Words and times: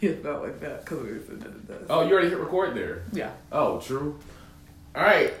It 0.00 0.22
felt 0.22 0.42
like 0.42 0.60
that 0.60 0.84
because 0.84 1.02
we 1.02 1.12
were 1.12 1.20
sitting 1.20 1.42
at. 1.68 1.82
Oh, 1.90 2.02
you 2.06 2.12
already 2.12 2.30
hit 2.30 2.38
record 2.38 2.74
there. 2.74 3.02
Yeah. 3.12 3.32
Oh, 3.52 3.80
true. 3.80 4.18
All 4.96 5.02
right. 5.02 5.34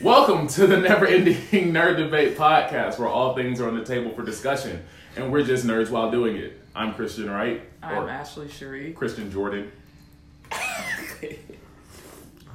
Welcome 0.00 0.46
to 0.48 0.66
the 0.66 0.78
Never 0.78 1.06
Ending 1.06 1.36
Nerd 1.74 1.98
Debate 1.98 2.38
podcast, 2.38 2.98
where 2.98 3.08
all 3.08 3.34
things 3.34 3.60
are 3.60 3.68
on 3.68 3.78
the 3.78 3.84
table 3.84 4.10
for 4.14 4.22
discussion, 4.22 4.82
and 5.16 5.30
we're 5.30 5.42
just 5.44 5.66
nerds 5.66 5.90
while 5.90 6.10
doing 6.10 6.36
it. 6.36 6.58
I'm 6.74 6.94
Christian 6.94 7.30
Wright, 7.30 7.60
I'm 7.82 8.04
or 8.04 8.08
Ashley 8.08 8.48
Cherie. 8.48 8.94
Christian 8.94 9.30
Jordan. 9.30 9.70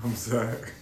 I'm 0.03 0.15
Zach. 0.15 0.73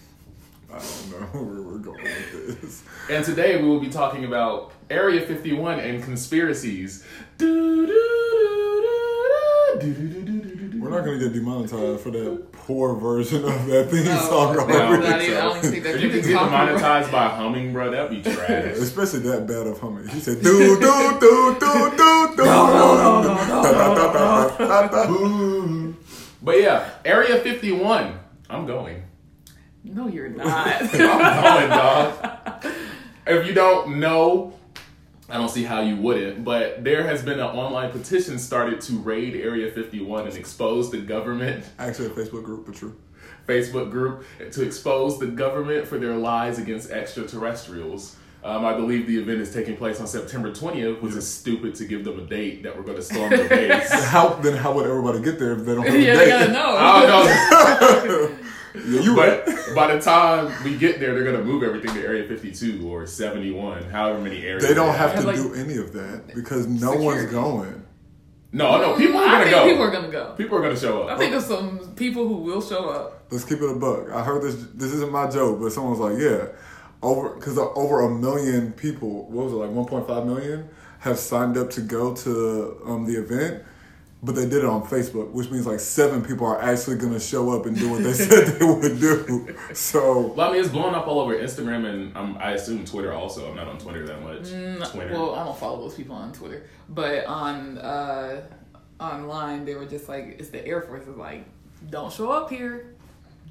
I 0.72 0.80
don't 0.80 1.12
know 1.12 1.26
where 1.42 1.62
we're 1.62 1.78
going 1.78 2.04
with 2.04 2.62
this. 2.62 2.84
And 3.10 3.26
today 3.26 3.62
we 3.62 3.68
will 3.68 3.82
be 3.82 3.90
talking 3.90 4.24
about 4.24 4.72
Area 4.90 5.26
51 5.26 5.82
and 5.82 6.02
conspiracies. 6.02 7.04
Do, 7.38 7.86
do, 7.86 9.78
do, 9.82 9.94
not 10.94 11.06
gonna 11.06 11.20
get 11.20 11.34
demonetized 11.34 12.02
for 12.02 12.12
that 12.12 12.52
poor 12.52 12.96
version 12.96 13.44
of 13.44 13.66
that 13.68 13.90
theme 13.92 14.06
No, 14.06 14.18
song. 14.20 14.56
no, 14.56 14.62
over 14.64 14.74
no, 14.74 14.90
not 14.90 15.02
there. 15.02 15.22
even- 15.24 15.38
I 15.38 15.42
don't 15.42 15.58
even 15.58 15.72
think 15.72 15.84
that 15.84 15.96
If 15.96 16.02
you 16.02 16.10
could 16.10 16.20
can 16.22 16.28
be 16.28 16.28
get 16.34 16.38
copyright. 16.40 16.68
demonetized 16.68 17.12
by 17.12 17.28
humming, 17.30 17.74
bro, 17.74 17.92
that'd 17.92 18.10
be 18.24 18.32
trash. 18.32 18.78
Especially 18.78 19.20
that 19.22 19.48
bad 19.48 19.68
of 19.68 19.80
humming. 19.80 20.08
He 20.08 20.20
said 20.20 20.42
do 20.44 20.80
do 20.80 21.20
do 21.20 21.56
do 21.60 21.92
do 21.98 22.36
do. 22.38 22.44
Boo. 25.08 25.96
But 26.44 26.60
yeah, 26.62 26.90
Area 27.06 27.38
51. 27.40 28.20
I'm 28.50 28.66
going. 28.66 29.02
No, 29.86 30.08
you're 30.08 30.28
not. 30.42 30.48
I'm 30.48 30.88
going, 30.92 31.70
dog. 31.70 32.66
If 33.26 33.48
you 33.48 33.54
don't 33.54 34.00
know, 34.00 34.54
I 35.34 35.38
don't 35.38 35.50
see 35.50 35.64
how 35.64 35.82
you 35.82 35.96
wouldn't, 35.98 36.44
but 36.44 36.84
there 36.84 37.04
has 37.04 37.24
been 37.24 37.40
an 37.40 37.46
online 37.48 37.90
petition 37.92 38.38
started 38.38 38.80
to 38.82 38.94
raid 39.00 39.36
Area 39.36 39.72
51 39.72 40.28
and 40.28 40.36
expose 40.38 40.92
the 40.92 41.00
government, 41.00 41.66
Actually, 41.80 42.08
a 42.08 42.12
Facebook 42.12 42.44
group, 42.44 42.68
but 42.68 42.76
true. 42.76 42.96
Facebook 43.48 43.90
group, 43.90 44.24
to 44.52 44.62
expose 44.64 45.18
the 45.20 45.26
government 45.26 45.88
for 45.88 45.98
their 45.98 46.16
lies 46.16 46.60
against 46.60 46.92
extraterrestrials. 46.92 48.16
Um, 48.44 48.64
I 48.64 48.74
believe 48.74 49.08
the 49.08 49.18
event 49.18 49.40
is 49.40 49.52
taking 49.54 49.76
place 49.76 50.00
on 50.00 50.06
September 50.08 50.52
20th, 50.52 51.02
which 51.02 51.16
is 51.16 51.28
stupid 51.28 51.74
to 51.76 51.86
give 51.86 52.04
them 52.04 52.20
a 52.20 52.24
date 52.26 52.62
that 52.64 52.76
we're 52.78 52.84
going 52.84 52.98
to 52.98 53.04
storm 53.04 53.30
the 53.32 53.46
base. 53.50 53.90
How 54.06 54.34
then? 54.36 54.56
How 54.58 54.74
would 54.74 54.86
everybody 54.86 55.22
get 55.22 55.40
there 55.40 55.54
if 55.54 55.66
they 55.66 55.74
don't 55.76 55.86
have 55.86 55.96
a 55.96 56.00
yeah, 56.06 56.16
they 56.16 56.26
date? 56.26 56.30
gotta 56.30 56.52
know. 56.52 56.76
I 56.78 57.06
don't 57.08 58.08
know. 58.08 58.38
Yeah, 58.76 59.02
you 59.02 59.16
But 59.16 59.46
right. 59.48 59.58
by 59.76 59.94
the 59.96 60.02
time 60.02 60.52
we 60.64 60.78
get 60.78 61.00
there, 61.00 61.14
they're 61.14 61.24
gonna 61.24 61.44
move 61.44 61.64
everything 61.64 61.94
to 61.94 62.02
Area 62.02 62.28
52 62.28 62.88
or 62.92 63.06
71, 63.06 63.84
however 63.90 64.20
many 64.20 64.44
areas. 64.44 64.68
They 64.68 64.74
don't 64.74 64.96
have 64.96 65.16
to 65.20 65.28
Like- 65.28 65.36
do 65.36 65.54
any 65.54 65.78
of 65.78 65.94
that 65.94 66.34
because 66.34 66.68
no 66.68 66.94
one's 66.96 67.26
going. 67.32 67.82
No, 68.56 68.80
no, 68.80 68.96
people 68.96 69.20
are 69.20 69.26
gonna 69.26 69.44
think 69.46 69.56
go. 69.56 69.66
people 69.66 69.84
are 69.84 69.92
gonna 69.92 70.12
go. 70.12 70.34
People 70.38 70.58
are 70.58 70.62
gonna 70.62 70.78
show 70.78 71.04
up. 71.04 71.10
I 71.12 71.18
think 71.18 71.32
there's 71.32 71.46
some 71.48 71.94
people 71.96 72.28
who 72.28 72.36
will 72.38 72.62
show 72.62 72.88
up. 72.90 73.26
Let's 73.32 73.46
keep 73.46 73.60
it 73.60 73.70
a 73.70 73.74
buck. 73.76 74.12
I 74.12 74.24
heard 74.24 74.44
this. 74.44 74.56
This 74.76 74.94
isn't 74.94 75.12
my 75.12 75.28
joke, 75.28 75.60
but 75.60 75.72
someone 75.72 75.98
was 75.98 76.00
like, 76.00 76.20
"Yeah, 76.22 76.50
over 77.02 77.30
because 77.30 77.58
over 77.58 78.02
a 78.02 78.10
million 78.14 78.72
people. 78.74 79.26
What 79.32 79.46
was 79.46 79.54
it 79.54 79.56
like? 79.56 79.72
1.5 79.72 80.26
million 80.28 80.70
have 81.00 81.18
signed 81.18 81.58
up 81.58 81.70
to 81.72 81.82
go 81.82 82.14
to 82.16 82.80
um, 82.86 83.06
the 83.06 83.14
event, 83.20 83.64
but 84.24 84.36
they 84.36 84.44
did 84.44 84.60
it 84.60 84.66
on 84.66 84.84
Facebook, 84.84 85.32
which 85.32 85.52
means 85.52 85.68
like 85.68 85.82
seven 85.82 86.24
people 86.24 86.48
are 86.48 86.62
actually 86.62 86.96
going 86.96 87.12
to 87.14 87.20
show 87.20 87.52
up 87.52 87.66
and 87.66 87.78
do 87.78 87.92
what 87.92 88.04
they 88.04 88.14
said 88.14 88.48
they 88.58 88.66
would 88.66 89.00
do. 89.00 89.56
So 89.74 90.28
Well, 90.28 90.50
I 90.50 90.54
mean, 90.54 90.62
it's 90.62 90.72
blowing 90.72 90.96
up 90.96 91.08
all 91.08 91.20
over 91.20 91.36
Instagram 91.36 91.86
and 91.86 92.16
um, 92.16 92.38
I 92.40 92.52
assume 92.52 92.86
Twitter 92.86 93.12
also. 93.14 93.50
I'm 93.50 93.56
not 93.58 93.68
on 93.68 93.78
Twitter 93.78 94.06
that 94.08 94.22
much. 94.24 94.50
Twitter. 94.92 95.10
Mm, 95.10 95.12
Well, 95.12 95.36
I 95.36 95.44
don't 95.44 95.58
follow 95.58 95.82
those 95.82 95.96
people 95.96 96.16
on 96.16 96.32
Twitter, 96.32 96.64
but 96.90 97.26
on 97.26 97.78
uh, 97.80 98.42
online 99.00 99.66
they 99.66 99.76
were 99.76 99.86
just 99.86 100.08
like, 100.08 100.38
it's 100.40 100.50
the 100.50 100.66
Air 100.66 100.82
Force 100.82 101.06
is 101.06 101.18
like, 101.18 101.46
don't 101.90 102.12
show 102.12 102.32
up 102.32 102.50
here. 102.50 102.93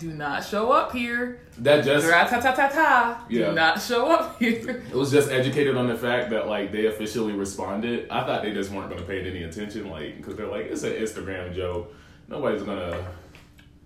Do 0.02 0.10
not 0.10 0.44
show 0.44 0.72
up 0.72 0.90
here. 0.90 1.38
that 1.58 1.84
just 1.84 2.08
Ta 2.08 2.26
ta 2.26 2.40
ta 2.40 2.68
ta. 2.68 3.24
Yeah. 3.28 3.50
Do 3.50 3.54
not 3.54 3.80
show 3.80 4.10
up 4.10 4.36
here. 4.40 4.82
it 4.90 4.96
was 4.96 5.12
just 5.12 5.30
educated 5.30 5.76
on 5.76 5.86
the 5.86 5.96
fact 5.96 6.30
that 6.30 6.48
like 6.48 6.72
they 6.72 6.86
officially 6.86 7.34
responded. 7.34 8.10
I 8.10 8.26
thought 8.26 8.42
they 8.42 8.52
just 8.52 8.72
weren't 8.72 8.90
gonna 8.90 9.02
pay 9.02 9.20
it 9.20 9.28
any 9.28 9.44
attention, 9.44 9.90
like 9.90 10.16
because 10.16 10.34
they're 10.34 10.48
like 10.48 10.66
it's 10.66 10.82
an 10.82 10.94
Instagram 10.94 11.54
joke. 11.54 11.94
Nobody's 12.26 12.64
gonna. 12.64 13.00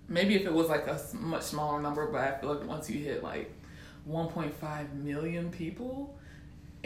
Maybe 0.08 0.36
if 0.36 0.46
it 0.46 0.52
was 0.54 0.70
like 0.70 0.86
a 0.86 0.98
much 1.12 1.42
smaller 1.42 1.82
number, 1.82 2.06
but 2.06 2.22
I 2.22 2.40
feel 2.40 2.54
like 2.54 2.66
once 2.66 2.88
you 2.88 2.98
hit 3.04 3.22
like 3.22 3.52
1.5 4.08 4.94
million 4.94 5.50
people 5.50 6.15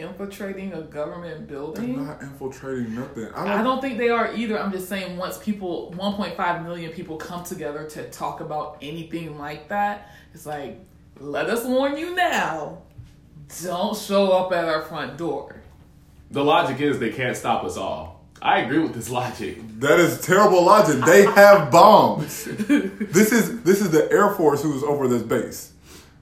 infiltrating 0.00 0.72
a 0.72 0.82
government 0.82 1.48
they're 1.48 1.58
building. 1.58 2.06
not 2.06 2.20
infiltrating 2.22 2.94
nothing. 2.94 3.28
I 3.34 3.42
I 3.42 3.46
don't. 3.56 3.64
don't 3.64 3.80
think 3.80 3.98
they 3.98 4.08
are 4.10 4.32
either. 4.34 4.58
I'm 4.58 4.72
just 4.72 4.88
saying 4.88 5.16
once 5.16 5.38
people 5.38 5.94
1.5 5.96 6.64
million 6.64 6.92
people 6.92 7.16
come 7.16 7.44
together 7.44 7.84
to 7.90 8.08
talk 8.10 8.40
about 8.40 8.78
anything 8.82 9.38
like 9.38 9.68
that, 9.68 10.10
it's 10.34 10.46
like 10.46 10.80
let 11.18 11.48
us 11.50 11.64
warn 11.64 11.96
you 11.96 12.14
now. 12.14 12.82
Don't 13.62 13.96
show 13.96 14.32
up 14.32 14.52
at 14.52 14.64
our 14.64 14.82
front 14.82 15.16
door. 15.18 15.56
The 16.30 16.44
logic 16.44 16.80
is 16.80 16.98
they 16.98 17.10
can't 17.10 17.36
stop 17.36 17.64
us 17.64 17.76
all. 17.76 18.24
I 18.42 18.60
agree 18.60 18.78
with 18.78 18.94
this 18.94 19.10
logic. 19.10 19.58
That 19.80 19.98
is 20.00 20.20
terrible 20.20 20.64
logic. 20.64 21.04
They 21.04 21.24
have 21.24 21.70
bombs. 21.70 22.44
this 22.46 23.32
is 23.32 23.62
this 23.62 23.80
is 23.82 23.90
the 23.90 24.10
Air 24.10 24.30
Force 24.30 24.62
who 24.62 24.74
is 24.74 24.82
over 24.82 25.08
this 25.08 25.22
base. 25.22 25.72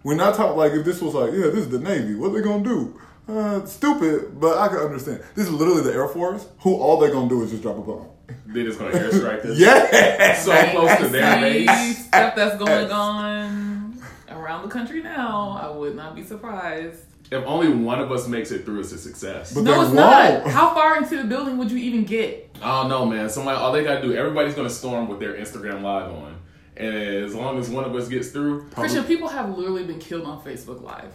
We're 0.02 0.14
not 0.16 0.34
talking 0.34 0.56
like 0.56 0.72
if 0.72 0.84
this 0.84 1.00
was 1.02 1.14
like, 1.14 1.32
yeah, 1.32 1.46
this 1.48 1.56
is 1.66 1.68
the 1.68 1.78
Navy. 1.78 2.14
What 2.14 2.30
are 2.30 2.34
they 2.34 2.40
gonna 2.40 2.64
do? 2.64 2.98
Uh, 3.28 3.64
stupid, 3.66 4.40
but 4.40 4.56
I 4.58 4.68
can 4.68 4.78
understand. 4.78 5.22
This 5.34 5.46
is 5.46 5.52
literally 5.52 5.82
the 5.82 5.92
Air 5.92 6.08
Force, 6.08 6.46
who 6.60 6.74
all 6.76 6.98
they're 6.98 7.10
gonna 7.12 7.28
do 7.28 7.42
is 7.42 7.50
just 7.50 7.62
drop 7.62 7.76
a 7.76 7.82
bomb. 7.82 8.06
They're 8.46 8.64
just 8.64 8.78
gonna 8.78 8.92
airstrike 8.92 9.44
us. 9.44 9.58
Yeah. 9.58 10.34
So 10.36 10.52
close 10.70 10.96
to 10.98 11.08
their 11.08 11.34
See 11.34 11.66
base. 11.66 12.06
stuff 12.06 12.34
that's 12.34 12.56
going 12.56 12.90
on 12.90 14.02
around 14.30 14.62
the 14.62 14.68
country 14.68 15.02
now. 15.02 15.58
I 15.62 15.68
would 15.68 15.94
not 15.94 16.14
be 16.14 16.22
surprised. 16.22 17.02
If 17.30 17.44
only 17.44 17.68
one 17.68 18.00
of 18.00 18.10
us 18.10 18.26
makes 18.26 18.50
it 18.50 18.64
through, 18.64 18.80
it's 18.80 18.92
a 18.92 18.98
success. 18.98 19.52
But 19.52 19.64
No, 19.64 19.74
they 19.74 19.86
it's 19.86 19.94
won't. 19.94 20.46
How 20.50 20.72
far 20.72 20.96
into 20.96 21.18
the 21.18 21.24
building 21.24 21.58
would 21.58 21.70
you 21.70 21.76
even 21.76 22.04
get? 22.04 22.56
I 22.62 22.80
don't 22.80 22.88
know, 22.88 23.04
man. 23.04 23.28
Somebody, 23.28 23.58
all 23.58 23.70
they 23.72 23.84
gotta 23.84 24.00
do, 24.00 24.14
everybody's 24.14 24.54
gonna 24.54 24.70
storm 24.70 25.08
with 25.08 25.20
their 25.20 25.34
Instagram 25.34 25.82
live 25.82 26.10
on, 26.10 26.36
and 26.78 26.94
as 26.96 27.34
long 27.34 27.58
as 27.58 27.68
one 27.68 27.84
of 27.84 27.94
us 27.94 28.08
gets 28.08 28.28
through, 28.28 28.70
Christian, 28.70 29.04
people 29.04 29.28
have 29.28 29.50
literally 29.56 29.84
been 29.84 29.98
killed 29.98 30.24
on 30.24 30.40
Facebook 30.42 30.80
Live 30.82 31.12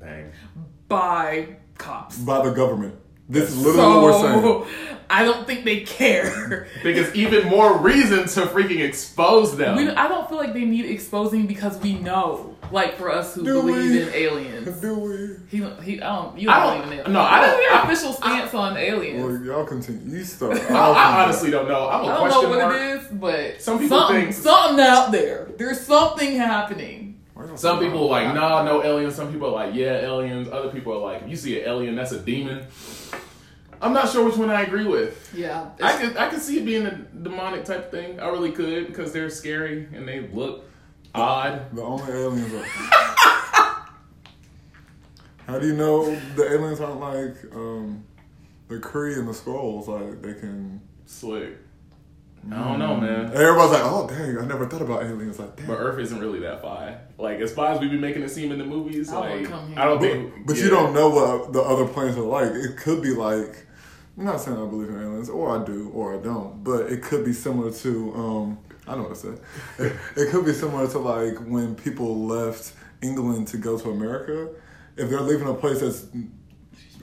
dang. 0.00 0.32
by 0.88 1.56
cops. 1.78 2.18
By 2.18 2.44
the 2.44 2.50
government. 2.52 2.96
This 3.28 3.48
is 3.50 3.64
literally 3.64 3.94
what 3.94 4.02
we're 4.02 4.66
saying. 4.66 4.96
I 5.10 5.24
don't 5.24 5.46
think 5.46 5.64
they 5.64 5.80
care. 5.80 6.66
because 6.82 7.14
even 7.14 7.46
more 7.48 7.78
reason 7.78 8.20
to 8.26 8.40
freaking 8.46 8.80
expose 8.80 9.56
them. 9.56 9.76
we, 9.76 9.88
I 9.88 10.08
don't 10.08 10.28
feel 10.28 10.38
like 10.38 10.52
they 10.52 10.64
need 10.64 10.84
exposing 10.86 11.46
because 11.46 11.78
we 11.80 11.94
know, 11.94 12.56
like 12.72 12.96
for 12.96 13.08
us 13.10 13.34
who 13.36 13.44
Do 13.44 13.62
believe 13.62 13.90
we? 13.92 14.02
in 14.02 14.08
aliens. 14.14 14.80
Do 14.80 14.94
we? 14.98 15.36
He, 15.48 15.58
he, 15.82 16.00
I 16.02 16.16
don't, 16.16 16.38
you 16.38 16.48
don't 16.48 16.56
don't- 16.60 16.74
believe 16.82 16.86
in 16.86 16.92
aliens. 16.98 17.08
no, 17.12 17.20
I 17.20 17.40
don't- 17.40 17.50
What's 17.50 17.62
your 17.62 17.72
I- 17.74 17.82
official 17.84 18.12
stance 18.14 18.54
on 18.54 18.76
aliens? 18.76 19.24
Well, 19.24 19.42
y'all 19.44 19.64
continue. 19.66 20.18
You 20.18 20.24
start. 20.24 20.58
I, 20.70 20.74
I 20.74 21.22
honestly 21.24 21.50
don't 21.52 21.68
know. 21.68 21.88
I'm 21.88 22.00
a 22.04 22.04
I 22.04 22.06
don't 22.08 22.18
question 22.20 22.42
know 22.42 22.48
what 22.50 22.58
mark. 22.58 22.76
it 22.76 22.82
is, 23.00 23.06
but 23.12 23.62
Some 23.62 23.78
people 23.78 23.96
something, 23.98 24.22
think- 24.22 24.34
something 24.34 24.84
out 24.84 25.12
there. 25.12 25.48
There's 25.56 25.80
something 25.80 26.34
happening. 26.36 27.09
Some 27.56 27.78
people 27.78 28.04
are 28.04 28.22
like, 28.22 28.34
nah, 28.34 28.62
no 28.62 28.82
aliens. 28.82 29.14
Some 29.14 29.32
people 29.32 29.48
are 29.48 29.66
like, 29.66 29.74
yeah, 29.74 30.00
aliens. 30.00 30.48
Other 30.48 30.70
people 30.70 30.92
are 30.92 30.98
like, 30.98 31.22
if 31.22 31.28
you 31.28 31.36
see 31.36 31.60
an 31.60 31.68
alien, 31.68 31.94
that's 31.94 32.12
a 32.12 32.20
demon. 32.20 32.66
I'm 33.82 33.92
not 33.92 34.10
sure 34.10 34.24
which 34.26 34.36
one 34.36 34.50
I 34.50 34.62
agree 34.62 34.84
with. 34.84 35.32
Yeah, 35.34 35.70
I 35.82 35.96
could 35.96 36.16
I 36.16 36.28
could 36.28 36.42
see 36.42 36.58
it 36.58 36.66
being 36.66 36.86
a 36.86 36.94
demonic 36.94 37.64
type 37.64 37.90
thing. 37.90 38.20
I 38.20 38.28
really 38.28 38.52
could 38.52 38.88
because 38.88 39.12
they're 39.12 39.30
scary 39.30 39.88
and 39.94 40.06
they 40.06 40.20
look 40.20 40.64
odd. 41.14 41.74
The 41.74 41.82
only 41.82 42.12
aliens 42.12 42.52
are. 42.52 42.64
How 45.46 45.58
do 45.58 45.66
you 45.66 45.74
know 45.74 46.14
the 46.36 46.52
aliens 46.52 46.80
aren't 46.80 47.00
like 47.00 47.54
um, 47.54 48.04
the 48.68 48.76
Kree 48.76 49.18
and 49.18 49.26
the 49.26 49.32
Skrulls? 49.32 49.88
Like 49.88 50.20
they 50.22 50.34
can. 50.34 50.80
Slick. 51.06 51.56
I 52.50 52.54
don't 52.64 52.78
know, 52.78 52.96
man. 52.96 53.26
Everybody's 53.34 53.72
like, 53.72 53.82
"Oh, 53.84 54.06
dang! 54.08 54.38
I 54.38 54.46
never 54.46 54.66
thought 54.66 54.80
about 54.82 55.02
aliens 55.02 55.38
like 55.38 55.56
that." 55.56 55.66
But 55.66 55.74
Earth 55.74 55.98
isn't 55.98 56.18
really 56.18 56.40
that 56.40 56.62
far. 56.62 56.98
Like 57.18 57.38
as 57.40 57.52
far 57.52 57.72
as 57.72 57.80
we 57.80 57.88
be 57.88 57.98
making 57.98 58.22
it 58.22 58.30
seem 58.30 58.50
in 58.50 58.58
the 58.58 58.64
movies, 58.64 59.12
I 59.12 59.18
like 59.36 59.44
come 59.44 59.68
here. 59.68 59.78
I 59.78 59.84
don't 59.84 59.98
But, 59.98 60.06
think. 60.10 60.46
but 60.46 60.56
yeah. 60.56 60.62
you 60.64 60.70
don't 60.70 60.94
know 60.94 61.10
what 61.10 61.52
the 61.52 61.60
other 61.60 61.86
planets 61.86 62.16
are 62.16 62.22
like. 62.22 62.50
It 62.52 62.76
could 62.76 63.02
be 63.02 63.10
like. 63.10 63.66
I'm 64.18 64.24
not 64.24 64.40
saying 64.40 64.56
I 64.56 64.66
believe 64.66 64.88
in 64.88 64.96
aliens, 65.00 65.30
or 65.30 65.58
I 65.60 65.64
do, 65.64 65.90
or 65.94 66.18
I 66.18 66.22
don't. 66.22 66.62
But 66.64 66.90
it 66.92 67.02
could 67.02 67.24
be 67.24 67.32
similar 67.32 67.70
to. 67.72 68.14
Um, 68.14 68.58
I 68.88 68.96
know 68.96 69.02
what 69.02 69.12
I 69.12 69.14
said. 69.14 69.40
It, 69.78 69.92
it 70.16 70.30
could 70.30 70.44
be 70.44 70.52
similar 70.52 70.88
to 70.88 70.98
like 70.98 71.38
when 71.46 71.74
people 71.74 72.26
left 72.26 72.72
England 73.02 73.48
to 73.48 73.58
go 73.58 73.78
to 73.78 73.90
America. 73.90 74.48
If 74.96 75.08
they're 75.10 75.20
leaving 75.20 75.46
a 75.48 75.54
place 75.54 75.80
that's 75.80 76.06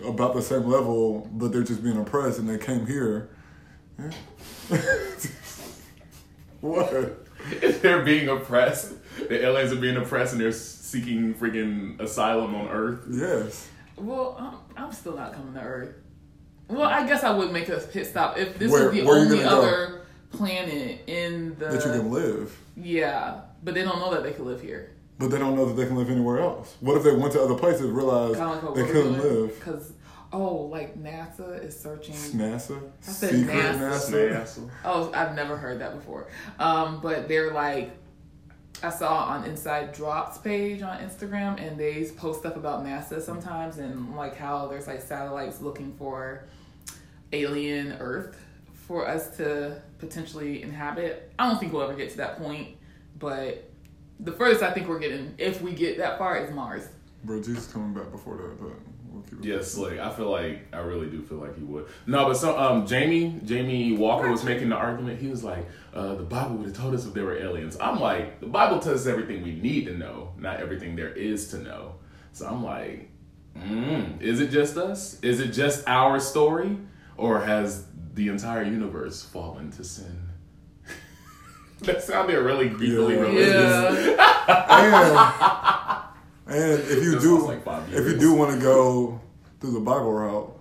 about 0.05 0.33
the 0.35 0.41
same 0.41 0.65
level, 0.65 1.27
but 1.31 1.51
they're 1.51 1.63
just 1.63 1.83
being 1.83 1.97
oppressed, 1.97 2.39
and 2.39 2.49
they 2.49 2.57
came 2.57 2.85
here. 2.87 3.29
Yeah. 3.99 4.11
what? 6.61 6.91
If 7.61 7.81
they're 7.81 8.03
being 8.03 8.27
oppressed, 8.29 8.93
the 9.29 9.43
aliens 9.45 9.71
are 9.71 9.77
being 9.77 9.97
oppressed, 9.97 10.33
and 10.33 10.41
they're 10.41 10.51
seeking 10.51 11.33
freaking 11.33 11.99
asylum 11.99 12.55
on 12.55 12.67
Earth. 12.67 13.05
Yes. 13.09 13.69
Well, 13.95 14.35
I'm, 14.75 14.85
I'm 14.85 14.91
still 14.91 15.15
not 15.15 15.33
coming 15.33 15.53
to 15.53 15.61
Earth. 15.61 15.95
Well, 16.67 16.83
I 16.89 17.07
guess 17.07 17.23
I 17.23 17.31
would 17.31 17.51
make 17.51 17.69
a 17.69 17.77
pit 17.77 18.07
stop 18.07 18.37
if 18.37 18.57
this 18.59 18.71
Where- 18.71 18.85
was 18.89 18.93
the 18.93 19.07
only 19.07 19.37
gonna 19.37 19.49
go? 19.49 19.57
other 19.61 20.01
planet 20.31 21.01
in 21.07 21.55
the 21.57 21.65
that 21.67 21.85
you 21.85 21.91
can 22.01 22.11
live. 22.11 22.57
yeah, 22.75 23.41
but 23.63 23.73
they 23.73 23.83
don't 23.83 23.99
know 23.99 24.11
that 24.13 24.23
they 24.23 24.33
can 24.33 24.45
live 24.45 24.61
here. 24.61 24.91
But 25.19 25.31
they 25.31 25.39
don't 25.39 25.55
know 25.55 25.65
that 25.65 25.73
they 25.73 25.87
can 25.87 25.95
live 25.95 26.09
anywhere 26.11 26.39
else. 26.41 26.75
What 26.81 26.97
if 26.97 27.03
they 27.03 27.15
went 27.15 27.31
to 27.33 27.41
other 27.41 27.55
places 27.55 27.81
and 27.85 27.95
realized 27.95 28.37
like 28.37 28.61
they 28.75 28.85
couldn't 28.85 29.17
live? 29.17 29.57
Because 29.57 29.93
oh, 30.31 30.55
like 30.55 30.97
NASA 30.97 31.63
is 31.63 31.79
searching. 31.79 32.15
NASA? 32.15 32.81
I 33.07 33.11
said 33.11 33.29
Secret 33.31 33.55
NASA. 33.55 34.31
NASA? 34.31 34.69
Oh, 34.83 35.11
I've 35.13 35.35
never 35.35 35.57
heard 35.57 35.79
that 35.79 35.95
before. 35.95 36.27
Um, 36.59 36.99
but 37.01 37.27
they're 37.27 37.53
like, 37.53 37.91
I 38.83 38.89
saw 38.89 39.25
on 39.25 39.45
Inside 39.45 39.93
Drops 39.93 40.37
page 40.37 40.81
on 40.81 40.99
Instagram, 40.99 41.59
and 41.59 41.79
they 41.79 42.05
post 42.15 42.39
stuff 42.39 42.55
about 42.55 42.85
NASA 42.85 43.21
sometimes, 43.21 43.77
and 43.77 44.15
like 44.15 44.35
how 44.35 44.67
there's 44.67 44.87
like 44.87 45.01
satellites 45.01 45.61
looking 45.61 45.93
for 45.97 46.43
alien 47.33 47.93
Earth 47.99 48.39
for 48.73 49.07
us 49.07 49.35
to 49.37 49.81
potentially 49.97 50.61
inhabit. 50.61 51.31
I 51.39 51.49
don't 51.49 51.59
think 51.59 51.73
we'll 51.73 51.81
ever 51.83 51.95
get 51.95 52.11
to 52.11 52.17
that 52.17 52.37
point, 52.37 52.77
but 53.19 53.69
the 54.19 54.31
furthest 54.31 54.63
I 54.63 54.71
think 54.71 54.87
we're 54.87 54.99
getting, 54.99 55.33
if 55.37 55.61
we 55.61 55.73
get 55.73 55.97
that 55.97 56.17
far, 56.17 56.37
is 56.37 56.51
Mars. 56.53 56.87
Bro, 57.23 57.43
Jesus 57.43 57.71
coming 57.71 57.93
back 57.93 58.11
before 58.11 58.37
that, 58.37 58.61
but 58.61 58.73
we'll 59.17 59.23
keep 59.29 59.39
it. 59.39 59.45
Yeah, 59.45 59.61
slick. 59.61 59.99
I 59.99 60.09
feel 60.11 60.29
like 60.31 60.67
I 60.73 60.79
really 60.79 61.09
do 61.09 61.21
feel 61.21 61.37
like 61.37 61.55
he 61.57 61.63
would. 61.63 61.87
No, 62.05 62.25
but 62.25 62.35
so 62.35 62.57
um, 62.57 62.85
Jamie 62.87 63.39
Jamie 63.45 63.93
Walker 63.97 64.29
was 64.31 64.43
making 64.43 64.69
the 64.69 64.75
argument. 64.75 65.19
He 65.19 65.27
was 65.27 65.43
like, 65.43 65.65
uh, 65.93 66.15
the 66.15 66.23
Bible 66.23 66.55
would 66.57 66.67
have 66.67 66.75
told 66.77 66.93
us 66.93 67.05
if 67.05 67.13
there 67.13 67.25
were 67.25 67.37
aliens. 67.37 67.77
I'm 67.81 67.99
like, 67.99 68.39
the 68.39 68.47
Bible 68.47 68.79
tells 68.79 69.01
us 69.01 69.07
everything 69.07 69.43
we 69.43 69.53
need 69.55 69.85
to 69.85 69.93
know, 69.97 70.33
not 70.37 70.59
everything 70.59 70.95
there 70.95 71.11
is 71.13 71.49
to 71.49 71.57
know. 71.59 71.95
So 72.33 72.47
I'm 72.47 72.63
like, 72.63 73.09
mm, 73.57 74.21
is 74.21 74.39
it 74.39 74.51
just 74.51 74.77
us? 74.77 75.19
Is 75.21 75.39
it 75.39 75.49
just 75.51 75.87
our 75.87 76.19
story, 76.19 76.77
or 77.17 77.39
has 77.41 77.85
the 78.13 78.29
entire 78.29 78.63
universe 78.63 79.23
fallen 79.23 79.71
to 79.71 79.83
sin? 79.83 80.23
that 81.81 82.01
sounded 82.03 82.39
really 82.39 82.69
creepily 82.69 83.15
Yeah. 83.15 83.21
religious. 83.21 84.17
Yeah. 84.47 85.86
And, 86.49 86.55
and 86.55 86.81
if 86.83 87.03
you 87.03 87.19
do, 87.19 87.45
like 87.47 87.61
if 87.91 88.05
you 88.05 88.17
do 88.17 88.33
want 88.33 88.53
to 88.55 88.59
go 88.61 89.19
through 89.59 89.71
the 89.73 89.79
Bible 89.79 90.11
route, 90.13 90.59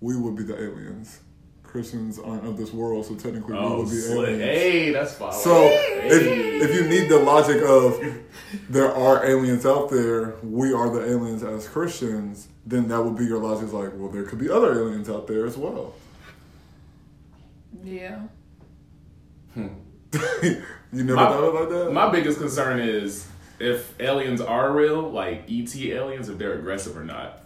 we 0.00 0.16
would 0.16 0.36
be 0.36 0.42
the 0.42 0.56
aliens. 0.62 1.20
Christians 1.62 2.18
aren't 2.18 2.44
of 2.46 2.58
this 2.58 2.70
world, 2.72 3.06
so 3.06 3.14
technically 3.14 3.54
we 3.54 3.58
Oh, 3.58 3.78
would 3.78 3.88
be 3.88 3.96
slick. 3.96 4.28
aliens. 4.28 4.42
Hey, 4.42 4.90
that's 4.90 5.14
fine. 5.14 5.32
So 5.32 5.54
Hey. 5.54 6.08
if, 6.10 6.68
if 6.70 6.74
you 6.74 6.86
need 6.86 7.08
the 7.08 7.18
logic 7.18 7.62
of 7.62 7.98
there 8.68 8.92
are 8.94 9.24
aliens 9.24 9.64
out 9.64 9.88
there, 9.90 10.34
we 10.42 10.74
are 10.74 10.90
the 10.90 11.00
aliens 11.10 11.42
as 11.42 11.66
Christians, 11.66 12.48
then 12.66 12.88
that 12.88 13.02
would 13.02 13.16
be 13.16 13.24
your 13.24 13.38
logic. 13.38 13.68
Is 13.68 13.72
like, 13.72 13.92
well, 13.94 14.10
there 14.10 14.24
could 14.24 14.38
be 14.38 14.50
other 14.50 14.72
aliens 14.78 15.08
out 15.08 15.26
there 15.26 15.46
as 15.46 15.56
well. 15.56 15.94
yeah. 17.82 18.20
you 19.56 19.64
never 20.92 21.14
My- 21.14 21.26
thought 21.28 21.44
of 21.44 21.54
it 21.54 21.58
like 21.60 21.68
that? 21.70 21.92
My 21.92 22.10
biggest 22.10 22.38
concern 22.38 22.80
is 22.80 23.26
if 23.62 23.98
aliens 24.00 24.40
are 24.40 24.72
real, 24.72 25.02
like 25.10 25.44
ET 25.50 25.74
aliens, 25.76 26.28
if 26.28 26.38
they're 26.38 26.54
aggressive 26.54 26.96
or 26.96 27.04
not. 27.04 27.44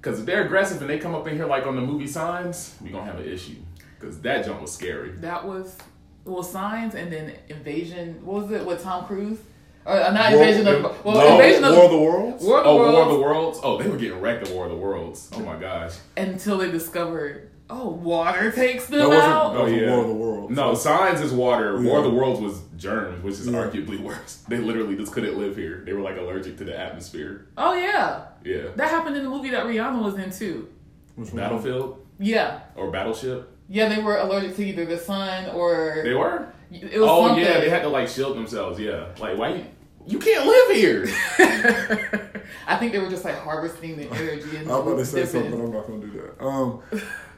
Because 0.00 0.20
if 0.20 0.26
they're 0.26 0.44
aggressive 0.44 0.80
and 0.80 0.90
they 0.90 0.98
come 0.98 1.14
up 1.14 1.26
in 1.28 1.36
here 1.36 1.46
like 1.46 1.66
on 1.66 1.76
the 1.76 1.82
movie 1.82 2.06
Signs, 2.06 2.74
we 2.80 2.90
gonna 2.90 3.04
have 3.04 3.18
an 3.20 3.28
issue. 3.28 3.56
Because 3.98 4.20
that 4.20 4.44
jump 4.44 4.60
was 4.60 4.72
scary. 4.72 5.12
That 5.12 5.44
was 5.46 5.76
well, 6.24 6.42
signs 6.42 6.94
and 6.94 7.12
then 7.12 7.32
invasion. 7.48 8.24
What 8.24 8.42
was 8.42 8.52
it 8.52 8.64
with 8.64 8.82
Tom 8.82 9.06
Cruise? 9.06 9.38
Or 9.84 9.94
uh, 10.00 10.12
not 10.12 10.32
invasion 10.32 10.66
of 10.68 11.04
well, 11.04 11.16
no, 11.16 11.32
invasion 11.32 11.64
of 11.64 11.74
War 11.74 11.84
of 11.84 11.90
the 11.90 11.98
Worlds? 11.98 12.44
War 12.44 12.58
of 12.58 12.64
the 12.64 12.70
Oh, 12.70 12.76
Worlds 12.76 12.92
War 12.94 13.02
of 13.02 13.08
the 13.08 13.18
Worlds. 13.18 13.60
Oh, 13.62 13.78
they 13.82 13.88
were 13.88 13.96
getting 13.96 14.20
wrecked 14.20 14.46
at 14.48 14.54
War 14.54 14.66
of 14.66 14.70
the 14.70 14.76
Worlds. 14.76 15.28
Oh 15.34 15.40
my 15.40 15.56
gosh. 15.56 15.94
until 16.16 16.58
they 16.58 16.70
discovered 16.70 17.50
oh 17.70 17.88
water 17.88 18.50
takes 18.50 18.86
them 18.86 18.98
That 19.00 19.08
wasn't 19.08 19.24
out. 19.32 19.52
that 19.54 19.62
was 19.64 19.72
Oh, 19.72 19.76
yeah. 19.76 19.90
War 19.90 20.00
of 20.02 20.08
the 20.08 20.14
Worlds. 20.14 20.56
No, 20.56 20.74
Signs 20.74 21.20
is 21.20 21.32
water. 21.32 21.80
Yeah. 21.80 21.88
War 21.88 21.98
of 21.98 22.04
the 22.04 22.10
Worlds 22.10 22.40
was 22.40 22.60
germs, 22.76 23.22
which 23.22 23.34
is 23.34 23.46
Yeah. 23.46 23.52
arguably 23.54 24.00
worse. 24.00 24.44
They 24.48 24.58
literally 24.58 24.96
just 24.96 25.12
couldn't 25.12 25.38
live 25.38 25.56
here. 25.56 25.82
They 25.86 25.92
were 25.92 26.00
like 26.02 26.18
allergic 26.18 26.58
to 26.58 26.64
the 26.64 26.78
atmosphere. 26.78 27.46
Oh 27.56 27.74
yeah, 27.74 28.24
Yeah. 28.44 28.68
that 28.76 28.88
happened 28.90 29.16
in 29.16 29.24
the 29.24 29.30
movie 29.30 29.50
that 29.50 29.64
Rihanna 29.66 30.02
was 30.02 30.14
in 30.16 30.30
too. 30.30 30.68
Which 31.16 31.28
one? 31.28 31.36
Battlefield 31.36 32.04
Yeah, 32.18 32.60
or 32.76 32.90
Battleship. 32.90 33.48
yeah, 33.68 33.88
they 33.88 34.02
were 34.02 34.16
allergic 34.18 34.56
to 34.56 34.64
either 34.64 34.84
the 34.86 34.98
sun 34.98 35.50
or 35.50 36.00
They 36.04 36.14
were. 36.14 36.48
it 36.70 36.98
was 36.98 37.08
Oh 37.10 37.26
something. 37.28 37.44
yeah, 37.44 37.60
they 37.60 37.68
had 37.70 37.82
to 37.82 37.88
like 37.88 38.08
shield 38.08 38.36
themselves. 38.36 38.78
Yeah, 38.80 39.06
like 39.20 39.36
why 39.38 39.54
you 39.54 39.64
you 40.04 40.18
can't 40.18 40.44
live 40.46 40.76
here. 40.76 41.06
I 42.66 42.76
think 42.76 42.92
they 42.92 42.98
were 42.98 43.08
just 43.08 43.24
like 43.24 43.38
harvesting 43.38 43.96
the 43.96 44.10
energy 44.10 44.56
and 44.56 44.68
I'm 44.70 44.80
about 44.80 44.96
to 44.98 45.06
say 45.06 45.24
something, 45.24 45.50
but 45.52 45.60
I'm 45.60 45.72
not 45.72 45.86
going 45.86 46.00
to 46.00 46.06
do 46.08 46.20
that. 46.22 46.44
Um, 46.44 46.80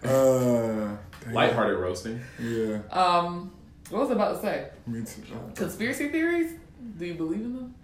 uh, 0.05 0.97
dang. 1.25 1.33
Lighthearted 1.33 1.79
roasting. 1.79 2.21
Yeah, 2.41 2.79
Um, 2.91 3.53
what 3.91 4.03
was 4.03 4.11
I 4.11 4.15
about 4.15 4.37
to 4.37 4.41
say? 4.43 4.69
me 4.87 5.03
too. 5.05 5.23
Conspiracy 5.55 6.09
theories? 6.09 6.53
Do 6.99 7.07
you 7.07 7.15
believe 7.15 7.41
in 7.41 7.55
them? 7.55 7.75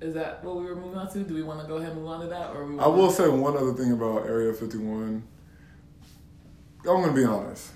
Is 0.00 0.14
that 0.14 0.44
what 0.44 0.56
we 0.56 0.64
were 0.64 0.76
moving 0.76 0.98
on 0.98 1.10
to? 1.12 1.20
Do 1.20 1.34
we 1.34 1.42
want 1.42 1.60
to 1.62 1.66
go 1.66 1.76
ahead 1.76 1.92
and 1.92 2.00
move 2.00 2.08
on 2.10 2.20
to 2.20 2.26
that, 2.28 2.50
or 2.54 2.66
we? 2.66 2.74
I 2.78 2.86
wanna- 2.86 3.02
will 3.02 3.10
say 3.10 3.28
one 3.28 3.56
other 3.56 3.72
thing 3.72 3.92
about 3.92 4.26
Area 4.26 4.52
51. 4.52 5.22
I'm 6.80 6.84
going 6.84 7.08
to 7.08 7.12
be 7.14 7.24
honest. 7.24 7.72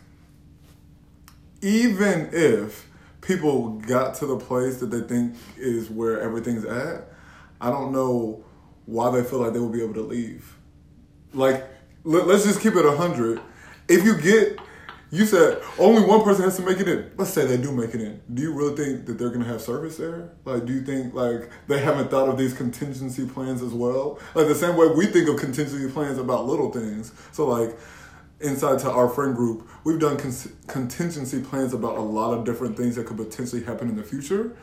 Even 1.62 2.28
if 2.32 2.86
people 3.20 3.70
got 3.80 4.14
to 4.16 4.26
the 4.26 4.36
place 4.36 4.78
that 4.78 4.90
they 4.90 5.00
think 5.00 5.34
is 5.58 5.90
where 5.90 6.20
everything's 6.20 6.64
at, 6.64 7.08
I 7.60 7.70
don't 7.70 7.92
know 7.92 8.44
why 8.86 9.10
they 9.10 9.22
feel 9.24 9.40
like 9.40 9.52
they 9.52 9.58
will 9.58 9.68
be 9.68 9.82
able 9.82 9.94
to 9.94 10.02
leave. 10.02 10.56
Like, 11.34 11.66
let, 12.04 12.26
let's 12.26 12.44
just 12.44 12.60
keep 12.60 12.74
it 12.76 12.84
100. 12.84 13.40
If 13.90 14.04
you 14.04 14.16
get, 14.16 14.60
you 15.10 15.26
said 15.26 15.60
only 15.76 16.02
one 16.02 16.22
person 16.22 16.44
has 16.44 16.56
to 16.58 16.62
make 16.62 16.78
it 16.78 16.86
in. 16.86 17.10
Let's 17.16 17.32
say 17.32 17.44
they 17.44 17.56
do 17.56 17.72
make 17.72 17.92
it 17.92 18.00
in. 18.00 18.20
Do 18.32 18.40
you 18.40 18.52
really 18.52 18.76
think 18.76 19.06
that 19.06 19.18
they're 19.18 19.32
to 19.32 19.44
have 19.44 19.60
service 19.60 19.96
there? 19.96 20.30
Like, 20.44 20.64
do 20.64 20.72
you 20.72 20.82
think, 20.82 21.12
like, 21.12 21.50
they 21.66 21.80
haven't 21.80 22.08
thought 22.08 22.28
of 22.28 22.38
these 22.38 22.54
contingency 22.54 23.26
plans 23.26 23.62
as 23.62 23.72
well? 23.72 24.20
Like, 24.36 24.46
the 24.46 24.54
same 24.54 24.76
way 24.76 24.86
we 24.86 25.06
think 25.06 25.28
of 25.28 25.38
contingency 25.38 25.92
plans 25.92 26.18
about 26.18 26.46
little 26.46 26.70
things. 26.70 27.12
So, 27.32 27.48
like, 27.48 27.76
inside 28.40 28.78
to 28.80 28.90
our 28.92 29.08
friend 29.08 29.34
group, 29.34 29.68
we've 29.82 29.98
done 29.98 30.16
con- 30.16 30.32
contingency 30.68 31.40
plans 31.40 31.74
about 31.74 31.98
a 31.98 32.02
lot 32.02 32.32
of 32.32 32.44
different 32.44 32.76
things 32.76 32.94
that 32.94 33.06
could 33.06 33.16
potentially 33.16 33.64
happen 33.64 33.88
in 33.88 33.96
the 33.96 34.04
future 34.04 34.56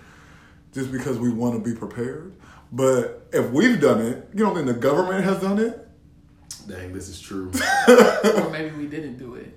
just 0.73 0.89
because 0.89 1.19
we 1.19 1.29
want 1.29 1.61
to 1.61 1.69
be 1.69 1.77
prepared. 1.77 2.33
But 2.71 3.27
if 3.33 3.51
we've 3.51 3.81
done 3.81 3.99
it, 3.99 4.29
you 4.33 4.45
don't 4.45 4.55
think 4.55 4.67
the 4.67 4.73
government 4.73 5.25
has 5.25 5.41
done 5.41 5.59
it? 5.59 5.86
Dang, 6.67 6.93
this 6.93 7.07
is 7.09 7.19
true. 7.21 7.51
or 7.87 8.49
maybe 8.49 8.75
we 8.75 8.87
didn't 8.87 9.17
do 9.17 9.35
it. 9.35 9.53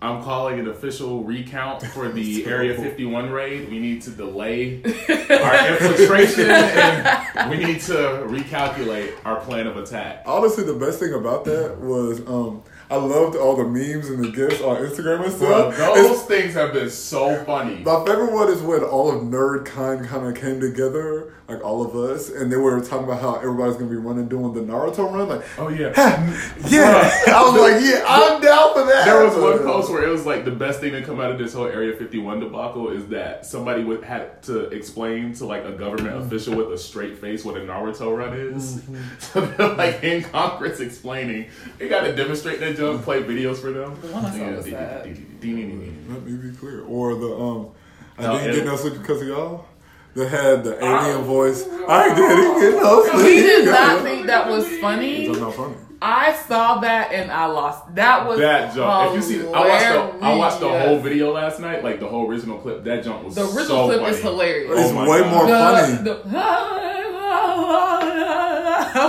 I'm 0.00 0.22
calling 0.22 0.60
an 0.60 0.68
official 0.68 1.24
recount 1.24 1.82
for 1.82 2.08
the 2.08 2.46
Area 2.46 2.72
51 2.80 3.30
raid. 3.30 3.68
We 3.68 3.80
need 3.80 4.00
to 4.02 4.10
delay 4.10 4.80
our 4.84 5.68
infiltration 5.72 6.48
and 6.48 7.50
we 7.50 7.56
need 7.56 7.80
to 7.82 7.92
recalculate 8.28 9.12
our 9.24 9.40
plan 9.40 9.66
of 9.66 9.76
attack. 9.76 10.22
Honestly, 10.24 10.62
the 10.62 10.74
best 10.74 11.00
thing 11.00 11.14
about 11.14 11.44
that 11.46 11.78
was 11.80 12.20
um, 12.28 12.62
I 12.88 12.94
loved 12.94 13.34
all 13.36 13.56
the 13.56 13.64
memes 13.64 14.08
and 14.08 14.24
the 14.24 14.30
gifs 14.30 14.60
on 14.62 14.76
Instagram 14.76 15.24
and 15.26 15.36
Bro, 15.36 15.72
stuff. 15.72 15.76
those 15.76 15.98
It's- 16.06 16.26
things 16.26 16.54
have 16.54 16.72
been 16.72 16.90
so 16.90 17.44
funny. 17.44 17.82
my 17.82 18.04
favorite 18.06 18.32
one 18.32 18.48
is 18.52 18.62
when 18.62 18.84
all 18.84 19.10
of 19.10 19.24
NerdKind 19.24 20.06
kind 20.06 20.26
of 20.28 20.40
came 20.40 20.60
together, 20.60 21.34
like 21.48 21.64
all 21.64 21.82
of 21.82 21.96
us, 21.96 22.28
and 22.28 22.52
they 22.52 22.56
were 22.58 22.78
talking 22.82 23.04
about 23.04 23.22
how 23.22 23.36
everybody's 23.36 23.76
gonna 23.76 23.88
be 23.88 23.96
running 23.96 24.28
doing 24.28 24.52
the 24.52 24.60
Naruto 24.60 25.10
run. 25.10 25.28
Like, 25.30 25.44
Oh 25.58 25.68
yeah. 25.68 25.88
yeah, 26.68 27.10
I 27.28 27.42
was 27.50 27.58
like, 27.58 27.82
yeah, 27.82 28.04
I'm 28.06 28.40
down 28.42 28.74
for 28.74 28.84
that. 28.84 29.06
There 29.06 29.24
was 29.24 29.34
one 29.34 29.58
post 29.66 29.90
where 29.90 30.04
it 30.04 30.10
was 30.10 30.26
like 30.26 30.44
the 30.44 30.50
best 30.50 30.80
thing 30.80 30.92
to 30.92 31.00
come 31.02 31.20
out 31.20 31.30
of 31.30 31.38
this 31.38 31.54
whole 31.54 31.64
Area 31.66 31.96
51 31.96 32.40
debacle 32.40 32.90
is 32.90 33.06
that 33.08 33.46
somebody 33.46 33.82
would 33.82 34.04
had 34.04 34.42
to 34.42 34.64
explain 34.66 35.32
to 35.34 35.46
like 35.46 35.64
a 35.64 35.72
government 35.72 35.98
Mm-hmm. 36.16 36.26
official 36.26 36.54
with 36.56 36.72
a 36.72 36.78
straight 36.78 37.18
face 37.18 37.44
what 37.44 37.56
a 37.56 37.60
Naruto 37.60 38.16
run 38.16 38.34
is. 38.34 38.82
So 39.20 39.40
they're 39.40 39.74
like 39.74 40.02
in 40.04 40.22
Congress 40.24 40.80
explaining. 40.80 41.48
They 41.78 41.88
got 41.88 42.02
to 42.02 42.14
demonstrate 42.14 42.60
that 42.60 42.76
jump, 42.76 43.02
play 43.04 43.22
videos 43.22 43.56
for 43.56 43.72
them. 43.72 43.98
The 44.00 44.08
one 44.08 44.24
I 44.26 44.38
saw 44.38 44.50
was 44.50 44.64
that. 44.66 45.06
Let 45.06 46.22
me 46.24 46.36
be 46.50 46.56
clear. 46.56 46.82
Or 46.84 47.14
the 47.14 47.34
um, 47.34 47.70
I 48.18 48.22
No, 48.22 48.38
didn't 48.38 48.54
get 48.56 48.64
no 48.66 48.76
sleep 48.76 48.94
because 48.94 49.22
of 49.22 49.28
y'all. 49.28 49.66
That 50.14 50.28
had 50.28 50.64
the 50.64 50.74
alien 50.84 51.20
ah. 51.20 51.22
voice. 51.22 51.68
I 51.86 52.14
didn't 52.14 52.60
get 52.60 52.82
no 52.82 53.04
sleep. 53.04 53.26
He 53.26 53.40
did 53.42 53.66
not 53.66 54.02
think 54.02 54.26
that 54.26 54.48
was 54.48 54.66
funny. 54.78 55.26
That's 55.26 55.38
not 55.38 55.54
funny. 55.54 55.76
I 56.00 56.32
saw 56.32 56.78
that 56.78 57.12
and 57.12 57.30
I 57.30 57.46
lost. 57.46 57.94
That 57.96 58.26
was 58.26 58.38
That 58.38 58.74
jump. 58.74 59.10
If 59.10 59.16
you 59.16 59.22
see, 59.22 59.46
I 59.48 59.50
watched 59.50 60.20
the 60.20 60.24
I 60.24 60.34
watched 60.36 60.60
the 60.60 60.68
whole 60.68 60.98
video 61.00 61.32
last 61.32 61.60
night, 61.60 61.82
like 61.82 61.98
the 61.98 62.06
whole 62.06 62.28
original 62.28 62.58
clip. 62.58 62.84
That 62.84 63.02
jump 63.02 63.24
was 63.24 63.34
The 63.34 63.44
original 63.44 63.66
so 63.66 63.86
clip 63.86 64.00
funny. 64.00 64.12
is 64.12 64.22
hilarious. 64.22 64.80
It's 64.80 64.92
Oh 64.92 65.10
way 65.10 65.20
God. 65.20 65.30
more 65.30 65.48
funny. 65.48 65.96
The, 66.04 66.14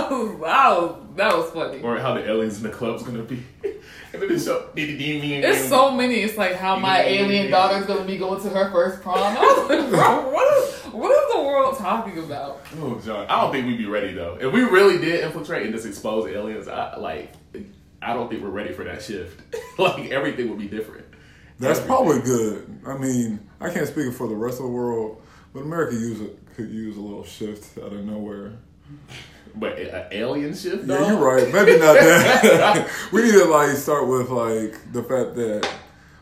the, 0.00 0.36
wow, 0.40 0.98
that 1.16 1.36
was 1.36 1.50
funny. 1.50 1.80
Or 1.82 1.98
how 1.98 2.14
the 2.14 2.28
aliens 2.28 2.56
in 2.58 2.64
the 2.64 2.70
club's 2.70 3.02
gonna 3.02 3.22
be. 3.22 3.44
and 4.12 4.22
then 4.22 4.30
it 4.30 4.40
show. 4.40 4.68
It's 4.74 5.68
so 5.68 5.90
many. 5.92 6.16
It's 6.16 6.36
like 6.36 6.54
how 6.54 6.76
my 6.76 7.02
alien 7.02 7.50
daughter's 7.50 7.86
gonna 7.86 8.04
be 8.04 8.16
going 8.16 8.40
to 8.42 8.48
her 8.50 8.70
first 8.70 9.02
prom. 9.02 9.18
I 9.18 9.40
was 9.40 9.68
like, 9.68 9.90
bro, 9.90 10.30
what 10.32 10.58
is 10.58 10.74
what 10.92 11.10
is 11.10 11.34
the 11.34 11.42
world 11.42 11.78
talking 11.78 12.18
about? 12.18 12.60
Oh, 12.78 13.00
John. 13.04 13.26
I 13.28 13.40
don't 13.40 13.52
think 13.52 13.66
we'd 13.66 13.78
be 13.78 13.86
ready 13.86 14.12
though. 14.12 14.38
If 14.40 14.52
we 14.52 14.62
really 14.62 14.98
did 14.98 15.24
infiltrate 15.24 15.64
and 15.64 15.74
just 15.74 15.86
expose 15.86 16.28
aliens, 16.28 16.68
I 16.68 16.96
like. 16.96 17.32
I 18.02 18.14
don't 18.14 18.30
think 18.30 18.42
we're 18.42 18.48
ready 18.48 18.72
for 18.72 18.84
that 18.84 19.02
shift. 19.02 19.42
like 19.78 20.10
everything 20.10 20.48
would 20.48 20.58
be 20.58 20.68
different. 20.68 21.04
That's 21.58 21.78
Everything. 21.80 21.86
probably 21.86 22.20
good. 22.22 22.80
I 22.86 22.96
mean, 22.96 23.40
I 23.60 23.68
can't 23.68 23.86
speak 23.86 24.14
for 24.14 24.26
the 24.26 24.34
rest 24.34 24.58
of 24.58 24.64
the 24.64 24.70
world, 24.70 25.20
but 25.52 25.60
America 25.60 25.94
use 25.94 26.18
it, 26.22 26.38
could 26.56 26.70
use 26.70 26.96
a 26.96 27.00
little 27.00 27.24
shift 27.24 27.76
out 27.76 27.92
of 27.92 28.02
nowhere. 28.02 28.52
But 29.54 29.78
an 29.78 30.06
alien 30.12 30.54
shift, 30.54 30.86
Yeah, 30.86 31.06
you're 31.08 31.18
right. 31.18 31.52
Maybe 31.52 31.72
not 31.78 31.94
that. 31.94 32.88
we 33.12 33.22
need 33.22 33.32
to 33.32 33.44
like 33.46 33.76
start 33.76 34.06
with 34.06 34.30
like 34.30 34.92
the 34.92 35.02
fact 35.02 35.34
that 35.36 35.68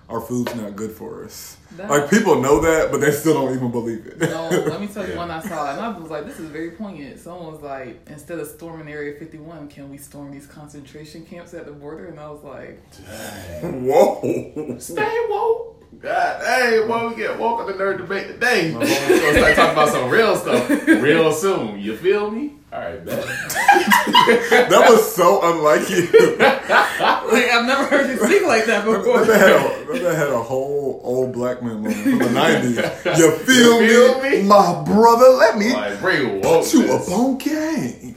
our 0.09 0.21
food's 0.23 0.55
not 0.55 0.75
good 0.75 0.91
for 0.93 1.25
us. 1.25 1.57
That- 1.77 1.91
Like 1.91 2.09
people 2.11 2.41
know 2.41 2.61
that, 2.61 2.91
but 2.91 3.01
they 3.03 3.11
still 3.11 3.35
don't 3.35 3.55
even 3.55 3.71
believe 3.71 4.07
it. 4.07 4.19
No, 4.21 4.49
let 4.49 4.81
me 4.81 4.87
tell 4.87 5.05
you 5.07 5.13
Yeah. 5.13 5.19
one 5.19 5.31
I 5.31 5.41
saw, 5.43 5.71
and 5.71 5.79
I 5.81 5.97
was 5.99 6.11
like, 6.11 6.25
"This 6.25 6.41
is 6.41 6.49
very 6.49 6.71
poignant." 6.71 7.21
Someone 7.21 7.53
was 7.53 7.61
like, 7.63 8.01
"Instead 8.07 8.39
of 8.39 8.47
storming 8.49 8.89
Area 8.89 9.19
51, 9.19 9.69
can 9.69 9.91
we 9.91 9.99
storm 9.99 10.33
these 10.33 10.47
concentration 10.47 11.27
camps 11.27 11.53
at 11.53 11.67
the 11.67 11.73
border?" 11.73 12.07
And 12.07 12.19
I 12.19 12.31
was 12.31 12.43
like, 12.43 12.81
Whoa. 13.63 14.77
Stay 14.79 15.27
woke. 15.29 15.75
God, 16.01 16.45
hey, 16.45 16.87
boy, 16.87 17.09
we 17.09 17.17
get 17.17 17.39
woke 17.39 17.61
on 17.61 17.67
the 17.67 17.73
nerd 17.73 17.99
debate 17.99 18.29
today. 18.29 18.73
We're 18.75 18.81
gonna 18.81 19.39
start 19.39 19.55
talking 19.57 19.73
about 19.73 19.89
some 19.89 20.09
real 20.11 20.37
stuff 20.37 20.69
real 20.87 21.33
soon. 21.33 21.81
You 21.81 21.97
feel 21.97 22.31
me? 22.31 22.55
All 22.71 22.81
right, 22.81 23.05
bet. 23.05 23.25
That 24.69 24.87
was 24.91 25.15
so 25.15 25.41
unlike 25.43 25.89
you. 25.89 26.03
"Like 26.39 27.51
I've 27.51 27.67
never 27.67 27.85
heard 27.87 28.11
you 28.11 28.17
speak 28.25 28.47
like 28.47 28.67
that 28.67 28.85
before." 28.85 29.25
That 29.25 29.41
had, 29.41 29.97
a, 29.97 29.99
that 30.01 30.17
had 30.17 30.29
a 30.29 30.43
whole 30.43 31.01
old 31.03 31.33
black 31.33 31.63
man 31.63 31.77
moment 31.83 31.97
from 31.97 32.19
the 32.19 32.25
90s. 32.27 33.17
You 33.19 33.31
feel, 33.39 33.83
You 33.83 33.89
feel 33.89 34.23
me? 34.23 34.43
me? 34.43 34.49
My 34.49 34.83
brother, 34.85 35.29
let 35.31 35.57
me 35.57 35.73
Like, 35.73 36.01
bring 36.01 36.43
put 36.43 36.73
you 36.75 36.93
up 36.93 37.09
on 37.09 37.39
game. 37.39 38.17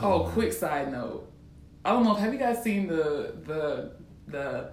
Oh, 0.00 0.30
quick 0.32 0.52
side 0.52 0.92
note. 0.92 1.28
I 1.84 1.90
don't 1.92 2.04
know. 2.04 2.14
Have 2.14 2.32
you 2.32 2.38
guys 2.38 2.62
seen 2.62 2.86
the 2.86 3.34
the 3.44 3.90
the 4.28 4.70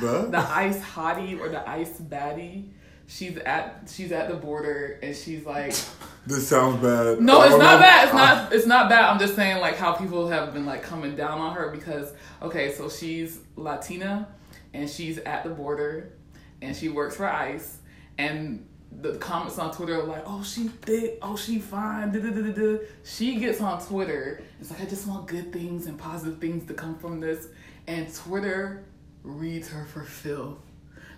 the 0.00 0.28
But 0.30 0.34
ice 0.48 0.78
hottie 0.80 1.38
or 1.40 1.48
the 1.48 1.68
ice 1.68 1.98
baddie? 2.00 2.68
She's 3.08 3.36
at 3.38 3.88
she's 3.88 4.10
at 4.10 4.28
the 4.28 4.34
border 4.34 4.98
and 5.02 5.14
she's 5.14 5.46
like, 5.46 5.74
this 6.26 6.48
sounds 6.48 6.82
bad. 6.82 7.20
no, 7.20 7.42
it's 7.42 7.52
not 7.52 7.58
know. 7.58 7.78
bad. 7.78 8.04
It's 8.04 8.14
not 8.14 8.36
ah. 8.36 8.48
it's 8.50 8.66
not 8.66 8.88
bad. 8.88 9.04
I'm 9.04 9.18
just 9.18 9.36
saying 9.36 9.60
like 9.60 9.76
how 9.76 9.92
people 9.92 10.28
have 10.28 10.52
been 10.52 10.66
like 10.66 10.82
coming 10.82 11.14
down 11.14 11.38
on 11.38 11.54
her 11.54 11.70
because 11.70 12.12
okay, 12.42 12.72
so 12.72 12.88
she's 12.88 13.40
Latina 13.54 14.28
and 14.74 14.90
she's 14.90 15.18
at 15.18 15.44
the 15.44 15.50
border 15.50 16.12
and 16.60 16.76
she 16.76 16.88
works 16.88 17.16
for 17.16 17.28
ICE 17.28 17.78
and 18.18 18.66
the 19.00 19.16
comments 19.18 19.58
on 19.58 19.72
Twitter 19.72 20.00
are 20.00 20.04
like, 20.04 20.22
oh, 20.26 20.42
she 20.42 20.68
thick, 20.68 21.18
oh, 21.22 21.36
she 21.36 21.58
fine, 21.58 22.12
da 22.12 22.20
da 22.20 22.30
da 22.30 22.52
da. 22.52 22.78
She 23.04 23.36
gets 23.36 23.60
on 23.60 23.84
Twitter. 23.84 24.42
It's 24.60 24.70
like, 24.70 24.80
I 24.80 24.86
just 24.86 25.06
want 25.06 25.26
good 25.26 25.52
things 25.52 25.86
and 25.86 25.98
positive 25.98 26.40
things 26.40 26.66
to 26.68 26.74
come 26.74 26.96
from 26.98 27.20
this. 27.20 27.48
And 27.86 28.12
Twitter 28.14 28.84
reads 29.22 29.68
her 29.68 29.84
for 29.84 30.02
filth. 30.02 30.58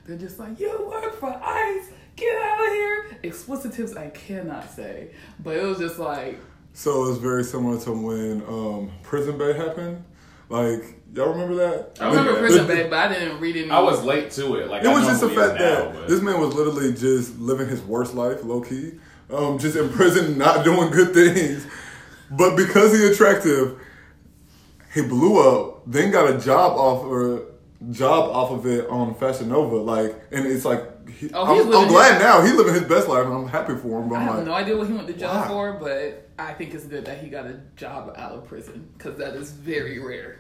They're 0.08 0.16
just 0.16 0.38
like, 0.38 0.58
you 0.58 0.88
work 0.90 1.20
for 1.20 1.28
ICE, 1.28 1.90
get 2.16 2.34
out 2.42 2.66
of 2.66 2.72
here. 2.72 3.18
Explicitives 3.24 3.94
I 3.94 4.08
cannot 4.08 4.70
say, 4.70 5.10
but 5.44 5.54
it 5.54 5.62
was 5.64 5.76
just 5.78 5.98
like, 5.98 6.40
So 6.72 7.08
it's 7.10 7.18
very 7.18 7.44
similar 7.44 7.78
to 7.80 7.92
when 7.92 8.42
um, 8.48 8.90
Prison 9.02 9.36
Bae 9.36 9.52
happened. 9.52 10.02
Like 10.48 10.98
y'all 11.14 11.28
remember 11.28 11.56
that? 11.56 11.98
I 12.00 12.06
I 12.06 12.08
remember 12.08 12.32
Yeah. 12.32 12.38
Prison 12.38 12.66
Babe, 12.66 12.88
but 12.88 12.98
I 12.98 13.12
didn't 13.12 13.38
read 13.38 13.56
it. 13.56 13.70
I 13.70 13.80
was 13.80 14.02
late 14.02 14.30
to 14.32 14.54
it. 14.56 14.68
Like 14.68 14.82
It 14.82 14.88
I 14.88 14.94
was 14.94 15.04
just 15.06 15.20
the 15.20 15.28
who 15.28 15.34
he 15.34 15.40
is 15.40 15.46
fact 15.48 15.60
now, 15.60 15.66
that 15.66 15.92
but- 15.94 16.08
this 16.08 16.22
man 16.22 16.40
was 16.40 16.54
literally 16.54 16.94
just 16.94 17.38
living 17.38 17.68
his 17.68 17.82
worst 17.82 18.14
life, 18.14 18.42
low 18.44 18.62
key, 18.62 18.92
um, 19.30 19.58
just 19.58 19.76
in 19.76 19.90
prison, 19.90 20.38
not 20.46 20.64
doing 20.64 20.90
good 20.90 21.12
things. 21.12 21.66
But 22.30 22.56
because 22.56 22.96
he 22.98 23.06
attractive, 23.12 23.78
he 24.94 25.02
blew 25.02 25.38
up. 25.38 25.82
Then 25.86 26.10
got 26.10 26.34
a 26.34 26.38
job 26.38 26.78
offer, 26.78 27.42
job 27.90 28.30
off 28.30 28.50
of 28.50 28.66
it 28.66 28.88
on 28.88 29.14
Fashion 29.14 29.49
Nova. 29.49 29.76
Like, 29.76 30.14
and 30.32 30.47
it's 30.47 30.64
like, 30.64 31.08
he, 31.08 31.30
Oh, 31.32 31.44
I'm, 31.44 31.73
I'm 31.73 31.88
glad 31.88 32.14
his- 32.14 32.23
now 32.23 32.42
he's 32.42 32.54
living 32.54 32.75
his 32.75 32.85
best 32.85 33.08
life, 33.08 33.25
and 33.25 33.32
I'm 33.35 33.49
happy 33.49 33.75
for 33.76 34.00
him. 34.02 34.08
But 34.08 34.16
I 34.16 34.18
I'm 34.20 34.26
have 34.26 34.37
like, 34.37 34.44
no 34.47 34.52
idea 34.54 34.76
what 34.76 34.87
he 34.88 34.92
went 34.92 35.06
to 35.08 35.14
jail 35.14 35.28
wow. 35.30 35.49
for, 35.49 35.73
but 35.75 36.28
I 36.38 36.52
think 36.54 36.75
it's 36.75 36.85
good 36.85 37.04
that 37.06 37.18
he 37.18 37.28
got 37.30 37.47
a 37.47 37.61
job 37.76 38.12
out 38.16 38.32
of 38.32 38.47
prison 38.47 38.88
because 38.97 39.16
that 39.18 39.35
is 39.35 39.50
very 39.52 39.99
rare 39.99 40.38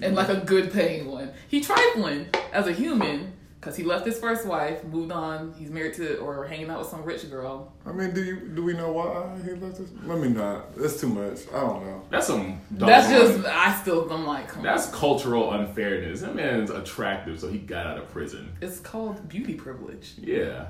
and 0.00 0.14
like 0.14 0.28
a 0.30 0.36
good 0.36 0.72
paying 0.72 1.10
one. 1.10 1.30
He 1.48 1.60
trifling 1.60 2.26
as 2.52 2.66
a 2.66 2.72
human 2.72 3.34
because 3.64 3.76
he 3.78 3.82
left 3.82 4.04
his 4.04 4.18
first 4.18 4.44
wife, 4.44 4.84
moved 4.84 5.10
on. 5.10 5.54
He's 5.58 5.70
married 5.70 5.94
to 5.94 6.18
or 6.18 6.44
hanging 6.44 6.68
out 6.68 6.80
with 6.80 6.88
some 6.88 7.02
rich 7.02 7.30
girl. 7.30 7.72
I 7.86 7.92
mean, 7.92 8.12
do 8.12 8.22
you 8.22 8.36
do 8.54 8.62
we 8.62 8.74
know 8.74 8.92
why 8.92 9.34
he 9.42 9.52
left 9.52 9.78
this? 9.78 9.88
Let 10.04 10.18
me 10.18 10.28
not. 10.28 10.76
That's 10.76 11.00
too 11.00 11.08
much. 11.08 11.40
I 11.48 11.60
don't 11.60 11.82
know. 11.86 12.02
That's 12.10 12.26
some. 12.26 12.60
That's 12.70 13.08
doggone- 13.08 13.42
just 13.42 13.48
I 13.48 13.74
still 13.80 14.10
I'm 14.12 14.26
like 14.26 14.48
come 14.48 14.62
That's 14.62 14.88
on. 14.88 14.92
cultural 14.92 15.54
unfairness. 15.54 16.20
That 16.20 16.34
man's 16.34 16.68
attractive, 16.68 17.40
so 17.40 17.48
he 17.48 17.56
got 17.58 17.86
out 17.86 17.96
of 17.96 18.10
prison. 18.10 18.54
It's 18.60 18.80
called 18.80 19.26
beauty 19.30 19.54
privilege. 19.54 20.12
Yeah. 20.20 20.66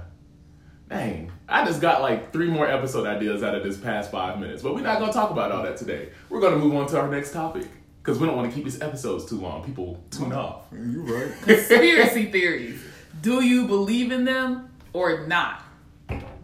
Dang. 0.89 1.33
I 1.49 1.65
just 1.65 1.81
got 1.81 2.01
like 2.01 2.33
three 2.33 2.49
more 2.49 2.69
episode 2.69 3.07
ideas 3.09 3.43
out 3.43 3.57
of 3.57 3.65
this 3.65 3.77
past 3.77 4.13
five 4.13 4.39
minutes, 4.39 4.63
but 4.63 4.75
we're 4.75 4.83
not 4.83 4.99
going 5.01 5.11
to 5.11 5.19
talk 5.19 5.31
about 5.31 5.51
all 5.51 5.65
that 5.65 5.79
today. 5.79 6.11
We're 6.29 6.41
going 6.41 6.53
to 6.53 6.59
move 6.61 6.77
on 6.77 6.87
to 6.89 7.01
our 7.01 7.09
next 7.09 7.33
topic 7.33 7.67
because 8.05 8.21
we 8.21 8.27
don't 8.27 8.37
want 8.37 8.51
to 8.51 8.55
keep 8.55 8.65
these 8.65 8.83
episodes 8.83 9.25
too 9.25 9.41
long. 9.41 9.65
People 9.65 9.99
tune 10.11 10.35
off. 10.35 10.67
You're 10.73 11.03
right? 11.05 11.33
Conspiracy 11.43 12.27
theories. 12.27 12.79
Do 13.23 13.43
you 13.43 13.67
believe 13.67 14.13
in 14.13 14.27
them 14.27 14.69
or 14.93 15.27
not? 15.27 15.63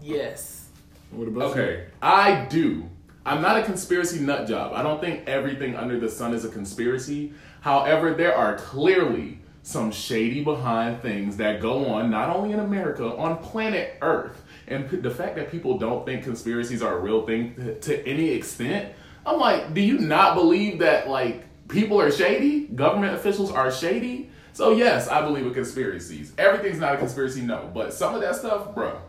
Yes. 0.02 0.68
What 1.10 1.28
about 1.28 1.54
you? 1.54 1.62
Okay, 1.62 1.86
I 2.00 2.46
do. 2.46 2.88
I'm 3.26 3.42
not 3.42 3.58
a 3.58 3.62
conspiracy 3.62 4.20
nut 4.20 4.48
job. 4.48 4.72
I 4.74 4.82
don't 4.82 5.02
think 5.02 5.28
everything 5.28 5.76
under 5.76 6.00
the 6.00 6.08
sun 6.08 6.32
is 6.32 6.46
a 6.46 6.48
conspiracy. 6.48 7.34
However, 7.60 8.14
there 8.14 8.34
are 8.34 8.56
clearly 8.56 9.40
some 9.62 9.92
shady 9.92 10.42
behind 10.42 11.02
things 11.02 11.36
that 11.36 11.60
go 11.60 11.84
on 11.88 12.10
not 12.10 12.34
only 12.34 12.52
in 12.52 12.60
America, 12.60 13.04
on 13.04 13.36
planet 13.36 13.98
Earth. 14.00 14.42
And 14.66 14.88
the 14.88 15.10
fact 15.10 15.36
that 15.36 15.50
people 15.50 15.76
don't 15.76 16.06
think 16.06 16.24
conspiracies 16.24 16.80
are 16.80 16.96
a 16.96 17.00
real 17.00 17.26
thing 17.26 17.54
to, 17.56 17.78
to 17.80 18.08
any 18.08 18.30
extent, 18.30 18.94
I'm 19.26 19.38
like, 19.38 19.74
do 19.74 19.82
you 19.82 19.98
not 19.98 20.34
believe 20.34 20.78
that 20.78 21.06
like 21.10 21.44
people 21.70 22.00
are 22.00 22.10
shady? 22.10 22.66
Government 22.66 23.14
officials 23.14 23.50
are 23.50 23.70
shady? 23.70 24.30
So 24.52 24.72
yes, 24.72 25.08
I 25.08 25.22
believe 25.22 25.46
in 25.46 25.54
conspiracies. 25.54 26.32
Everything's 26.36 26.80
not 26.80 26.94
a 26.94 26.98
conspiracy, 26.98 27.40
no. 27.40 27.70
But 27.72 27.92
some 27.92 28.14
of 28.14 28.20
that 28.20 28.36
stuff, 28.36 28.74
bro, 28.74 29.00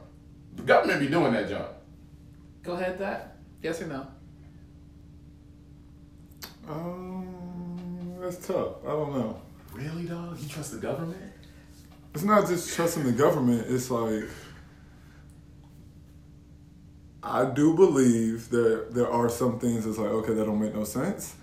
the 0.55 0.63
government 0.63 0.99
be 0.99 1.07
doing 1.07 1.33
that 1.33 1.49
junk. 1.49 1.67
Go 2.63 2.73
ahead, 2.73 2.99
that. 2.99 3.37
Yes 3.61 3.81
or 3.81 3.87
no? 3.87 4.07
Um, 6.69 8.17
that's 8.19 8.45
tough. 8.45 8.83
I 8.85 8.89
don't 8.89 9.13
know. 9.13 9.41
Really, 9.73 10.05
dog? 10.05 10.39
You 10.39 10.47
trust 10.47 10.71
the 10.71 10.77
government? 10.77 11.33
It's 12.13 12.23
not 12.23 12.47
just 12.47 12.75
trusting 12.75 13.03
the 13.03 13.13
government. 13.13 13.65
It's 13.67 13.89
like 13.89 14.25
I 17.23 17.45
do 17.45 17.75
believe 17.75 18.49
that 18.49 18.93
there 18.93 19.09
are 19.09 19.29
some 19.29 19.59
things 19.59 19.85
that's 19.85 19.97
like 19.97 20.09
okay 20.09 20.33
that 20.33 20.45
don't 20.45 20.59
make 20.59 20.73
no 20.73 20.83
sense. 20.83 21.35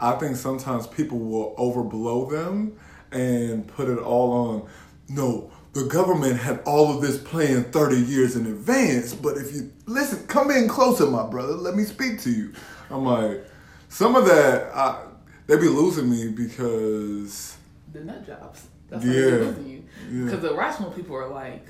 I 0.00 0.12
think 0.12 0.36
sometimes 0.36 0.86
people 0.86 1.18
will 1.18 1.54
overblow 1.56 2.30
them 2.30 2.78
and 3.12 3.66
put 3.66 3.88
it 3.88 3.98
all 3.98 4.32
on. 4.32 4.68
No, 5.08 5.50
the 5.72 5.84
government 5.84 6.38
had 6.38 6.60
all 6.64 6.94
of 6.94 7.02
this 7.02 7.18
planned 7.18 7.72
thirty 7.72 7.96
years 7.98 8.36
in 8.36 8.46
advance. 8.46 9.14
But 9.14 9.36
if 9.36 9.54
you 9.54 9.72
listen, 9.86 10.26
come 10.26 10.50
in 10.50 10.68
closer, 10.68 11.06
my 11.06 11.26
brother. 11.26 11.54
Let 11.54 11.74
me 11.74 11.84
speak 11.84 12.20
to 12.22 12.30
you. 12.30 12.52
I'm 12.90 13.04
like, 13.04 13.46
some 13.88 14.16
of 14.16 14.26
that 14.26 14.74
I, 14.74 15.04
they 15.46 15.56
be 15.56 15.68
losing 15.68 16.10
me 16.10 16.28
because 16.28 17.56
the 17.92 18.00
nut 18.00 18.26
jobs. 18.26 18.66
That's 18.88 19.04
Yeah. 19.04 19.12
yeah. 19.12 19.20
they're 19.20 19.44
losing 19.44 19.68
you. 19.68 19.84
Yeah. 20.10 20.24
Because 20.24 20.40
the 20.42 20.54
rational 20.54 20.90
people 20.90 21.16
are 21.16 21.28
like, 21.28 21.66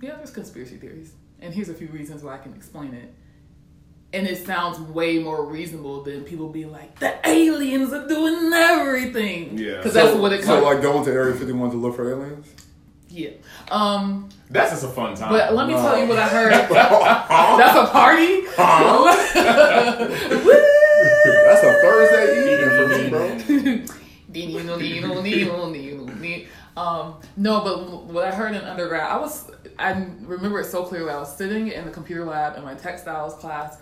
yeah, 0.00 0.16
there's 0.16 0.30
conspiracy 0.30 0.76
theories. 0.76 1.12
And 1.40 1.52
here's 1.52 1.68
a 1.68 1.74
few 1.74 1.88
reasons 1.88 2.22
why 2.22 2.34
I 2.34 2.38
can 2.38 2.54
explain 2.54 2.94
it. 2.94 3.12
And 4.14 4.28
it 4.28 4.46
sounds 4.46 4.78
way 4.78 5.18
more 5.18 5.44
reasonable 5.44 6.04
than 6.04 6.22
people 6.22 6.48
being 6.48 6.70
like, 6.70 7.00
the 7.00 7.12
aliens 7.28 7.92
are 7.92 8.06
doing 8.06 8.52
everything. 8.52 9.58
Yeah. 9.58 9.78
Because 9.78 9.92
So- 9.92 10.04
that's 10.06 10.16
what 10.16 10.32
it 10.32 10.42
comes. 10.42 10.60
So 10.60 10.64
like 10.64 10.80
going 10.82 11.04
to 11.04 11.10
Area 11.10 11.34
51 11.34 11.70
to 11.72 11.76
look 11.76 11.96
for 11.96 12.08
aliens? 12.08 12.46
Yeah. 13.08 13.30
Um, 13.70 14.28
That's 14.50 14.70
just 14.72 14.84
a 14.84 14.88
fun 14.88 15.14
time. 15.16 15.30
but 15.30 15.52
let 15.54 15.66
me 15.68 15.74
Wow. 15.74 15.82
tell 15.90 15.98
you 16.00 16.08
what 16.08 16.18
I 16.18 16.28
heard. 16.28 16.52
that's 16.70 17.76
a 17.76 17.86
party? 17.92 18.40
Woo! 20.44 20.52
That's 21.44 21.62
a 21.62 21.72
Thursday 21.82 22.52
evening 22.52 22.70
for 22.70 22.86
me, 22.88 23.08
bro. 23.10 23.24
um, 26.76 27.14
no, 27.36 27.60
but 27.60 28.04
what 28.06 28.24
I 28.26 28.32
heard 28.34 28.54
in 28.54 28.62
undergrad, 28.62 29.08
I 29.10 29.16
was, 29.18 29.50
I 29.78 29.90
remember 30.22 30.60
it 30.60 30.64
so 30.66 30.82
clearly. 30.84 31.10
I 31.10 31.18
was 31.18 31.34
sitting 31.36 31.68
in 31.68 31.84
the 31.84 31.90
computer 31.92 32.24
lab 32.24 32.56
in 32.56 32.64
my 32.64 32.74
textiles 32.74 33.34
class, 33.34 33.76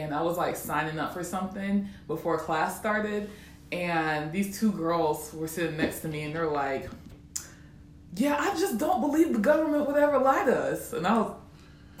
and 0.00 0.14
I 0.14 0.22
was 0.22 0.36
like 0.36 0.56
signing 0.56 0.98
up 0.98 1.14
for 1.14 1.22
something 1.22 1.88
before 2.06 2.38
class 2.38 2.78
started, 2.78 3.30
and 3.72 4.32
these 4.32 4.58
two 4.58 4.72
girls 4.72 5.32
were 5.32 5.48
sitting 5.48 5.76
next 5.76 6.00
to 6.00 6.08
me, 6.08 6.22
and 6.22 6.34
they're 6.34 6.50
like, 6.50 6.90
"Yeah, 8.14 8.36
I 8.38 8.58
just 8.58 8.78
don't 8.78 9.00
believe 9.00 9.32
the 9.32 9.38
government 9.38 9.86
would 9.86 9.96
ever 9.96 10.18
lie 10.18 10.44
to 10.44 10.56
us," 10.56 10.92
and 10.92 11.06
I 11.06 11.18
was, 11.18 11.32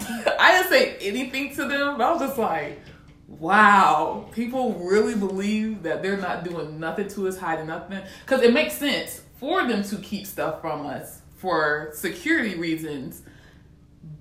I 0.00 0.52
didn't 0.52 0.70
say 0.70 0.96
anything 1.00 1.54
to 1.54 1.66
them, 1.68 1.98
but 1.98 2.04
I 2.04 2.12
was 2.12 2.20
just 2.20 2.38
like. 2.38 2.80
Wow, 3.26 4.28
people 4.32 4.74
really 4.74 5.14
believe 5.14 5.82
that 5.84 6.02
they're 6.02 6.18
not 6.18 6.44
doing 6.44 6.78
nothing 6.78 7.08
to 7.08 7.26
us, 7.26 7.38
hiding 7.38 7.66
nothing. 7.66 8.02
Because 8.20 8.42
it 8.42 8.52
makes 8.52 8.74
sense 8.74 9.22
for 9.40 9.66
them 9.66 9.82
to 9.82 9.96
keep 9.96 10.26
stuff 10.26 10.60
from 10.60 10.84
us 10.84 11.22
for 11.36 11.90
security 11.94 12.54
reasons. 12.54 13.22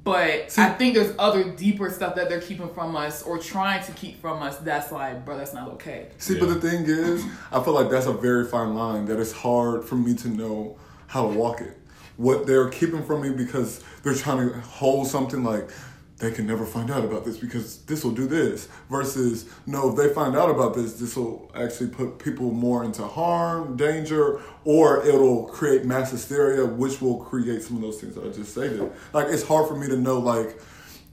But 0.04 0.52
See- 0.52 0.62
I 0.62 0.70
think 0.70 0.96
there's 0.96 1.14
other 1.18 1.44
deeper 1.52 1.90
stuff 1.90 2.16
that 2.16 2.28
they're 2.28 2.42
keeping 2.42 2.68
from 2.74 2.96
us 2.96 3.24
or 3.24 3.38
trying 3.38 3.84
to 3.86 3.92
keep 3.94 4.20
from 4.22 4.44
us. 4.44 4.58
That's 4.58 4.92
like, 4.92 5.24
bro, 5.26 5.38
that's 5.38 5.54
not 5.54 5.70
okay. 5.74 6.08
See, 6.18 6.34
Yeah. 6.34 6.42
but 6.42 6.50
the 6.60 6.70
thing 6.70 6.84
is, 6.86 7.24
I 7.52 7.64
feel 7.64 7.74
like 7.74 7.90
that's 7.90 8.06
a 8.06 8.14
very 8.14 8.46
fine 8.46 8.76
line 8.76 9.06
that 9.06 9.20
it's 9.20 9.32
hard 9.32 9.86
for 9.86 9.96
me 9.96 10.14
to 10.16 10.28
know 10.28 10.76
how 11.08 11.30
to 11.30 11.38
walk 11.38 11.62
it. 11.62 11.78
What 12.18 12.46
they're 12.46 12.70
keeping 12.70 13.04
from 13.04 13.22
me 13.22 13.30
because 13.30 13.80
they're 14.04 14.14
trying 14.14 14.50
to 14.50 14.60
hold 14.60 15.08
something 15.08 15.44
like 15.44 15.70
they 16.24 16.32
can 16.32 16.48
never 16.48 16.66
find 16.66 16.90
out 16.90 17.04
about 17.04 17.26
this 17.26 17.38
because 17.38 17.80
this 17.84 18.04
will 18.04 18.12
do 18.12 18.26
this. 18.26 18.70
Versus, 18.90 19.46
no, 19.66 19.90
if 19.90 19.98
they 19.98 20.14
find 20.14 20.38
out 20.38 20.50
about 20.50 20.74
this, 20.74 20.94
this 20.94 21.18
will 21.18 21.52
actually 21.54 21.90
put 21.90 22.18
people 22.18 22.52
more 22.52 22.86
into 22.86 23.06
harm, 23.06 23.76
danger, 23.76 24.40
or 24.64 25.06
it'll 25.06 25.46
create 25.48 25.84
mass 25.84 26.12
hysteria, 26.12 26.66
which 26.66 27.02
will 27.02 27.18
create 27.18 27.62
some 27.62 27.76
of 27.76 27.82
those 27.82 28.00
things 28.00 28.16
that 28.16 28.24
I 28.24 28.30
just 28.30 28.54
stated. 28.54 28.90
Like, 29.12 29.28
it's 29.28 29.44
hard 29.44 29.68
for 29.68 29.76
me 29.76 29.88
to 29.88 29.98
know, 29.98 30.18
like, 30.20 30.62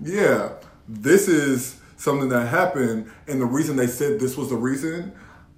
yeah, 0.00 0.52
this 0.88 1.26
is 1.26 1.80
something 1.96 2.28
that 2.28 2.46
happened, 2.46 3.10
and 3.26 3.40
the 3.40 3.46
reason 3.46 3.76
they 3.76 3.88
said 3.88 4.20
this 4.20 4.36
was 4.36 4.48
the 4.48 4.56
reason, 4.56 5.12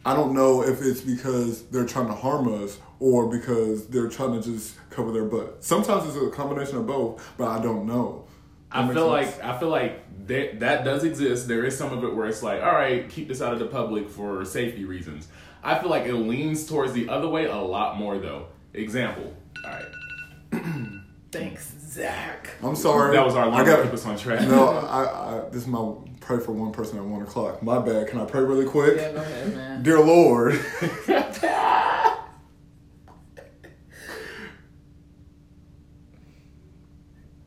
I 0.05 0.15
don't 0.15 0.33
know 0.33 0.63
if 0.63 0.83
it's 0.83 1.01
because 1.01 1.63
they're 1.67 1.87
trying 1.87 2.09
to 2.09 2.15
harm 2.15 2.53
us 2.65 2.79
or 2.99 3.29
because 3.29 3.87
they're 3.87 4.09
trying 4.09 4.33
to 4.33 4.43
just 4.43 4.77
cover 4.91 5.13
their 5.13 5.25
butt. 5.25 5.63
Sometimes 5.63 6.07
it's 6.07 6.17
a 6.17 6.31
combination 6.31 6.79
of 6.79 6.87
both, 6.87 7.23
but 7.37 7.49
I 7.49 7.63
don't 7.63 7.87
know. 7.87 8.25
That 8.73 8.85
I 8.85 8.93
feel 8.95 9.17
sense. 9.17 9.39
like 9.39 9.45
I 9.45 9.59
feel 9.59 9.69
like 9.69 10.27
that 10.27 10.61
that 10.61 10.85
does 10.85 11.05
exist. 11.05 11.49
There 11.49 11.65
is 11.65 11.77
some 11.77 11.93
of 11.97 12.05
it 12.05 12.15
where 12.15 12.27
it's 12.27 12.43
like, 12.43 12.63
all 12.63 12.73
right, 12.73 13.09
keep 13.09 13.29
this 13.29 13.43
out 13.43 13.53
of 13.53 13.59
the 13.59 13.67
public 13.67 14.09
for 14.09 14.45
safety 14.45 14.85
reasons. 14.85 15.29
I 15.63 15.79
feel 15.79 15.91
like 15.91 16.07
it 16.07 16.15
leans 16.15 16.67
towards 16.67 16.93
the 16.93 17.09
other 17.09 17.29
way 17.29 17.45
a 17.47 17.57
lot 17.57 17.97
more 17.99 18.19
though. 18.19 18.47
Example. 18.75 19.35
All 19.65 19.71
right, 19.71 20.63
Thanks, 21.33 21.73
Zach. 21.79 22.51
I'm 22.63 22.75
sorry. 22.77 23.15
that 23.17 23.25
was 23.25 23.35
our 23.35 23.45
I 23.45 23.49
line 23.49 23.65
got 23.67 23.77
to 23.77 23.83
keep 23.85 23.93
us 23.93 24.05
on 24.07 24.17
track. 24.19 24.41
No, 24.49 24.69
I, 24.89 25.37
I 25.47 25.49
this 25.51 25.63
is 25.63 25.69
my 25.69 25.93
pray 26.21 26.39
for 26.39 26.53
one 26.53 26.73
person 26.73 26.99
at 26.99 27.05
one 27.05 27.23
o'clock. 27.23 27.63
My 27.63 27.79
bad. 27.79 28.09
Can 28.09 28.21
I 28.21 28.25
pray 28.25 28.43
really 28.43 28.65
quick? 28.67 28.97
Yeah, 28.97 29.13
go 29.13 29.19
ahead, 29.19 29.55
man. 29.55 29.83
Dear 29.83 30.01
Lord, 30.01 30.55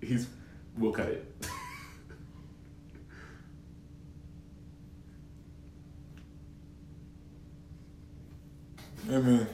He's 0.02 0.28
we'll 0.78 0.92
cut 0.92 1.08
it. 1.10 1.32
Amen. 9.10 9.48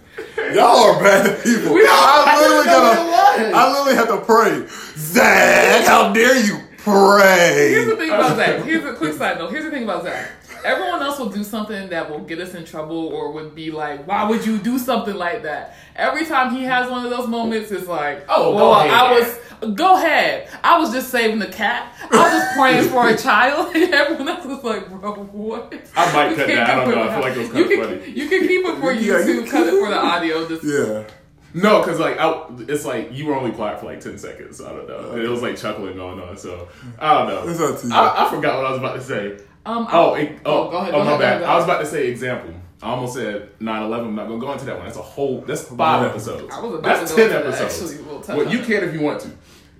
Y'all 0.54 0.78
are 0.96 1.04
bad 1.04 1.44
people. 1.44 1.74
We 1.74 1.82
are- 1.82 1.88
I 1.90 2.24
I 2.28 2.42
literally 2.42 2.66
gotta. 2.66 3.01
what 3.01 3.40
it 3.40 3.46
was. 3.48 3.54
I 3.54 3.70
literally 3.72 3.96
have 3.96 4.08
to 4.08 4.18
pray. 4.25 4.66
Zach, 4.98 5.86
how 5.86 6.13
dare 6.13 6.38
you 6.40 6.60
pray? 6.78 7.70
Here's 7.72 7.88
the 7.88 7.96
thing 7.98 8.10
about 8.12 8.38
Zach. 8.38 8.63
Here's 8.63 8.86
a 8.86 8.94
quick 8.94 9.13
side 9.13 9.38
note. 9.40 9.51
Here's 9.51 9.66
the 9.66 9.72
thing 9.72 9.84
about 9.84 10.04
Zach. 10.04 10.30
Everyone 10.63 11.01
else 11.01 11.20
will 11.20 11.30
do 11.30 11.44
something 11.44 11.89
that 11.89 12.10
will 12.10 12.20
get 12.20 12.39
us 12.39 12.53
in 12.53 12.65
trouble 12.65 13.08
or 13.08 13.32
would 13.32 13.56
be 13.56 13.72
like, 13.72 14.08
why 14.08 14.24
would 14.30 14.46
you 14.46 14.58
do 14.58 14.77
something 14.77 15.15
like 15.15 15.44
that? 15.44 15.75
Every 15.96 16.25
time 16.25 16.56
he 16.56 16.63
has 16.63 16.89
one 16.89 17.03
of 17.06 17.12
those 17.12 17.27
moments, 17.27 17.72
it's 17.72 17.88
like, 17.88 18.25
Oh, 18.30 18.56
well, 18.56 18.74
go. 18.74 18.89
I 18.89 19.20
was, 19.20 19.75
go 19.75 19.96
ahead. 19.98 20.50
I 20.63 20.80
was 20.80 20.91
just 20.91 21.10
saving 21.10 21.39
the 21.39 21.48
cat. 21.48 21.94
I 22.12 22.18
was 22.18 22.32
just 22.32 22.58
praying 22.58 22.89
for 22.89 23.08
a 23.10 23.18
child. 23.18 23.75
And 23.82 23.94
everyone 23.94 24.30
else 24.30 24.46
was 24.46 24.63
like, 24.63 24.89
bro, 24.89 25.13
what? 25.15 25.74
I 25.96 26.13
might 26.13 26.30
You 26.32 26.36
cut 26.36 26.48
that. 26.48 26.70
I 26.70 26.75
don't 26.86 26.96
know. 26.96 27.01
I 27.03 27.13
feel 27.13 27.22
like 27.22 27.34
it 27.36 27.38
was 27.39 27.48
you 27.48 27.53
kinda 27.68 27.75
can, 27.75 28.00
funny. 28.00 28.12
You 28.12 28.30
can 28.30 28.48
keep 28.48 28.65
it 28.65 28.77
for 28.80 28.91
Yeah, 28.91 29.25
you 29.25 29.41
YouTube, 29.41 29.50
cut 29.50 29.68
it 29.68 29.80
for 29.80 29.89
the 29.89 29.98
audio. 30.00 30.48
Just, 30.48 30.63
Yeah. 30.63 31.08
No, 31.53 31.82
because 31.82 32.00
like 32.00 32.18
I, 32.18 32.46
it's 32.70 32.86
like 32.86 33.12
you 33.12 33.25
were 33.25 33.36
only 33.36 33.51
quiet 33.51 33.80
for 33.80 33.86
like 33.86 34.00
ten 34.00 34.18
seconds. 34.18 34.58
So 34.58 34.68
I 34.68 34.72
don't 34.72 34.88
know. 34.88 35.22
It 35.22 35.27
was 35.30 35.41
like 35.41 35.58
chuckling 35.58 35.98
going 35.98 36.20
on. 36.22 36.38
So 36.38 36.70
I 36.98 37.13
don't 37.13 37.27
know. 37.27 37.51
It's 37.51 37.60
up 37.60 37.77
to. 37.82 37.94
I, 37.94 38.25
I 38.25 38.30
forgot 38.30 38.56
what 38.58 38.65
I 38.68 38.70
was 38.72 38.80
about 38.80 38.96
to 38.96 39.01
say. 39.01 39.44
Um, 39.65 39.88
Oh, 39.91 40.13
I- 40.15 40.19
it, 40.19 40.39
oh, 40.45 40.69
go 40.71 40.78
ahead. 40.78 40.93
oh, 40.93 40.97
go 41.00 41.04
my 41.04 41.12
ahead, 41.12 41.19
bad. 41.19 41.39
go 41.41 41.45
I 41.45 41.56
was 41.56 41.63
about 41.65 41.80
to 41.82 41.86
say 41.86 42.08
example. 42.08 42.54
I 42.84 42.89
almost 42.89 43.13
said 43.13 43.60
9-11. 43.60 44.06
I'm 44.08 44.15
not 44.15 44.28
gonna 44.28 44.39
go 44.39 44.52
into 44.54 44.65
that 44.65 44.76
one. 44.78 44.86
That's 44.86 44.97
a 44.97 45.02
whole. 45.04 45.41
That's 45.41 45.63
five 45.63 46.04
episodes. 46.10 46.52
I 46.52 46.60
was 46.62 46.74
about 46.80 46.84
That's 46.84 47.12
to 47.12 47.17
go 47.17 47.28
ten 47.28 47.38
into 47.38 47.52
that, 47.52 47.62
episodes. 47.62 47.91
actually. 47.91 48.06
We'll 48.12 48.21
touch 48.21 48.38
well, 48.38 48.47
on 48.47 48.52
you 48.52 48.60
can 48.63 48.84
if 48.84 48.93
you 48.95 49.02
want 49.02 49.19
to. 49.21 49.30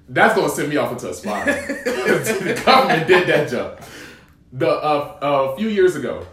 That's 0.10 0.36
gonna 0.36 0.50
send 0.50 0.70
me 0.70 0.78
off 0.78 0.92
into 0.92 1.10
a 1.10 1.14
spiral. 1.14 1.46
the 1.46 2.62
government 2.64 3.08
did 3.08 3.28
that 3.28 3.50
jump. 3.50 3.80
The 4.54 4.70
uh, 4.70 5.18
a 5.54 5.58
few 5.58 5.68
years 5.70 5.96
ago, 5.96 6.26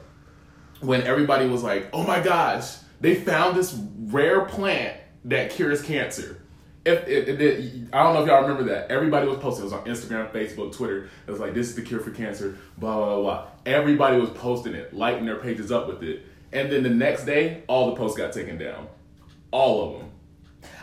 when 0.80 1.02
everybody 1.02 1.46
was 1.48 1.62
like, 1.62 1.88
"Oh 1.92 2.02
my 2.04 2.20
gosh, 2.20 2.74
they 3.00 3.14
found 3.14 3.56
this 3.56 3.74
rare 4.06 4.42
plant 4.44 4.96
that 5.26 5.50
cures 5.52 5.80
cancer." 5.80 6.42
If 6.84 7.06
it, 7.08 7.40
it- 7.40 7.88
I 7.92 8.02
don't 8.02 8.14
know 8.14 8.22
if 8.22 8.28
y'all 8.28 8.42
remember 8.42 8.64
that. 8.72 8.90
Everybody 8.90 9.26
was 9.26 9.38
posting. 9.38 9.62
It 9.62 9.64
was 9.64 9.72
on 9.74 9.84
Instagram, 9.84 10.30
Facebook, 10.32 10.74
Twitter. 10.74 11.08
It 11.26 11.30
was 11.30 11.40
like, 11.40 11.52
"This 11.54 11.68
is 11.68 11.74
the 11.74 11.82
cure 11.82 12.00
for 12.00 12.10
cancer." 12.10 12.56
Blah 12.78 12.96
blah 12.96 13.06
blah. 13.06 13.20
blah. 13.22 13.46
Everybody 13.66 14.18
was 14.20 14.30
posting 14.30 14.74
it, 14.74 14.94
lighting 14.94 15.26
their 15.26 15.36
pages 15.36 15.70
up 15.72 15.86
with 15.88 16.02
it, 16.02 16.24
and 16.52 16.70
then 16.72 16.82
the 16.82 16.90
next 16.90 17.24
day, 17.24 17.62
all 17.66 17.90
the 17.90 17.96
posts 17.96 18.16
got 18.16 18.32
taken 18.32 18.56
down. 18.58 18.86
All 19.50 19.86
of 19.94 19.98
them. 20.00 20.10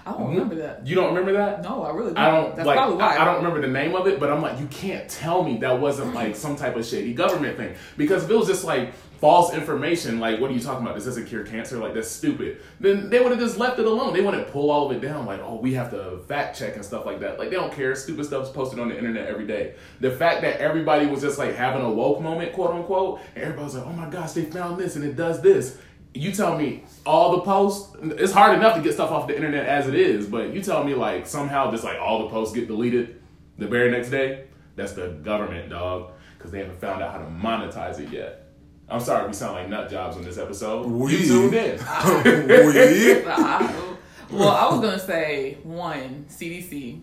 I 0.08 0.12
don't 0.12 0.29
remember 0.29 0.55
that. 0.55 0.86
You 0.86 0.93
don't 0.95 1.08
remember 1.15 1.34
that? 1.34 1.63
No, 1.63 1.81
I 1.84 1.89
really 1.91 2.10
don't. 2.13 2.17
I 2.17 2.29
don't 2.29 2.55
That's 2.55 2.67
like. 2.67 2.77
probably 2.77 2.97
why. 2.97 3.15
I, 3.15 3.21
I 3.23 3.25
don't 3.25 3.38
remember 3.38 3.62
the 3.62 3.73
name 3.73 3.95
of 3.95 4.05
it, 4.08 4.19
but 4.19 4.31
I'm 4.31 4.41
like, 4.41 4.60
you 4.60 4.67
can't 4.67 5.10
tell 5.10 5.43
me 5.43 5.58
that 5.58 5.79
wasn't 5.79 6.13
like 6.13 6.36
some 6.36 6.55
type 6.55 6.75
of 6.75 6.86
shady 6.86 7.13
government 7.13 7.58
thing. 7.58 7.73
Because 7.97 8.23
if 8.25 8.29
it 8.29 8.36
was 8.36 8.47
just 8.47 8.63
like 8.65 8.93
false 9.19 9.54
information, 9.54 10.19
like 10.19 10.39
what 10.39 10.51
are 10.51 10.54
you 10.54 10.60
talking 10.60 10.84
about? 10.84 10.95
This 10.95 11.06
doesn't 11.06 11.25
cure 11.25 11.43
cancer. 11.43 11.78
Like 11.78 11.93
that's 11.93 12.10
stupid. 12.10 12.62
Then 12.80 13.10
they 13.10 13.19
would 13.19 13.32
have 13.32 13.39
just 13.39 13.58
left 13.58 13.80
it 13.80 13.86
alone. 13.86 14.13
They 14.13 14.21
wouldn't 14.21 14.47
pull 14.47 14.71
all 14.71 14.89
of 14.89 14.95
it 14.95 15.01
down. 15.01 15.25
Like 15.25 15.41
oh, 15.41 15.56
we 15.56 15.73
have 15.73 15.91
to 15.91 16.19
fact 16.28 16.58
check 16.58 16.75
and 16.75 16.86
stuff 16.86 17.06
like 17.06 17.19
that. 17.21 17.39
Like 17.39 17.49
they 17.49 17.56
don't 17.56 17.73
care. 17.73 17.95
Stupid 17.95 18.25
stuff's 18.25 18.49
posted 18.49 18.80
on 18.80 18.89
the 18.89 18.97
internet 18.97 19.28
every 19.28 19.47
day. 19.47 19.75
The 19.99 20.12
fact 20.12 20.41
that 20.41 20.60
everybody 20.60 21.06
was 21.06 21.21
just 21.21 21.38
like 21.38 21.56
having 21.56 21.82
a 21.82 21.91
woke 21.91 22.21
moment, 22.21 22.54
quote 22.54 22.71
unquote, 22.71 23.21
and 23.36 23.43
everybody 23.43 23.65
was 23.65 23.75
like, 23.75 23.86
oh 23.86 23.93
my 23.93 24.10
gosh, 24.10 24.34
they 24.34 24.45
found 24.45 24.78
this 24.78 24.95
and 24.95 25.06
it 25.06 25.15
does 25.15 25.41
this. 25.41 25.78
You 26.13 26.32
tell 26.32 26.58
me 26.58 26.86
all 27.06 27.36
the 27.36 27.41
posts. 27.41 27.95
It's 28.01 28.32
hard 28.32 28.58
enough 28.58 28.75
to 28.75 28.82
get 28.82 28.93
stuff 28.93 29.12
off 29.12 29.28
the 29.28 29.36
internet 29.36 29.65
as 29.65 29.88
it 29.88 29.95
is, 29.95 30.28
but 30.28 30.54
you 30.54 30.62
tell 30.62 30.84
me 30.84 30.93
like 30.95 31.28
somehow 31.28 31.71
just 31.71 31.84
like 31.84 31.99
all 31.99 32.23
the 32.23 32.30
posts 32.30 32.56
get 32.56 32.67
deleted 32.67 33.21
the 33.58 33.67
very 33.67 33.91
next 33.91 34.10
day. 34.10 34.45
That's 34.75 34.93
the 34.93 35.08
government, 35.08 35.69
dog, 35.69 36.12
because 36.38 36.51
they 36.51 36.60
haven't 36.60 36.80
found 36.80 37.01
out 37.01 37.12
how 37.12 37.19
to 37.19 37.25
monetize 37.25 37.99
it 37.99 38.10
yet. 38.10 38.44
I'm 38.89 39.00
sorry, 39.00 39.28
we 39.28 39.34
sound 39.34 39.54
like 39.56 39.69
nut 39.69 39.89
jobs 39.89 40.15
on 40.17 40.24
this 40.24 40.38
episode. 40.38 40.86
We- 40.88 41.17
You 41.17 41.26
tuned 41.26 41.54
in. 41.56 41.78
we. 42.26 43.26
I- 43.26 43.95
well, 44.32 44.50
I 44.50 44.69
was 44.71 44.82
gonna 44.82 45.00
say 45.00 45.58
one 45.63 46.26
CDC. 46.30 47.02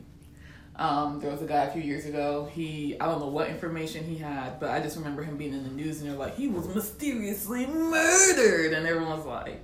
Um, 0.75 1.21
there 1.21 1.31
was 1.31 1.43
a 1.43 1.47
guy 1.47 1.65
a 1.65 1.71
few 1.71 1.83
years 1.83 2.07
ago. 2.07 2.49
He 2.53 2.97
I 3.01 3.07
don't 3.07 3.21
know 3.21 3.29
what 3.29 3.49
information 3.49 4.05
he 4.05 4.17
had, 4.17 4.59
but 4.59 4.71
I 4.71 4.81
just 4.81 4.97
remember 4.97 5.23
him 5.23 5.37
being 5.37 5.53
in 5.53 5.63
the 5.65 5.71
news 5.71 6.01
and 6.01 6.11
they're 6.11 6.17
like 6.17 6.37
he 6.37 6.49
was 6.49 6.67
mysteriously 6.75 7.67
murdered, 7.67 8.73
and 8.73 8.87
everyone's 8.87 9.25
like. 9.27 9.61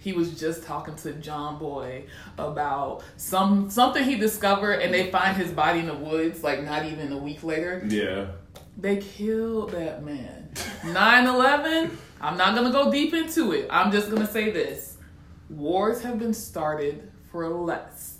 He 0.00 0.12
was 0.12 0.38
just 0.38 0.62
talking 0.62 0.94
to 0.96 1.12
John 1.14 1.58
Boy 1.58 2.04
about 2.38 3.02
some 3.16 3.68
something 3.68 4.04
he 4.04 4.16
discovered, 4.16 4.74
and 4.80 4.94
they 4.94 5.10
find 5.10 5.36
his 5.36 5.50
body 5.50 5.80
in 5.80 5.86
the 5.86 5.94
woods 5.94 6.42
like 6.44 6.62
not 6.62 6.84
even 6.86 7.12
a 7.12 7.18
week 7.18 7.42
later. 7.42 7.84
Yeah. 7.88 8.26
They 8.78 8.98
killed 8.98 9.72
that 9.72 10.04
man. 10.04 10.50
9 10.84 11.26
11, 11.26 11.98
I'm 12.20 12.36
not 12.36 12.54
going 12.54 12.66
to 12.66 12.72
go 12.72 12.92
deep 12.92 13.12
into 13.12 13.50
it. 13.52 13.66
I'm 13.70 13.90
just 13.90 14.08
going 14.08 14.24
to 14.24 14.32
say 14.32 14.50
this 14.50 14.96
wars 15.50 16.02
have 16.02 16.18
been 16.18 16.34
started 16.34 17.10
for 17.32 17.48
less. 17.48 18.18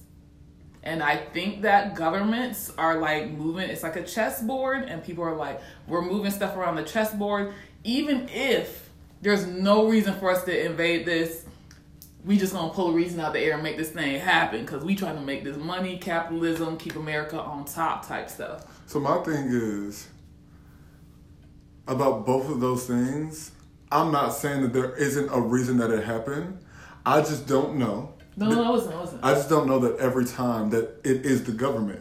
And 0.82 1.02
I 1.02 1.16
think 1.16 1.62
that 1.62 1.94
governments 1.94 2.72
are 2.78 2.98
like 2.98 3.30
moving, 3.30 3.68
it's 3.68 3.82
like 3.82 3.96
a 3.96 4.04
chessboard, 4.04 4.84
and 4.84 5.04
people 5.04 5.22
are 5.22 5.36
like, 5.36 5.60
we're 5.86 6.02
moving 6.02 6.30
stuff 6.30 6.56
around 6.56 6.76
the 6.76 6.84
chessboard. 6.84 7.52
Even 7.84 8.28
if 8.30 8.88
there's 9.20 9.46
no 9.46 9.86
reason 9.86 10.14
for 10.14 10.30
us 10.30 10.44
to 10.44 10.64
invade 10.64 11.04
this, 11.04 11.44
we 12.24 12.38
just 12.38 12.52
gonna 12.52 12.72
pull 12.72 12.90
a 12.90 12.92
reason 12.92 13.20
out 13.20 13.28
of 13.28 13.32
the 13.34 13.40
air 13.40 13.54
and 13.54 13.62
make 13.62 13.76
this 13.76 13.90
thing 13.90 14.18
happen 14.18 14.62
because 14.62 14.84
we 14.84 14.96
trying 14.96 15.16
to 15.16 15.22
make 15.22 15.44
this 15.44 15.56
money, 15.56 15.98
capitalism, 15.98 16.76
keep 16.78 16.96
America 16.96 17.38
on 17.40 17.64
top 17.64 18.06
type 18.06 18.30
stuff. 18.30 18.64
So 18.86 18.98
my 18.98 19.18
thing 19.18 19.48
is 19.50 20.08
about 21.88 22.26
both 22.26 22.48
of 22.48 22.60
those 22.60 22.86
things. 22.86 23.50
I'm 23.90 24.12
not 24.12 24.30
saying 24.30 24.62
that 24.62 24.72
there 24.72 24.94
isn't 24.94 25.30
a 25.32 25.40
reason 25.40 25.78
that 25.78 25.90
it 25.90 26.04
happened. 26.04 26.58
I 27.04 27.20
just 27.20 27.46
don't 27.46 27.76
know. 27.76 28.14
No, 28.36 28.50
no, 28.50 28.62
no, 28.62 28.72
listen, 28.74 29.00
listen. 29.00 29.18
I 29.22 29.34
just 29.34 29.48
don't 29.48 29.66
know 29.66 29.78
that 29.80 29.98
every 29.98 30.26
time 30.26 30.70
that 30.70 31.00
it 31.02 31.24
is 31.24 31.44
the 31.44 31.52
government. 31.52 32.00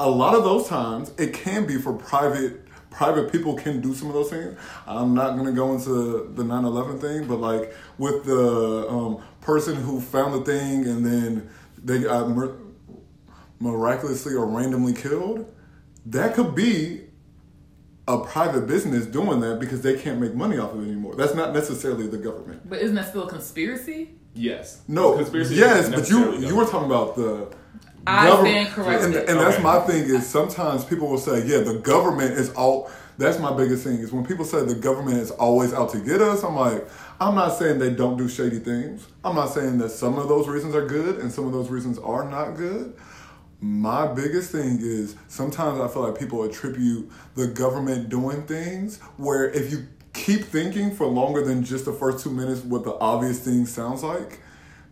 A 0.00 0.10
lot 0.10 0.34
of 0.34 0.42
those 0.42 0.68
times 0.68 1.12
it 1.16 1.32
can 1.32 1.66
be 1.66 1.78
for 1.78 1.92
private 1.94 2.66
private 2.90 3.32
people 3.32 3.54
can 3.54 3.80
do 3.80 3.94
some 3.94 4.08
of 4.08 4.14
those 4.14 4.28
things. 4.28 4.58
I'm 4.86 5.14
not 5.14 5.36
gonna 5.36 5.52
go 5.52 5.72
into 5.72 6.30
the 6.34 6.42
9/11 6.42 7.00
thing, 7.00 7.26
but 7.26 7.40
like 7.40 7.74
with 7.96 8.24
the 8.24 8.86
um, 8.88 9.22
person 9.40 9.76
who 9.76 10.00
found 10.00 10.34
the 10.34 10.44
thing 10.44 10.86
and 10.86 11.06
then 11.06 11.48
they 11.82 12.00
got 12.00 12.28
mir- 12.28 12.56
miraculously 13.60 14.34
or 14.34 14.46
randomly 14.46 14.92
killed, 14.92 15.50
that 16.06 16.34
could 16.34 16.54
be 16.54 17.01
a 18.08 18.18
private 18.18 18.66
business 18.66 19.06
doing 19.06 19.40
that 19.40 19.60
because 19.60 19.80
they 19.82 19.96
can't 19.98 20.20
make 20.20 20.34
money 20.34 20.58
off 20.58 20.72
of 20.72 20.80
it 20.80 20.86
anymore. 20.88 21.14
That's 21.14 21.34
not 21.34 21.52
necessarily 21.54 22.06
the 22.08 22.18
government. 22.18 22.68
But 22.68 22.80
isn't 22.80 22.96
that 22.96 23.08
still 23.08 23.24
a 23.24 23.28
conspiracy? 23.28 24.10
Yes. 24.34 24.80
No, 24.88 25.16
conspiracy. 25.16 25.54
yes, 25.56 25.88
but 25.88 26.08
you 26.08 26.18
necessarily 26.20 26.46
you 26.46 26.56
were 26.56 26.64
talking 26.64 26.86
about 26.86 27.14
the. 27.16 27.48
I 28.06 28.26
government- 28.28 28.54
stand 28.54 28.68
corrected. 28.74 29.04
And, 29.16 29.28
and 29.28 29.38
that's 29.40 29.54
Okay. 29.54 29.62
my 29.62 29.78
thing 29.80 30.02
is 30.04 30.26
sometimes 30.26 30.84
people 30.84 31.08
will 31.08 31.18
say, 31.18 31.46
yeah, 31.46 31.58
the 31.58 31.74
government 31.78 32.32
is 32.32 32.50
all. 32.54 32.90
That's 33.18 33.38
my 33.38 33.52
biggest 33.56 33.84
thing 33.84 33.98
is 33.98 34.10
when 34.10 34.24
people 34.26 34.44
say 34.44 34.64
the 34.64 34.74
government 34.74 35.18
is 35.18 35.30
always 35.30 35.72
out 35.72 35.90
to 35.90 35.98
get 36.00 36.20
us. 36.20 36.42
I'm 36.42 36.56
like, 36.56 36.88
I'm 37.20 37.34
not 37.36 37.56
saying 37.56 37.78
they 37.78 37.90
don't 37.90 38.16
do 38.16 38.26
shady 38.28 38.58
things. 38.58 39.06
I'm 39.22 39.36
not 39.36 39.50
saying 39.50 39.78
that 39.78 39.90
some 39.90 40.18
of 40.18 40.28
those 40.28 40.48
reasons 40.48 40.74
are 40.74 40.84
good 40.86 41.18
and 41.18 41.30
some 41.30 41.46
of 41.46 41.52
those 41.52 41.68
reasons 41.68 41.98
are 41.98 42.28
not 42.28 42.56
good. 42.56 42.94
My 43.62 44.08
biggest 44.08 44.50
thing 44.50 44.78
is 44.80 45.14
sometimes 45.28 45.80
I 45.80 45.86
feel 45.86 46.02
like 46.02 46.18
people 46.18 46.42
attribute 46.42 47.08
the 47.36 47.46
government 47.46 48.08
doing 48.08 48.42
things 48.42 48.98
where 49.16 49.48
if 49.50 49.70
you 49.70 49.86
keep 50.12 50.42
thinking 50.42 50.94
for 50.94 51.06
longer 51.06 51.44
than 51.44 51.62
just 51.62 51.84
the 51.84 51.92
first 51.92 52.24
two 52.24 52.30
minutes 52.30 52.62
what 52.62 52.82
the 52.82 52.94
obvious 52.98 53.38
thing 53.38 53.64
sounds 53.66 54.02
like, 54.02 54.40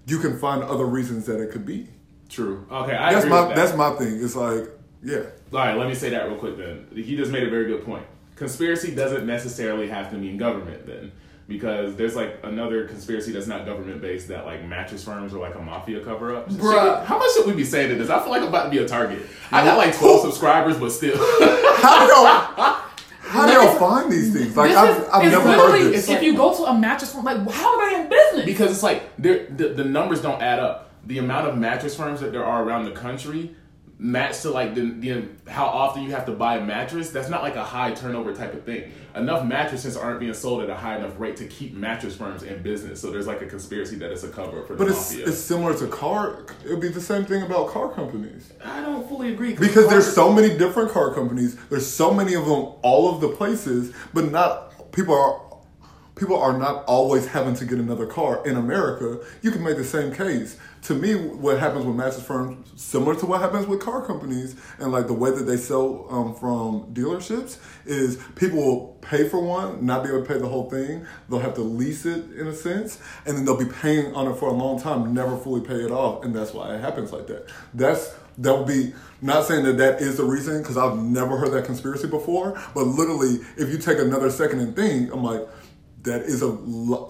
you 0.06 0.20
can 0.20 0.38
find 0.38 0.62
other 0.62 0.86
reasons 0.86 1.26
that 1.26 1.40
it 1.40 1.50
could 1.50 1.66
be. 1.66 1.88
True. 2.28 2.64
Okay, 2.70 2.94
I 2.94 3.12
That's 3.12 3.24
agree 3.24 3.36
my 3.38 3.48
that. 3.48 3.56
that's 3.56 3.76
my 3.76 3.90
thing. 3.96 4.22
It's 4.22 4.36
like, 4.36 4.68
yeah. 5.02 5.24
All 5.52 5.58
right, 5.58 5.76
let 5.76 5.88
me 5.88 5.94
say 5.96 6.10
that 6.10 6.28
real 6.28 6.38
quick 6.38 6.56
then. 6.56 6.86
He 6.94 7.16
just 7.16 7.32
made 7.32 7.42
a 7.42 7.50
very 7.50 7.66
good 7.66 7.84
point. 7.84 8.06
Conspiracy 8.36 8.94
doesn't 8.94 9.26
necessarily 9.26 9.88
have 9.88 10.10
to 10.12 10.16
mean 10.16 10.36
government 10.38 10.86
then. 10.86 11.10
Because 11.50 11.96
there's 11.96 12.14
like 12.14 12.38
another 12.44 12.86
conspiracy 12.86 13.32
that's 13.32 13.48
not 13.48 13.66
government 13.66 14.00
based 14.00 14.28
that 14.28 14.46
like 14.46 14.64
mattress 14.64 15.02
firms 15.02 15.34
are 15.34 15.40
like 15.40 15.56
a 15.56 15.58
mafia 15.60 15.98
cover 15.98 16.36
up. 16.36 16.48
Bruh. 16.48 17.04
How 17.04 17.18
much 17.18 17.28
should 17.34 17.44
we 17.44 17.54
be 17.54 17.64
saying 17.64 17.88
to 17.88 17.96
this? 17.96 18.08
I 18.08 18.20
feel 18.20 18.30
like 18.30 18.42
I'm 18.42 18.48
about 18.48 18.66
to 18.66 18.70
be 18.70 18.78
a 18.78 18.86
target. 18.86 19.26
I 19.50 19.64
got 19.64 19.76
like 19.76 19.98
12 19.98 20.20
subscribers, 20.20 20.78
but 20.78 20.90
still. 20.92 21.16
How 21.18 22.06
do 22.06 22.12
y'all 22.12 22.76
how 23.30 23.46
do 23.46 23.52
y'all 23.52 23.78
find 23.78 24.12
these 24.12 24.32
things? 24.32 24.56
Like 24.56 24.70
This 24.70 24.76
I've, 24.78 24.96
is- 25.02 25.08
I've 25.08 25.24
it's 25.24 25.32
never 25.32 25.52
heard 25.52 25.92
this. 25.92 26.08
If 26.08 26.22
you 26.22 26.36
go 26.36 26.56
to 26.56 26.62
a 26.70 26.78
mattress 26.78 27.12
firm, 27.12 27.24
like 27.24 27.38
how 27.50 27.80
are 27.80 27.90
they 27.90 28.00
in 28.02 28.08
business? 28.08 28.44
because 28.44 28.70
it's 28.70 28.82
like 28.84 29.02
the, 29.18 29.46
the 29.50 29.84
numbers 29.84 30.22
don't 30.22 30.40
add 30.40 30.60
up. 30.60 30.90
The 31.06 31.18
amount 31.18 31.48
of 31.48 31.58
mattress 31.58 31.96
firms 31.96 32.20
that 32.20 32.30
there 32.30 32.44
are 32.44 32.62
around 32.62 32.84
the 32.84 32.92
country 32.92 33.56
match 34.02 34.40
to 34.40 34.50
like 34.50 34.74
the, 34.74 34.80
the 34.80 35.28
how 35.46 35.66
often 35.66 36.02
you 36.02 36.10
have 36.12 36.24
to 36.24 36.32
buy 36.32 36.56
a 36.56 36.64
mattress. 36.64 37.10
That's 37.10 37.28
not 37.28 37.42
like 37.42 37.54
a 37.56 37.62
high 37.62 37.92
turnover 37.92 38.34
type 38.34 38.54
of 38.54 38.64
thing. 38.64 38.90
Enough 39.14 39.44
mattresses 39.44 39.94
aren't 39.94 40.20
being 40.20 40.32
sold 40.32 40.62
at 40.62 40.70
a 40.70 40.74
high 40.74 40.96
enough 40.96 41.12
rate 41.20 41.36
to 41.36 41.46
keep 41.46 41.74
mattress 41.74 42.16
firms 42.16 42.42
in 42.42 42.62
business. 42.62 42.98
So 43.00 43.10
there's 43.10 43.26
like 43.26 43.42
a 43.42 43.46
conspiracy 43.46 43.96
that 43.96 44.10
it's 44.10 44.22
a 44.22 44.28
cover 44.28 44.60
up 44.60 44.68
for 44.68 44.72
the 44.72 44.78
But 44.78 44.88
it's 44.88 45.10
mafia. 45.12 45.28
it's 45.28 45.38
similar 45.38 45.76
to 45.76 45.86
car. 45.88 46.46
It'd 46.64 46.80
be 46.80 46.88
the 46.88 47.00
same 47.00 47.26
thing 47.26 47.42
about 47.42 47.68
car 47.68 47.92
companies. 47.92 48.52
I 48.64 48.80
don't 48.80 49.06
fully 49.06 49.34
agree 49.34 49.54
Because 49.54 49.88
there's 49.90 50.10
so 50.10 50.32
many 50.32 50.56
different 50.56 50.92
car 50.92 51.12
companies. 51.12 51.56
There's 51.68 51.86
so 51.86 52.14
many 52.14 52.32
of 52.34 52.46
them 52.46 52.72
all 52.82 53.14
of 53.14 53.20
the 53.20 53.28
places, 53.28 53.92
but 54.14 54.30
not 54.32 54.92
people 54.92 55.14
are 55.14 55.42
people 56.20 56.36
are 56.36 56.56
not 56.56 56.84
always 56.84 57.26
having 57.26 57.54
to 57.54 57.64
get 57.64 57.78
another 57.78 58.04
car 58.04 58.46
in 58.46 58.56
America. 58.56 59.18
You 59.40 59.50
can 59.50 59.64
make 59.64 59.78
the 59.78 59.84
same 59.84 60.12
case. 60.12 60.58
To 60.82 60.94
me, 60.94 61.14
what 61.14 61.58
happens 61.58 61.86
with 61.86 61.96
mattress 61.96 62.22
firms 62.22 62.70
similar 62.80 63.14
to 63.16 63.26
what 63.26 63.40
happens 63.40 63.66
with 63.66 63.80
car 63.80 64.04
companies 64.04 64.54
and 64.78 64.92
like 64.92 65.06
the 65.06 65.14
way 65.14 65.30
that 65.30 65.44
they 65.44 65.56
sell 65.56 66.06
um, 66.10 66.34
from 66.34 66.94
dealerships 66.94 67.58
is 67.86 68.18
people 68.34 68.58
will 68.58 68.86
pay 69.00 69.28
for 69.28 69.40
one, 69.42 69.84
not 69.84 70.04
be 70.04 70.10
able 70.10 70.22
to 70.22 70.28
pay 70.28 70.38
the 70.38 70.48
whole 70.48 70.68
thing. 70.68 71.06
They'll 71.28 71.40
have 71.40 71.54
to 71.54 71.62
lease 71.62 72.04
it 72.04 72.30
in 72.32 72.46
a 72.46 72.54
sense, 72.54 72.98
and 73.24 73.36
then 73.36 73.46
they'll 73.46 73.58
be 73.58 73.72
paying 73.80 74.14
on 74.14 74.30
it 74.30 74.36
for 74.36 74.50
a 74.50 74.52
long 74.52 74.78
time, 74.78 75.14
never 75.14 75.36
fully 75.38 75.62
pay 75.62 75.82
it 75.82 75.90
off, 75.90 76.24
and 76.24 76.34
that's 76.34 76.52
why 76.52 76.74
it 76.74 76.80
happens 76.80 77.12
like 77.12 77.26
that. 77.28 77.48
That's 77.72 78.14
that 78.38 78.56
would 78.56 78.66
be 78.66 78.94
not 79.20 79.44
saying 79.44 79.64
that 79.64 79.76
that 79.78 80.00
is 80.00 80.16
the 80.16 80.24
reason 80.24 80.58
because 80.58 80.76
I've 80.76 80.96
never 80.96 81.36
heard 81.36 81.52
that 81.52 81.66
conspiracy 81.66 82.08
before, 82.08 82.60
but 82.74 82.86
literally, 82.86 83.40
if 83.56 83.68
you 83.70 83.76
take 83.76 83.98
another 83.98 84.30
second 84.30 84.60
and 84.60 84.74
think, 84.74 85.12
I'm 85.12 85.22
like, 85.22 85.46
that 86.02 86.22
is 86.22 86.42
a 86.42 86.56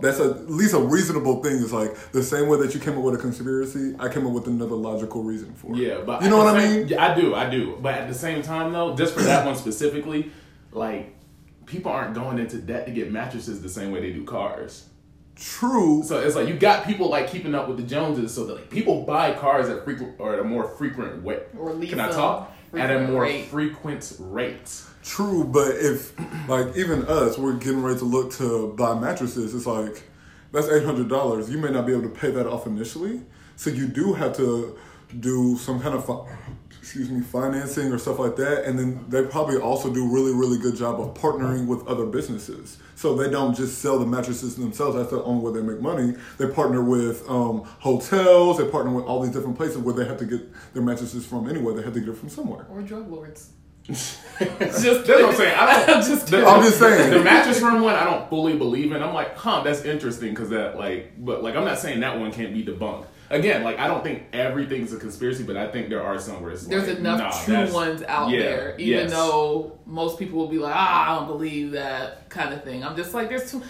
that's 0.00 0.18
a, 0.18 0.30
at 0.30 0.50
least 0.50 0.74
a 0.74 0.78
reasonable 0.78 1.42
thing. 1.42 1.62
It's 1.62 1.72
like 1.72 1.94
the 2.12 2.22
same 2.22 2.48
way 2.48 2.58
that 2.58 2.74
you 2.74 2.80
came 2.80 2.98
up 2.98 3.04
with 3.04 3.14
a 3.14 3.18
conspiracy, 3.18 3.94
I 3.98 4.08
came 4.08 4.26
up 4.26 4.32
with 4.32 4.46
another 4.46 4.74
logical 4.74 5.22
reason 5.22 5.54
for 5.54 5.72
it. 5.72 5.78
Yeah, 5.78 6.00
but 6.04 6.22
you 6.22 6.30
know 6.30 6.38
what 6.38 6.52
the 6.52 6.58
I 6.58 6.68
mean? 6.68 6.88
Yeah, 6.88 7.04
I 7.04 7.14
do, 7.14 7.34
I 7.34 7.48
do. 7.48 7.78
But 7.80 7.94
at 7.94 8.08
the 8.08 8.14
same 8.14 8.42
time, 8.42 8.72
though, 8.72 8.96
just 8.96 9.14
for 9.14 9.22
that 9.22 9.46
one 9.46 9.56
specifically, 9.56 10.30
like 10.72 11.14
people 11.66 11.92
aren't 11.92 12.14
going 12.14 12.38
into 12.38 12.58
debt 12.58 12.86
to 12.86 12.92
get 12.92 13.12
mattresses 13.12 13.62
the 13.62 13.68
same 13.68 13.92
way 13.92 14.00
they 14.00 14.12
do 14.12 14.24
cars. 14.24 14.86
True. 15.36 16.02
So 16.02 16.20
it's 16.20 16.36
like 16.36 16.48
you 16.48 16.54
got 16.54 16.84
people 16.84 17.08
like 17.08 17.30
keeping 17.30 17.54
up 17.54 17.68
with 17.68 17.76
the 17.78 17.82
Joneses, 17.84 18.34
so 18.34 18.44
that 18.46 18.54
like 18.56 18.70
people 18.70 19.04
buy 19.04 19.32
cars 19.34 19.68
at 19.68 19.84
frequent 19.84 20.16
or 20.18 20.34
at 20.34 20.40
a 20.40 20.44
more 20.44 20.68
frequent 20.68 21.22
way. 21.22 21.40
Or 21.56 21.72
lease 21.72 21.90
Can 21.90 22.00
I 22.00 22.10
talk? 22.10 22.52
At 22.74 22.90
a 22.90 23.06
more 23.08 23.22
rate. 23.22 23.46
frequent 23.46 24.16
rate. 24.18 24.82
True, 25.02 25.44
but 25.44 25.76
if 25.76 26.12
like 26.48 26.76
even 26.76 27.04
us, 27.06 27.38
we're 27.38 27.54
getting 27.54 27.82
ready 27.82 27.98
to 28.00 28.04
look 28.04 28.32
to 28.34 28.74
buy 28.76 28.98
mattresses. 28.98 29.54
It's 29.54 29.66
like 29.66 30.02
that's 30.52 30.68
eight 30.68 30.84
hundred 30.84 31.08
dollars. 31.08 31.50
You 31.50 31.58
may 31.58 31.70
not 31.70 31.86
be 31.86 31.92
able 31.92 32.02
to 32.02 32.08
pay 32.10 32.30
that 32.32 32.46
off 32.46 32.66
initially, 32.66 33.22
so 33.56 33.70
you 33.70 33.86
do 33.86 34.12
have 34.12 34.36
to 34.36 34.76
do 35.18 35.56
some 35.56 35.80
kind 35.80 35.94
of 35.94 36.04
fi- 36.04 36.26
excuse 36.78 37.10
me 37.10 37.20
financing 37.22 37.90
or 37.92 37.98
stuff 37.98 38.18
like 38.18 38.36
that. 38.36 38.64
And 38.64 38.78
then 38.78 39.04
they 39.08 39.22
probably 39.24 39.56
also 39.56 39.92
do 39.92 40.06
really 40.06 40.34
really 40.34 40.58
good 40.58 40.76
job 40.76 41.00
of 41.00 41.14
partnering 41.14 41.66
with 41.66 41.86
other 41.88 42.04
businesses, 42.04 42.76
so 42.94 43.14
they 43.16 43.30
don't 43.30 43.56
just 43.56 43.78
sell 43.78 43.98
the 43.98 44.06
mattresses 44.06 44.56
themselves. 44.56 44.96
That's 44.96 45.10
the 45.10 45.22
only 45.24 45.42
way 45.50 45.60
they 45.60 45.66
make 45.66 45.80
money. 45.80 46.14
They 46.36 46.46
partner 46.48 46.84
with 46.84 47.26
um, 47.28 47.62
hotels. 47.78 48.58
They 48.58 48.68
partner 48.68 48.92
with 48.92 49.06
all 49.06 49.22
these 49.22 49.32
different 49.32 49.56
places 49.56 49.78
where 49.78 49.94
they 49.94 50.04
have 50.04 50.18
to 50.18 50.26
get 50.26 50.42
their 50.74 50.82
mattresses 50.82 51.24
from 51.24 51.48
anyway. 51.48 51.74
They 51.74 51.82
have 51.82 51.94
to 51.94 52.00
get 52.00 52.10
it 52.10 52.16
from 52.18 52.28
somewhere. 52.28 52.66
or 52.70 52.82
drug 52.82 53.10
lords. 53.10 53.52
Just 53.90 55.06
that's 55.06 55.08
what 55.08 55.24
I'm 55.24 55.34
saying. 55.34 55.54
I 55.58 55.86
don't. 55.86 56.02
Just 56.02 56.26
the, 56.26 56.36
kidding. 56.38 56.48
I'm 56.48 56.62
just 56.62 56.78
saying. 56.78 57.10
the 57.10 57.22
mattress 57.22 57.60
firm 57.60 57.82
one. 57.82 57.94
I 57.94 58.04
don't 58.04 58.28
fully 58.30 58.56
believe 58.56 58.92
in. 58.92 59.02
I'm 59.02 59.12
like, 59.12 59.36
huh, 59.36 59.62
that's 59.62 59.84
interesting 59.84 60.30
because 60.30 60.48
that 60.50 60.78
like, 60.78 61.12
but 61.18 61.42
like, 61.42 61.56
I'm 61.56 61.64
not 61.64 61.78
saying 61.78 62.00
that 62.00 62.18
one 62.18 62.32
can't 62.32 62.54
be 62.54 62.64
debunked. 62.64 63.06
Again, 63.28 63.62
like, 63.62 63.78
I 63.78 63.86
don't 63.86 64.02
think 64.02 64.24
everything's 64.32 64.92
a 64.92 64.98
conspiracy, 64.98 65.44
but 65.44 65.56
I 65.56 65.68
think 65.68 65.88
there 65.88 66.02
are 66.02 66.18
some 66.18 66.42
where 66.42 66.50
it's 66.50 66.66
There's 66.66 66.88
like, 66.88 66.98
enough 66.98 67.18
nah, 67.18 67.44
true 67.66 67.72
ones 67.72 68.02
out 68.02 68.30
yeah, 68.30 68.40
there, 68.40 68.74
even 68.76 69.02
yes. 69.02 69.10
though 69.12 69.78
most 69.86 70.18
people 70.18 70.38
will 70.38 70.48
be 70.48 70.58
like, 70.58 70.74
ah, 70.74 71.12
I 71.12 71.18
don't 71.18 71.28
believe 71.28 71.72
that 71.72 72.28
kind 72.28 72.52
of 72.52 72.64
thing. 72.64 72.82
I'm 72.82 72.96
just 72.96 73.14
like, 73.14 73.28
there's 73.28 73.50
too. 73.50 73.62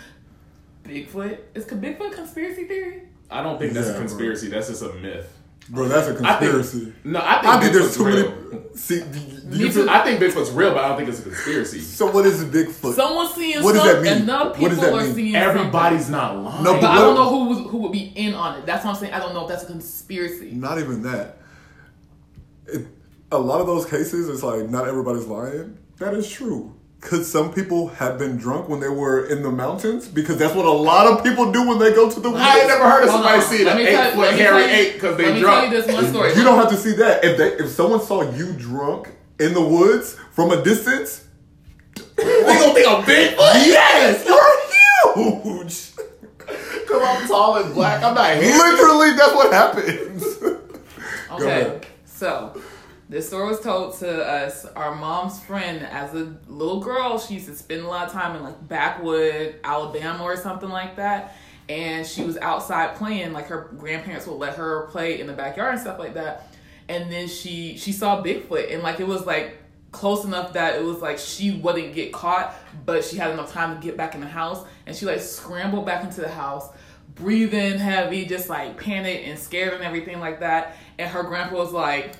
Bigfoot 0.85 1.38
is 1.54 1.66
Bigfoot 1.66 2.12
a 2.12 2.14
conspiracy 2.14 2.64
theory? 2.64 3.02
I 3.30 3.42
don't 3.42 3.59
think 3.59 3.74
that's 3.74 3.88
Yeah, 3.88 3.92
a 3.92 3.96
bro. 3.96 4.06
conspiracy. 4.06 4.48
That's 4.48 4.68
just 4.68 4.83
a 4.83 4.92
myth. 4.94 5.30
Bro, 5.68 5.88
that's 5.88 6.08
a 6.08 6.10
I 6.10 6.14
think- 6.38 6.52
conspiracy. 6.52 6.92
No, 7.04 7.20
I 7.22 7.34
think, 7.40 7.46
I 7.54 7.60
think 7.60 7.72
there's 7.72 7.96
too 7.96 8.04
real. 8.04 8.16
many. 8.50 8.60
See, 8.74 9.00
do 9.00 9.04
do 9.04 9.56
Me 9.58 9.64
too. 9.66 9.70
feel- 9.72 9.90
I 9.90 10.02
think 10.04 10.20
Bigfoot's 10.20 10.50
real, 10.50 10.70
but 10.72 10.84
I 10.84 10.88
don't 10.88 10.96
think 10.96 11.08
it's 11.10 11.20
a 11.20 11.22
conspiracy. 11.22 11.80
so 11.80 12.10
what 12.10 12.24
is 12.26 12.42
a 12.42 12.46
Bigfoot? 12.46 12.94
Someone's 12.94 13.34
seeing 13.34 13.62
What 13.62 13.74
does 13.74 13.82
something. 13.82 14.04
that 14.04 14.14
mean? 14.14 14.22
Enough 14.22 14.46
What 14.46 14.54
people 14.54 14.68
does 14.70 14.80
that 14.80 14.92
are 14.94 15.02
mean? 15.04 15.14
seeing 15.14 15.34
Everybody's 15.36 16.06
something. 16.06 16.12
not 16.12 16.36
lying. 16.44 16.64
No, 16.64 16.72
But 16.74 16.80
but 16.82 16.90
I 16.90 16.98
don't 16.98 17.14
know 17.14 17.28
who 17.30 17.44
was, 17.50 17.70
who 17.70 17.76
would 17.78 17.92
be 17.92 18.12
in 18.16 18.34
on 18.34 18.58
it. 18.58 18.66
That's 18.66 18.84
what 18.84 18.92
I'm 18.94 18.96
saying. 19.00 19.12
I 19.12 19.18
don't 19.18 19.34
know 19.34 19.42
if 19.42 19.48
that's 19.48 19.62
a 19.64 19.66
conspiracy. 19.66 20.52
Not 20.52 20.78
even 20.78 21.02
that. 21.02 21.38
It, 22.66 22.86
a 23.32 23.38
lot 23.38 23.60
of 23.60 23.66
those 23.66 23.86
cases, 23.86 24.28
it's 24.28 24.42
like 24.42 24.68
not 24.68 24.88
everybody's 24.88 25.26
lying. 25.26 25.78
That 25.98 26.14
is 26.14 26.28
true. 26.28 26.74
Could 27.00 27.24
some 27.24 27.50
people 27.52 27.88
have 27.88 28.18
been 28.18 28.36
drunk 28.36 28.68
when 28.68 28.78
they 28.80 28.88
were 28.88 29.24
in 29.26 29.42
the 29.42 29.50
mountains? 29.50 30.06
Because 30.06 30.36
that's 30.36 30.54
what 30.54 30.66
a 30.66 30.70
lot 30.70 31.06
of 31.06 31.24
people 31.24 31.50
do 31.50 31.66
when 31.66 31.78
they 31.78 31.94
go 31.94 32.10
to 32.10 32.20
the 32.20 32.28
woods. 32.30 32.42
I 32.42 32.58
ain't 32.58 32.68
never 32.68 32.84
heard 32.88 33.04
of 33.04 33.10
Hold 33.10 33.22
somebody 33.24 33.42
on. 33.42 33.48
see 33.50 33.64
Let 33.64 33.80
an 33.80 33.86
tell- 33.86 34.04
eight 34.04 34.10
foot 34.12 34.18
let 34.20 34.32
me 34.34 34.38
hairy 34.40 34.60
tell 34.62 34.68
you- 34.70 34.76
eight 34.76 34.92
because 34.94 35.16
Let 35.18 35.24
they 35.26 35.32
me 35.32 35.40
drunk. 35.40 35.64
tell 35.64 35.74
you 35.74 35.82
this 35.82 35.94
one 35.94 36.06
story. 36.10 36.34
You 36.34 36.44
don't 36.44 36.58
have 36.58 36.68
to 36.70 36.76
see 36.76 36.92
that. 36.96 37.24
If 37.24 37.38
they 37.38 37.52
if 37.64 37.70
someone 37.70 38.02
saw 38.02 38.30
you 38.32 38.52
drunk 38.52 39.08
in 39.38 39.54
the 39.54 39.62
woods 39.62 40.16
from 40.32 40.50
a 40.50 40.62
distance, 40.62 41.24
They 42.16 42.24
gonna 42.24 42.74
think 42.74 42.86
I'm 42.88 43.02
Bigfoot? 43.04 43.66
yes, 43.66 44.26
you're 44.26 45.34
huge. 45.34 45.92
Because 46.46 47.02
I'm 47.02 47.26
tall 47.28 47.56
and 47.56 47.72
black. 47.72 48.02
I'm 48.02 48.14
not 48.14 48.26
hairy. 48.34 48.46
Literally, 48.46 49.12
that's 49.16 49.34
what 49.34 49.52
happens. 49.52 50.24
Okay, 51.32 51.60
ahead. 51.62 51.86
so 52.04 52.60
this 53.10 53.26
story 53.26 53.48
was 53.48 53.60
told 53.60 53.98
to 53.98 54.24
us. 54.24 54.64
Our 54.64 54.94
mom's 54.94 55.42
friend, 55.42 55.84
as 55.84 56.14
a 56.14 56.32
little 56.46 56.78
girl, 56.78 57.18
she 57.18 57.34
used 57.34 57.46
to 57.46 57.56
spend 57.56 57.82
a 57.82 57.88
lot 57.88 58.06
of 58.06 58.12
time 58.12 58.36
in 58.36 58.44
like 58.44 58.68
backwood 58.68 59.56
Alabama 59.64 60.22
or 60.22 60.36
something 60.36 60.68
like 60.68 60.94
that. 60.94 61.36
And 61.68 62.06
she 62.06 62.22
was 62.22 62.36
outside 62.38 62.94
playing, 62.94 63.32
like 63.32 63.48
her 63.48 63.72
grandparents 63.76 64.28
would 64.28 64.36
let 64.36 64.54
her 64.54 64.86
play 64.92 65.20
in 65.20 65.26
the 65.26 65.32
backyard 65.32 65.72
and 65.72 65.80
stuff 65.80 65.98
like 65.98 66.14
that. 66.14 66.54
And 66.88 67.10
then 67.10 67.26
she 67.26 67.76
she 67.76 67.90
saw 67.90 68.22
Bigfoot, 68.22 68.72
and 68.72 68.82
like 68.84 69.00
it 69.00 69.08
was 69.08 69.26
like 69.26 69.58
close 69.90 70.24
enough 70.24 70.52
that 70.52 70.76
it 70.76 70.84
was 70.84 71.00
like 71.00 71.18
she 71.18 71.50
wouldn't 71.50 71.94
get 71.94 72.12
caught, 72.12 72.54
but 72.86 73.04
she 73.04 73.16
had 73.16 73.32
enough 73.32 73.52
time 73.52 73.74
to 73.74 73.84
get 73.84 73.96
back 73.96 74.14
in 74.14 74.20
the 74.20 74.28
house. 74.28 74.64
And 74.86 74.94
she 74.94 75.04
like 75.04 75.20
scrambled 75.20 75.84
back 75.84 76.04
into 76.04 76.20
the 76.20 76.28
house, 76.28 76.68
breathing 77.16 77.78
heavy, 77.78 78.24
just 78.24 78.48
like 78.48 78.80
panicked 78.80 79.26
and 79.26 79.36
scared 79.36 79.74
and 79.74 79.82
everything 79.82 80.20
like 80.20 80.40
that. 80.40 80.76
And 80.96 81.10
her 81.10 81.24
grandpa 81.24 81.56
was 81.56 81.72
like, 81.72 82.14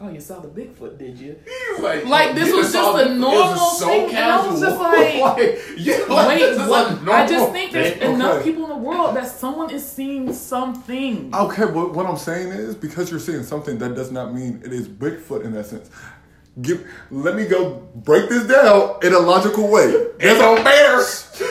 "Oh, 0.00 0.10
you 0.10 0.20
saw 0.20 0.40
the 0.40 0.48
Bigfoot, 0.48 0.98
did 0.98 1.18
you?" 1.18 1.36
Like, 1.80 2.04
Like, 2.04 2.30
oh, 2.30 2.34
this 2.34 2.52
was 2.54 2.72
just 2.72 3.06
a 3.06 3.14
normal 3.14 3.56
so 3.56 3.86
thing, 3.86 4.08
and 4.10 4.18
I 4.18 4.46
was 4.46 4.60
just 4.60 4.80
casual. 4.80 5.20
like- 5.24 5.60
yeah, 5.76 5.96
like, 6.08 6.28
Wait, 6.40 6.68
what? 6.68 7.08
I 7.08 7.26
just 7.26 7.52
think 7.52 7.72
there's 7.72 7.96
enough 8.02 8.42
people 8.44 8.64
in 8.64 8.70
the 8.70 8.76
world 8.76 9.16
that 9.16 9.26
someone 9.28 9.70
is 9.70 9.86
seeing 9.86 10.32
something. 10.32 11.34
Okay, 11.34 11.64
what, 11.66 11.94
what 11.94 12.06
I'm 12.06 12.16
saying 12.16 12.48
is 12.48 12.74
because 12.74 13.10
you're 13.10 13.20
seeing 13.20 13.42
something 13.42 13.78
that 13.78 13.94
does 13.94 14.10
not 14.10 14.34
mean 14.34 14.60
it 14.64 14.72
is 14.72 14.88
Bigfoot 14.88 15.44
in 15.44 15.52
that 15.52 15.66
sense. 15.66 15.90
Give, 16.62 16.86
let 17.10 17.34
me 17.34 17.46
go 17.46 17.80
break 17.96 18.28
this 18.28 18.46
down 18.46 18.98
in 19.02 19.12
a 19.12 19.18
logical 19.18 19.68
way. 19.70 19.86
It's 20.20 20.40
on 20.40 20.62
bears. 20.62 21.42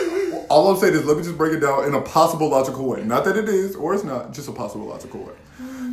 all 0.50 0.70
I'm 0.72 0.78
saying 0.78 0.94
is 0.94 1.04
let 1.04 1.18
me 1.18 1.24
just 1.24 1.38
break 1.38 1.52
it 1.54 1.60
down 1.60 1.84
in 1.86 1.94
a 1.94 2.02
possible 2.02 2.48
logical 2.50 2.88
way. 2.88 3.04
Not 3.04 3.26
that 3.26 3.36
it 3.36 3.50
is 3.50 3.76
or 3.76 3.94
it's 3.94 4.06
not, 4.06 4.32
just 4.32 4.48
a 4.48 4.54
possible 4.54 4.86
logical 4.86 5.22
way. 5.22 5.34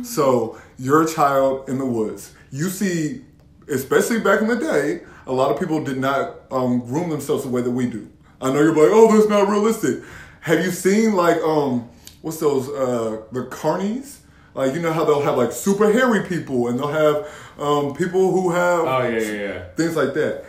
So 0.03 0.57
you're 0.79 1.03
a 1.03 1.07
child 1.07 1.67
in 1.69 1.77
the 1.77 1.85
woods. 1.85 2.33
You 2.51 2.69
see, 2.69 3.21
especially 3.69 4.19
back 4.19 4.41
in 4.41 4.47
the 4.47 4.57
day, 4.57 5.01
a 5.25 5.31
lot 5.31 5.51
of 5.51 5.59
people 5.59 5.83
did 5.83 5.97
not 5.97 6.35
um, 6.51 6.81
groom 6.81 7.09
themselves 7.09 7.43
the 7.43 7.49
way 7.49 7.61
that 7.61 7.71
we 7.71 7.87
do. 7.89 8.09
I 8.41 8.51
know 8.51 8.59
you're 8.61 8.75
like, 8.75 8.89
oh, 8.91 9.15
that's 9.15 9.29
not 9.29 9.47
realistic. 9.47 10.03
Have 10.41 10.59
you 10.65 10.71
seen 10.71 11.13
like 11.15 11.37
um, 11.41 11.89
what's 12.21 12.39
those 12.39 12.67
uh, 12.69 13.21
the 13.31 13.45
carnies? 13.45 14.17
Like 14.53 14.73
you 14.73 14.81
know 14.81 14.91
how 14.91 15.05
they'll 15.05 15.21
have 15.21 15.37
like 15.37 15.51
super 15.51 15.91
hairy 15.93 16.23
people 16.27 16.67
and 16.67 16.77
they'll 16.77 16.87
have 16.87 17.27
um, 17.57 17.93
people 17.95 18.31
who 18.31 18.49
have 18.51 18.79
Oh 18.81 19.07
yeah, 19.07 19.19
yeah, 19.19 19.31
yeah. 19.31 19.63
things 19.75 19.95
like 19.95 20.13
that. 20.15 20.45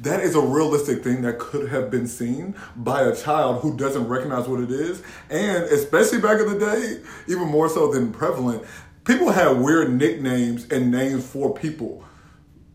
That 0.00 0.20
is 0.20 0.36
a 0.36 0.40
realistic 0.40 1.02
thing 1.02 1.22
that 1.22 1.40
could 1.40 1.68
have 1.70 1.90
been 1.90 2.06
seen 2.06 2.54
by 2.76 3.02
a 3.02 3.16
child 3.16 3.62
who 3.62 3.76
doesn't 3.76 4.06
recognize 4.06 4.46
what 4.46 4.60
it 4.60 4.70
is. 4.70 5.02
And 5.28 5.64
especially 5.64 6.20
back 6.20 6.40
in 6.40 6.46
the 6.46 6.58
day, 6.58 7.00
even 7.26 7.48
more 7.48 7.68
so 7.68 7.92
than 7.92 8.12
prevalent, 8.12 8.62
people 9.08 9.32
have 9.32 9.56
weird 9.56 9.90
nicknames 9.90 10.68
and 10.70 10.92
names 10.92 11.26
for 11.26 11.54
people. 11.54 12.04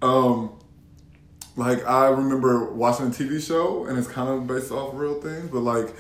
Um, 0.02 0.52
like 1.56 1.86
I 1.86 2.08
remember 2.08 2.74
watching 2.74 3.06
a 3.06 3.10
TV 3.10 3.40
show 3.46 3.86
and 3.86 3.98
it's 3.98 4.08
kind 4.08 4.28
of 4.28 4.48
based 4.48 4.72
off 4.72 4.96
real 4.96 5.22
things, 5.22 5.52
but 5.52 5.60
like 5.60 5.96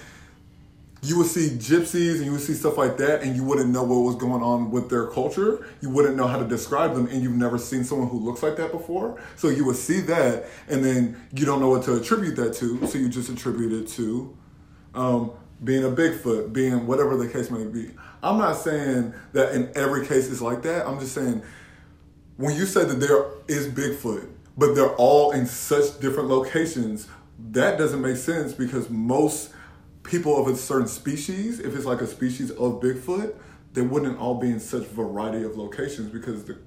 you 1.03 1.19
would 1.19 1.27
see 1.27 1.49
gypsies 1.49 2.15
and 2.15 2.25
you 2.25 2.31
would 2.31 2.41
see 2.41 2.53
stuff 2.53 2.77
like 2.77 2.97
that 2.97 3.21
and 3.21 3.35
you 3.35 3.43
wouldn't 3.43 3.69
know 3.69 3.83
what 3.83 3.97
was 3.97 4.15
going 4.15 4.41
on 4.41 4.71
with 4.71 4.89
their 4.89 5.05
culture. 5.05 5.67
You 5.81 5.91
wouldn't 5.91 6.15
know 6.15 6.25
how 6.25 6.39
to 6.39 6.47
describe 6.47 6.95
them 6.95 7.07
and 7.07 7.21
you've 7.21 7.35
never 7.35 7.59
seen 7.59 7.83
someone 7.83 8.07
who 8.07 8.19
looks 8.19 8.41
like 8.41 8.55
that 8.55 8.71
before. 8.71 9.21
So 9.35 9.49
you 9.49 9.65
would 9.65 9.75
see 9.75 9.99
that 10.01 10.45
and 10.67 10.83
then 10.83 11.21
you 11.31 11.45
don't 11.45 11.59
know 11.59 11.69
what 11.69 11.83
to 11.83 11.95
attribute 11.95 12.37
that 12.37 12.55
to 12.55 12.87
so 12.87 12.97
you 12.97 13.07
just 13.07 13.29
attribute 13.29 13.71
it 13.71 13.87
to 13.89 14.35
um, 14.95 15.31
being 15.63 15.83
a 15.83 15.89
bigfoot 15.89 16.51
being 16.51 16.87
whatever 16.87 17.15
the 17.17 17.27
case 17.27 17.51
may 17.51 17.65
be 17.65 17.91
i'm 18.23 18.37
not 18.37 18.53
saying 18.53 19.13
that 19.33 19.53
in 19.53 19.71
every 19.75 20.05
case 20.05 20.29
it's 20.31 20.41
like 20.41 20.61
that 20.63 20.87
i'm 20.87 20.99
just 20.99 21.13
saying 21.13 21.41
when 22.37 22.55
you 22.55 22.65
say 22.65 22.83
that 22.83 22.99
there 22.99 23.25
is 23.47 23.67
bigfoot 23.67 24.27
but 24.57 24.73
they're 24.73 24.95
all 24.95 25.31
in 25.31 25.45
such 25.45 25.99
different 25.99 26.29
locations 26.29 27.07
that 27.51 27.77
doesn't 27.77 28.01
make 28.01 28.17
sense 28.17 28.53
because 28.53 28.89
most 28.89 29.51
people 30.03 30.39
of 30.39 30.47
a 30.47 30.55
certain 30.55 30.87
species, 30.87 31.59
if 31.59 31.75
it's 31.75 31.85
like 31.85 32.01
a 32.01 32.07
species 32.07 32.51
of 32.51 32.81
Bigfoot, 32.81 33.35
they 33.73 33.81
wouldn't 33.81 34.19
all 34.19 34.35
be 34.35 34.49
in 34.49 34.59
such 34.59 34.83
variety 34.83 35.43
of 35.43 35.57
locations 35.57 36.11
because 36.11 36.43
the 36.45 36.57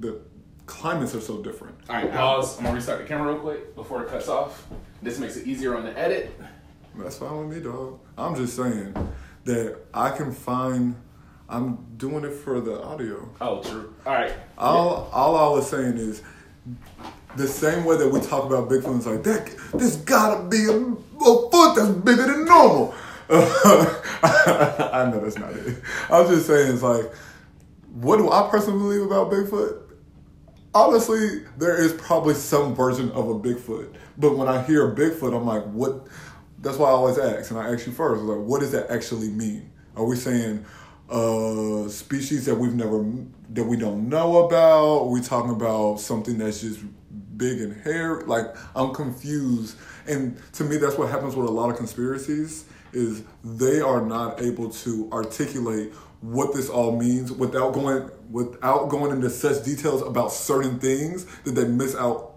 the 0.00 0.20
climates 0.66 1.14
are 1.14 1.20
so 1.20 1.42
different. 1.42 1.76
All 1.88 1.96
right, 1.96 2.10
pause. 2.10 2.56
I'm 2.56 2.64
gonna 2.64 2.76
restart 2.76 3.00
the 3.00 3.06
camera 3.06 3.32
real 3.32 3.40
quick 3.40 3.74
before 3.74 4.02
it 4.02 4.08
cuts 4.08 4.28
off. 4.28 4.66
This 5.02 5.18
makes 5.18 5.36
it 5.36 5.46
easier 5.46 5.76
on 5.76 5.84
the 5.84 5.96
edit. 5.98 6.34
That's 6.96 7.18
fine 7.18 7.48
with 7.48 7.56
me, 7.56 7.62
dog. 7.62 8.00
I'm 8.16 8.34
just 8.34 8.56
saying 8.56 8.94
that 9.44 9.78
I 9.92 10.10
can 10.10 10.32
find. 10.32 10.96
I'm 11.48 11.86
doing 11.98 12.24
it 12.24 12.32
for 12.32 12.60
the 12.60 12.82
audio. 12.82 13.28
Oh, 13.40 13.62
true. 13.62 13.94
All 14.06 14.12
right. 14.12 14.32
All 14.56 15.10
all 15.12 15.36
I 15.36 15.54
was 15.54 15.68
saying 15.68 15.98
is 15.98 16.22
the 17.36 17.46
same 17.46 17.84
way 17.84 17.96
that 17.96 18.08
we 18.08 18.20
talk 18.20 18.44
about 18.44 18.68
Bigfoot 18.68 18.98
is 18.98 19.06
like 19.06 19.22
that. 19.24 19.54
There's 19.74 19.96
gotta 19.96 20.44
be 20.48 20.64
a, 20.64 20.76
a 20.76 21.50
foot 21.50 21.76
that's 21.76 21.90
bigger 21.90 22.26
than 22.26 22.44
normal. 22.44 22.94
I 23.30 25.08
know 25.10 25.20
that's 25.20 25.38
not 25.38 25.52
it. 25.52 25.78
I 26.10 26.20
was 26.20 26.30
just 26.30 26.46
saying 26.46 26.72
it's 26.72 26.82
like, 26.82 27.12
what 27.92 28.18
do 28.18 28.30
I 28.30 28.48
personally 28.50 28.78
believe 28.78 29.02
about 29.02 29.30
Bigfoot? 29.30 29.80
Honestly, 30.74 31.44
there 31.56 31.80
is 31.80 31.92
probably 31.94 32.34
some 32.34 32.74
version 32.74 33.10
of 33.12 33.28
a 33.28 33.34
Bigfoot, 33.34 33.94
but 34.18 34.36
when 34.36 34.48
I 34.48 34.62
hear 34.62 34.94
Bigfoot, 34.94 35.34
I'm 35.36 35.46
like, 35.46 35.64
what? 35.64 36.06
That's 36.64 36.78
why 36.78 36.88
I 36.88 36.92
always 36.92 37.18
ask, 37.18 37.50
and 37.50 37.60
I 37.60 37.72
ask 37.72 37.86
you 37.86 37.92
first, 37.92 38.22
like, 38.22 38.38
what 38.38 38.60
does 38.60 38.72
that 38.72 38.90
actually 38.90 39.28
mean? 39.28 39.70
Are 39.96 40.04
we 40.04 40.16
saying 40.16 40.64
uh, 41.10 41.88
species 41.88 42.46
that 42.46 42.54
we've 42.54 42.74
never 42.74 43.04
that 43.50 43.64
we 43.64 43.76
don't 43.76 44.08
know 44.08 44.46
about? 44.46 45.02
Are 45.02 45.08
we 45.08 45.20
talking 45.20 45.50
about 45.50 46.00
something 46.00 46.38
that's 46.38 46.62
just 46.62 46.80
big 47.36 47.60
and 47.60 47.80
hairy? 47.82 48.24
Like 48.24 48.56
I'm 48.74 48.94
confused, 48.94 49.76
and 50.06 50.40
to 50.54 50.64
me, 50.64 50.78
that's 50.78 50.96
what 50.96 51.10
happens 51.10 51.36
with 51.36 51.46
a 51.46 51.52
lot 51.52 51.70
of 51.70 51.76
conspiracies 51.76 52.64
is 52.92 53.24
they 53.42 53.80
are 53.80 54.00
not 54.00 54.40
able 54.40 54.70
to 54.70 55.10
articulate 55.12 55.92
what 56.20 56.54
this 56.54 56.70
all 56.70 56.96
means 56.96 57.30
without 57.30 57.74
going 57.74 58.08
without 58.30 58.88
going 58.88 59.12
into 59.12 59.28
such 59.28 59.62
details 59.64 60.00
about 60.00 60.32
certain 60.32 60.78
things 60.78 61.26
that 61.42 61.52
they 61.52 61.66
miss 61.66 61.94
out 61.94 62.34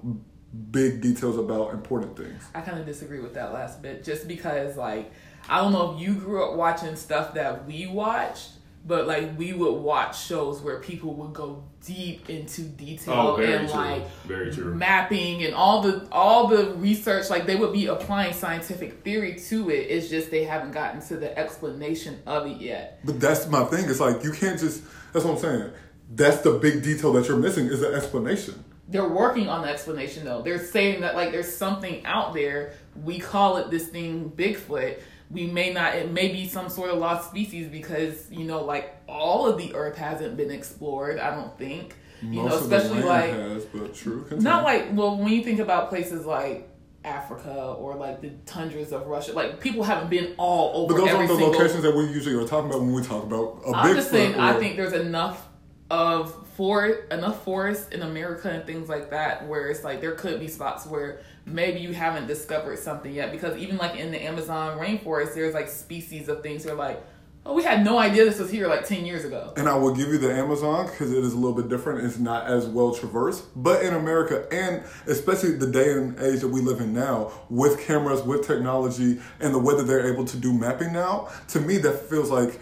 big 0.71 1.01
details 1.01 1.37
about 1.37 1.73
important 1.73 2.17
things. 2.17 2.43
I 2.55 2.61
kind 2.61 2.79
of 2.79 2.85
disagree 2.85 3.19
with 3.19 3.33
that 3.35 3.53
last 3.53 3.81
bit, 3.81 4.03
just 4.03 4.27
because 4.27 4.77
like 4.77 5.11
I 5.49 5.61
don't 5.61 5.71
know 5.73 5.95
if 5.95 6.01
you 6.01 6.13
grew 6.15 6.43
up 6.43 6.55
watching 6.57 6.95
stuff 6.95 7.33
that 7.35 7.65
we 7.65 7.87
watched, 7.87 8.49
but 8.85 9.07
like 9.07 9.37
we 9.37 9.53
would 9.53 9.73
watch 9.81 10.21
shows 10.25 10.61
where 10.61 10.79
people 10.79 11.13
would 11.15 11.33
go 11.33 11.63
deep 11.85 12.29
into 12.29 12.61
detail 12.61 13.13
Oh, 13.13 13.35
very 13.37 13.53
and 13.53 13.67
true. 13.69 13.77
like 13.77 14.09
Very 14.25 14.51
true. 14.53 14.73
mapping 14.75 15.43
and 15.43 15.53
all 15.53 15.81
the 15.81 16.07
all 16.11 16.47
the 16.47 16.71
research. 16.75 17.29
Like 17.29 17.45
they 17.45 17.55
would 17.55 17.71
be 17.73 17.87
applying 17.87 18.33
scientific 18.33 19.03
theory 19.03 19.35
to 19.49 19.69
it. 19.69 19.87
It's 19.89 20.09
just 20.09 20.31
they 20.31 20.43
haven't 20.45 20.71
gotten 20.71 21.01
to 21.07 21.17
the 21.17 21.37
explanation 21.37 22.19
of 22.25 22.47
it 22.47 22.57
yet. 22.61 22.99
But 23.05 23.19
that's 23.19 23.47
my 23.47 23.63
thing. 23.65 23.89
It's 23.89 23.99
like 23.99 24.23
you 24.23 24.31
can't 24.31 24.59
just. 24.59 24.83
That's 25.13 25.25
what 25.25 25.33
I'm 25.35 25.39
saying. 25.39 25.71
That's 26.09 26.39
the 26.41 26.53
big 26.53 26.83
detail 26.83 27.11
that 27.13 27.27
you're 27.27 27.37
missing 27.37 27.65
is 27.67 27.81
the 27.81 27.93
explanation. 27.93 28.63
They're 28.87 29.07
working 29.07 29.49
on 29.49 29.61
the 29.63 29.69
explanation 29.69 30.23
though. 30.25 30.41
They're 30.41 30.63
saying 30.63 31.01
that 31.01 31.15
like 31.15 31.31
there's 31.31 31.53
something 31.53 32.05
out 32.05 32.33
there. 32.33 32.73
We 33.03 33.19
call 33.19 33.57
it 33.57 33.69
this 33.69 33.87
thing 33.87 34.31
Bigfoot. 34.35 34.99
We 35.29 35.45
may 35.47 35.73
not. 35.73 35.95
It 35.95 36.11
may 36.11 36.29
be 36.29 36.47
some 36.47 36.69
sort 36.69 36.89
of 36.89 36.99
lost 36.99 37.29
species 37.29 37.67
because 37.67 38.31
you 38.31 38.45
know, 38.45 38.63
like 38.63 38.95
all 39.07 39.45
of 39.45 39.57
the 39.57 39.75
Earth 39.75 39.97
hasn't 39.97 40.37
been 40.37 40.51
explored. 40.51 41.19
I 41.19 41.35
don't 41.35 41.57
think. 41.57 41.95
You 42.21 42.43
know, 42.43 42.47
especially 42.47 43.03
like 43.03 43.29
has, 43.29 43.65
but 43.65 43.93
true. 43.93 44.21
Continue. 44.23 44.43
not 44.43 44.63
like 44.63 44.87
well 44.93 45.17
when 45.17 45.31
you 45.31 45.43
think 45.43 45.59
about 45.59 45.89
places 45.89 46.25
like 46.25 46.67
Africa 47.05 47.75
or 47.77 47.95
like 47.95 48.21
the 48.21 48.29
tundras 48.45 48.91
of 48.91 49.05
Russia, 49.05 49.33
like 49.33 49.59
people 49.59 49.83
haven't 49.83 50.09
been 50.09 50.33
all 50.37 50.83
over 50.83 50.93
But 50.93 50.99
those 51.01 51.09
aren't 51.13 51.27
the 51.27 51.35
single 51.35 51.51
locations 51.51 51.83
that 51.83 51.95
we 51.95 52.05
usually 52.05 52.35
are 52.35 52.47
talking 52.47 52.69
about 52.69 52.81
when 52.81 52.93
we 52.93 53.03
talk 53.03 53.23
about 53.23 53.61
a 53.67 53.71
I'm 53.71 53.91
Bigfoot. 53.91 53.95
just 53.95 54.09
saying, 54.11 54.35
I 54.35 54.57
think 54.57 54.77
there's 54.77 54.93
enough 54.93 55.47
of 55.91 56.46
for 56.57 56.87
enough 57.11 57.43
forest 57.43 57.93
in 57.93 58.01
America 58.01 58.49
and 58.49 58.65
things 58.65 58.89
like 58.89 59.11
that 59.11 59.47
where 59.47 59.67
it's 59.67 59.83
like 59.83 60.01
there 60.01 60.15
could 60.15 60.39
be 60.39 60.47
spots 60.47 60.87
where 60.87 61.21
maybe 61.45 61.79
you 61.79 61.93
haven't 61.93 62.25
discovered 62.25 62.79
something 62.79 63.13
yet 63.13 63.31
because 63.31 63.55
even 63.57 63.77
like 63.77 63.95
in 63.95 64.11
the 64.11 64.21
Amazon 64.23 64.79
rainforest, 64.79 65.35
there's 65.35 65.53
like 65.53 65.69
species 65.69 66.27
of 66.27 66.41
things 66.41 66.63
that 66.63 66.73
are 66.73 66.75
like, 66.75 66.99
oh, 67.45 67.53
we 67.53 67.61
had 67.61 67.85
no 67.85 67.99
idea 67.99 68.25
this 68.25 68.39
was 68.39 68.49
here 68.49 68.67
like 68.67 68.87
ten 68.87 69.05
years 69.05 69.23
ago. 69.23 69.53
And 69.55 69.69
I 69.69 69.75
will 69.75 69.93
give 69.93 70.07
you 70.07 70.17
the 70.17 70.33
Amazon 70.33 70.87
because 70.87 71.13
it 71.13 71.23
is 71.23 71.33
a 71.33 71.37
little 71.37 71.55
bit 71.55 71.69
different. 71.69 72.03
It's 72.03 72.17
not 72.17 72.47
as 72.47 72.65
well 72.65 72.91
traversed. 72.91 73.45
But 73.55 73.83
in 73.83 73.93
America, 73.93 74.47
and 74.51 74.83
especially 75.05 75.57
the 75.57 75.67
day 75.67 75.91
and 75.91 76.19
age 76.19 76.39
that 76.39 76.47
we 76.47 76.61
live 76.61 76.81
in 76.81 76.91
now, 76.91 77.33
with 77.51 77.79
cameras, 77.85 78.23
with 78.23 78.47
technology, 78.47 79.21
and 79.39 79.53
the 79.53 79.59
way 79.59 79.75
that 79.77 79.83
they're 79.83 80.11
able 80.11 80.25
to 80.25 80.37
do 80.37 80.51
mapping 80.51 80.91
now, 80.91 81.29
to 81.49 81.59
me, 81.59 81.77
that 81.77 82.09
feels 82.09 82.31
like 82.31 82.59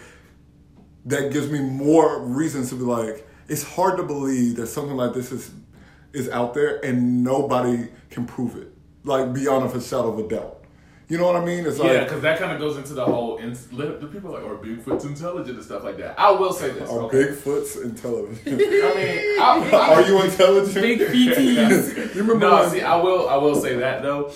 that 1.06 1.32
gives 1.32 1.50
me 1.50 1.60
more 1.60 2.20
reasons 2.20 2.68
to 2.68 2.74
be 2.74 2.82
like, 2.82 3.25
it's 3.48 3.62
hard 3.62 3.96
to 3.98 4.02
believe 4.02 4.56
that 4.56 4.66
something 4.68 4.96
like 4.96 5.14
this 5.14 5.32
is 5.32 5.50
is 6.12 6.28
out 6.30 6.54
there 6.54 6.84
and 6.84 7.22
nobody 7.22 7.88
can 8.10 8.26
prove 8.26 8.56
it, 8.56 8.72
like 9.04 9.32
beyond 9.32 9.64
a 9.70 9.80
shadow 9.80 10.12
of 10.12 10.18
a 10.18 10.28
doubt. 10.28 10.52
You 11.08 11.18
know 11.18 11.26
what 11.26 11.36
I 11.36 11.44
mean? 11.44 11.64
It's 11.66 11.78
Yeah, 11.78 11.84
like, 11.84 12.04
because 12.08 12.22
that 12.22 12.38
kind 12.40 12.50
of 12.52 12.58
goes 12.58 12.76
into 12.76 12.94
the 12.94 13.04
whole. 13.04 13.36
Ins- 13.38 13.66
the 13.68 14.08
people 14.10 14.34
are 14.34 14.40
like, 14.42 14.50
"Are 14.50 14.56
Bigfoot's 14.56 15.04
intelligent 15.04 15.56
and 15.56 15.64
stuff 15.64 15.84
like 15.84 15.98
that?" 15.98 16.18
I 16.18 16.32
will 16.32 16.52
say 16.52 16.70
this. 16.70 16.90
are 16.90 17.02
okay? 17.02 17.18
Bigfoots 17.28 17.80
intelligent? 17.84 18.40
I 18.46 18.50
mean, 18.50 19.40
I, 19.40 19.92
are 19.94 20.02
you 20.02 20.22
intelligent? 20.22 20.74
Big 20.74 20.98
BTs. 21.00 21.96
You 22.16 22.22
remember 22.22 22.46
no, 22.46 22.56
when- 22.62 22.70
see, 22.70 22.80
I 22.82 22.96
will. 22.96 23.28
I 23.28 23.36
will 23.36 23.54
say 23.54 23.76
that 23.76 24.02
though. 24.02 24.32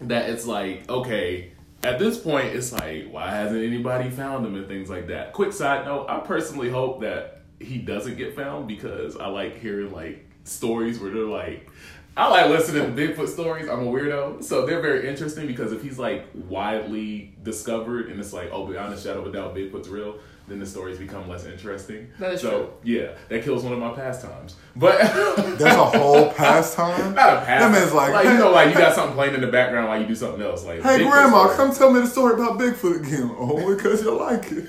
That 0.00 0.28
it's 0.30 0.44
like 0.46 0.88
okay. 0.88 1.52
At 1.84 2.00
this 2.00 2.18
point, 2.18 2.46
it's 2.46 2.72
like, 2.72 3.08
why 3.10 3.30
hasn't 3.30 3.62
anybody 3.62 4.10
found 4.10 4.44
them 4.44 4.56
and 4.56 4.66
things 4.66 4.90
like 4.90 5.06
that? 5.08 5.32
Quick 5.34 5.52
side 5.52 5.84
note: 5.84 6.06
I 6.08 6.18
personally 6.18 6.68
hope 6.68 7.02
that 7.02 7.42
he 7.60 7.78
doesn't 7.78 8.16
get 8.16 8.36
found 8.36 8.68
because 8.68 9.16
I 9.16 9.26
like 9.28 9.60
hearing 9.60 9.92
like 9.92 10.26
stories 10.44 10.98
where 10.98 11.10
they're 11.10 11.24
like, 11.24 11.68
I 12.16 12.28
like 12.28 12.48
listening 12.48 12.94
to 12.94 13.02
Bigfoot 13.02 13.28
stories. 13.28 13.68
I'm 13.68 13.80
a 13.80 13.90
weirdo, 13.90 14.42
so 14.42 14.64
they're 14.64 14.80
very 14.80 15.08
interesting 15.08 15.46
because 15.46 15.72
if 15.72 15.82
he's 15.82 15.98
like 15.98 16.26
widely 16.34 17.34
discovered 17.42 18.08
and 18.08 18.18
it's 18.18 18.32
like, 18.32 18.50
oh, 18.52 18.66
beyond 18.66 18.94
a 18.94 18.98
shadow 18.98 19.20
of 19.20 19.26
a 19.26 19.32
doubt, 19.32 19.54
Bigfoot's 19.54 19.88
real, 19.88 20.18
then 20.48 20.58
the 20.60 20.66
stories 20.66 20.98
become 20.98 21.28
less 21.28 21.44
interesting. 21.44 22.08
That 22.18 22.34
is 22.34 22.40
so 22.40 22.50
true. 22.50 22.72
yeah, 22.84 23.12
that 23.28 23.42
kills 23.44 23.64
one 23.64 23.72
of 23.72 23.78
my 23.78 23.90
pastimes. 23.92 24.54
But 24.76 24.98
That's 25.58 25.76
a 25.76 25.98
whole 25.98 26.30
pastime. 26.32 27.14
not 27.14 27.38
a 27.38 27.40
pass. 27.44 27.60
That 27.62 27.72
man's 27.72 27.92
like, 27.92 28.24
you 28.24 28.30
hey, 28.30 28.38
know, 28.38 28.50
like 28.52 28.68
you 28.68 28.74
got 28.74 28.94
something 28.94 29.14
playing 29.14 29.34
in 29.34 29.40
the 29.40 29.46
background 29.48 29.88
while 29.88 30.00
you 30.00 30.06
do 30.06 30.14
something 30.14 30.42
else. 30.42 30.64
Like, 30.64 30.82
hey 30.82 31.00
Bigfoot 31.00 31.10
grandma, 31.10 31.44
story. 31.52 31.56
come 31.56 31.74
tell 31.74 31.90
me 31.92 32.00
the 32.00 32.06
story 32.06 32.34
about 32.34 32.58
Bigfoot 32.58 33.00
again. 33.06 33.30
Oh, 33.38 33.74
because 33.74 34.02
you 34.02 34.16
like 34.16 34.44
it. 34.52 34.66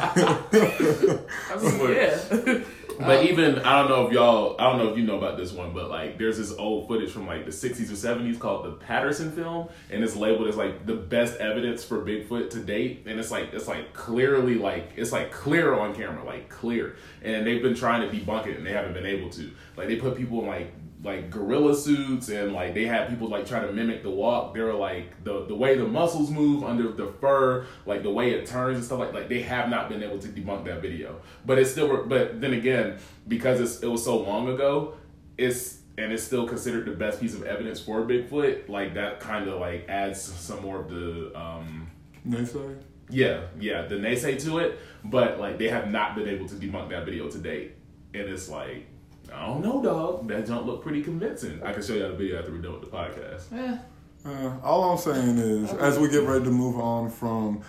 I 1.50 1.56
mean, 1.60 1.92
yeah. 1.92 2.64
But 3.00 3.20
oh. 3.20 3.22
even 3.22 3.58
I 3.60 3.80
don't 3.80 3.88
know 3.88 4.06
if 4.06 4.12
y'all 4.12 4.56
I 4.58 4.64
don't 4.64 4.78
know 4.78 4.88
if 4.88 4.98
you 4.98 5.04
know 5.04 5.16
about 5.16 5.36
this 5.36 5.52
one, 5.52 5.72
but 5.72 5.88
like 5.88 6.18
there's 6.18 6.38
this 6.38 6.52
old 6.52 6.86
footage 6.86 7.10
from 7.10 7.26
like 7.26 7.46
the 7.46 7.50
60s 7.50 7.90
or 7.90 7.94
70s 7.94 8.38
called 8.38 8.66
the 8.66 8.72
Patterson 8.72 9.32
film, 9.32 9.68
and 9.90 10.04
it's 10.04 10.16
labeled 10.16 10.48
as 10.48 10.56
like 10.56 10.86
the 10.86 10.94
best 10.94 11.38
evidence 11.40 11.82
for 11.82 12.04
Bigfoot 12.04 12.50
to 12.50 12.58
date, 12.60 13.04
and 13.06 13.18
it's 13.18 13.30
like 13.30 13.52
it's 13.54 13.68
like 13.68 13.94
clearly 13.94 14.56
like 14.56 14.90
it's 14.96 15.12
like 15.12 15.32
clear 15.32 15.74
on 15.74 15.94
camera, 15.94 16.24
like 16.24 16.48
clear, 16.48 16.96
and 17.22 17.46
they've 17.46 17.62
been 17.62 17.74
trying 17.74 18.08
to 18.08 18.16
debunk 18.16 18.46
it 18.46 18.56
and 18.56 18.66
they 18.66 18.72
haven't 18.72 18.92
been 18.92 19.06
able 19.06 19.30
to. 19.30 19.50
Like 19.76 19.88
they 19.88 19.96
put 19.96 20.16
people 20.16 20.40
in 20.42 20.46
like 20.46 20.72
like 21.02 21.30
gorilla 21.30 21.74
suits 21.74 22.28
and 22.28 22.52
like 22.52 22.74
they 22.74 22.84
had 22.84 23.08
people 23.08 23.28
like 23.28 23.46
try 23.46 23.60
to 23.60 23.72
mimic 23.72 24.02
the 24.02 24.10
walk. 24.10 24.54
They 24.54 24.60
were 24.60 24.74
like 24.74 25.24
the 25.24 25.46
the 25.46 25.54
way 25.54 25.76
the 25.76 25.86
muscles 25.86 26.30
move 26.30 26.62
under 26.62 26.92
the 26.92 27.12
fur, 27.20 27.66
like 27.86 28.02
the 28.02 28.10
way 28.10 28.32
it 28.32 28.46
turns 28.46 28.76
and 28.76 28.84
stuff 28.84 28.98
like 28.98 29.12
like 29.12 29.28
they 29.28 29.42
have 29.42 29.70
not 29.70 29.88
been 29.88 30.02
able 30.02 30.18
to 30.18 30.28
debunk 30.28 30.64
that 30.66 30.82
video. 30.82 31.20
But 31.46 31.58
it's 31.58 31.70
still 31.70 32.04
but 32.06 32.40
then 32.40 32.52
again, 32.52 32.98
because 33.28 33.60
it's, 33.60 33.80
it 33.80 33.86
was 33.88 34.04
so 34.04 34.18
long 34.18 34.48
ago, 34.48 34.94
it's 35.38 35.78
and 35.96 36.12
it's 36.12 36.22
still 36.22 36.46
considered 36.46 36.86
the 36.86 36.92
best 36.92 37.20
piece 37.20 37.34
of 37.34 37.44
evidence 37.44 37.80
for 37.80 38.02
Bigfoot, 38.02 38.68
like 38.68 38.94
that 38.94 39.20
kind 39.20 39.48
of 39.48 39.60
like 39.60 39.86
adds 39.88 40.20
some 40.20 40.62
more 40.62 40.80
of 40.80 40.90
the 40.90 41.32
um 41.38 41.90
Naysay? 42.28 42.76
yeah, 43.10 43.46
yeah, 43.58 43.82
the 43.82 43.96
naysay 43.96 44.42
to 44.44 44.58
it, 44.58 44.78
but 45.04 45.38
like 45.40 45.58
they 45.58 45.68
have 45.68 45.90
not 45.90 46.14
been 46.14 46.28
able 46.28 46.46
to 46.48 46.54
debunk 46.54 46.90
that 46.90 47.04
video 47.04 47.28
to 47.28 47.38
date. 47.38 47.76
And 48.12 48.22
it's 48.28 48.48
like, 48.48 48.86
I 49.32 49.46
don't 49.46 49.62
know, 49.62 49.82
dog. 49.82 50.28
That 50.28 50.46
don't 50.46 50.66
look 50.66 50.82
pretty 50.82 51.02
convincing. 51.02 51.62
I 51.62 51.72
can 51.72 51.82
show 51.82 51.94
y'all 51.94 52.10
the 52.10 52.16
video 52.16 52.38
after 52.38 52.52
we're 52.52 52.58
done 52.58 52.72
with 52.80 52.90
the 52.90 52.96
podcast. 52.96 53.52
Eh, 53.52 53.78
Uh, 54.24 54.52
all 54.62 54.90
I'm 54.92 54.98
saying 54.98 55.38
is, 55.38 55.72
as 55.74 55.98
we 55.98 56.08
get 56.10 56.24
ready 56.24 56.44
to 56.44 56.50
move 56.50 56.78
on 56.78 57.10
from 57.10 57.62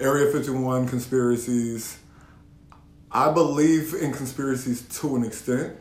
Area 0.00 0.30
51 0.32 0.88
conspiracies, 0.88 1.98
I 3.10 3.30
believe 3.30 3.92
in 3.94 4.12
conspiracies 4.12 4.82
to 5.00 5.16
an 5.16 5.24
extent. 5.24 5.76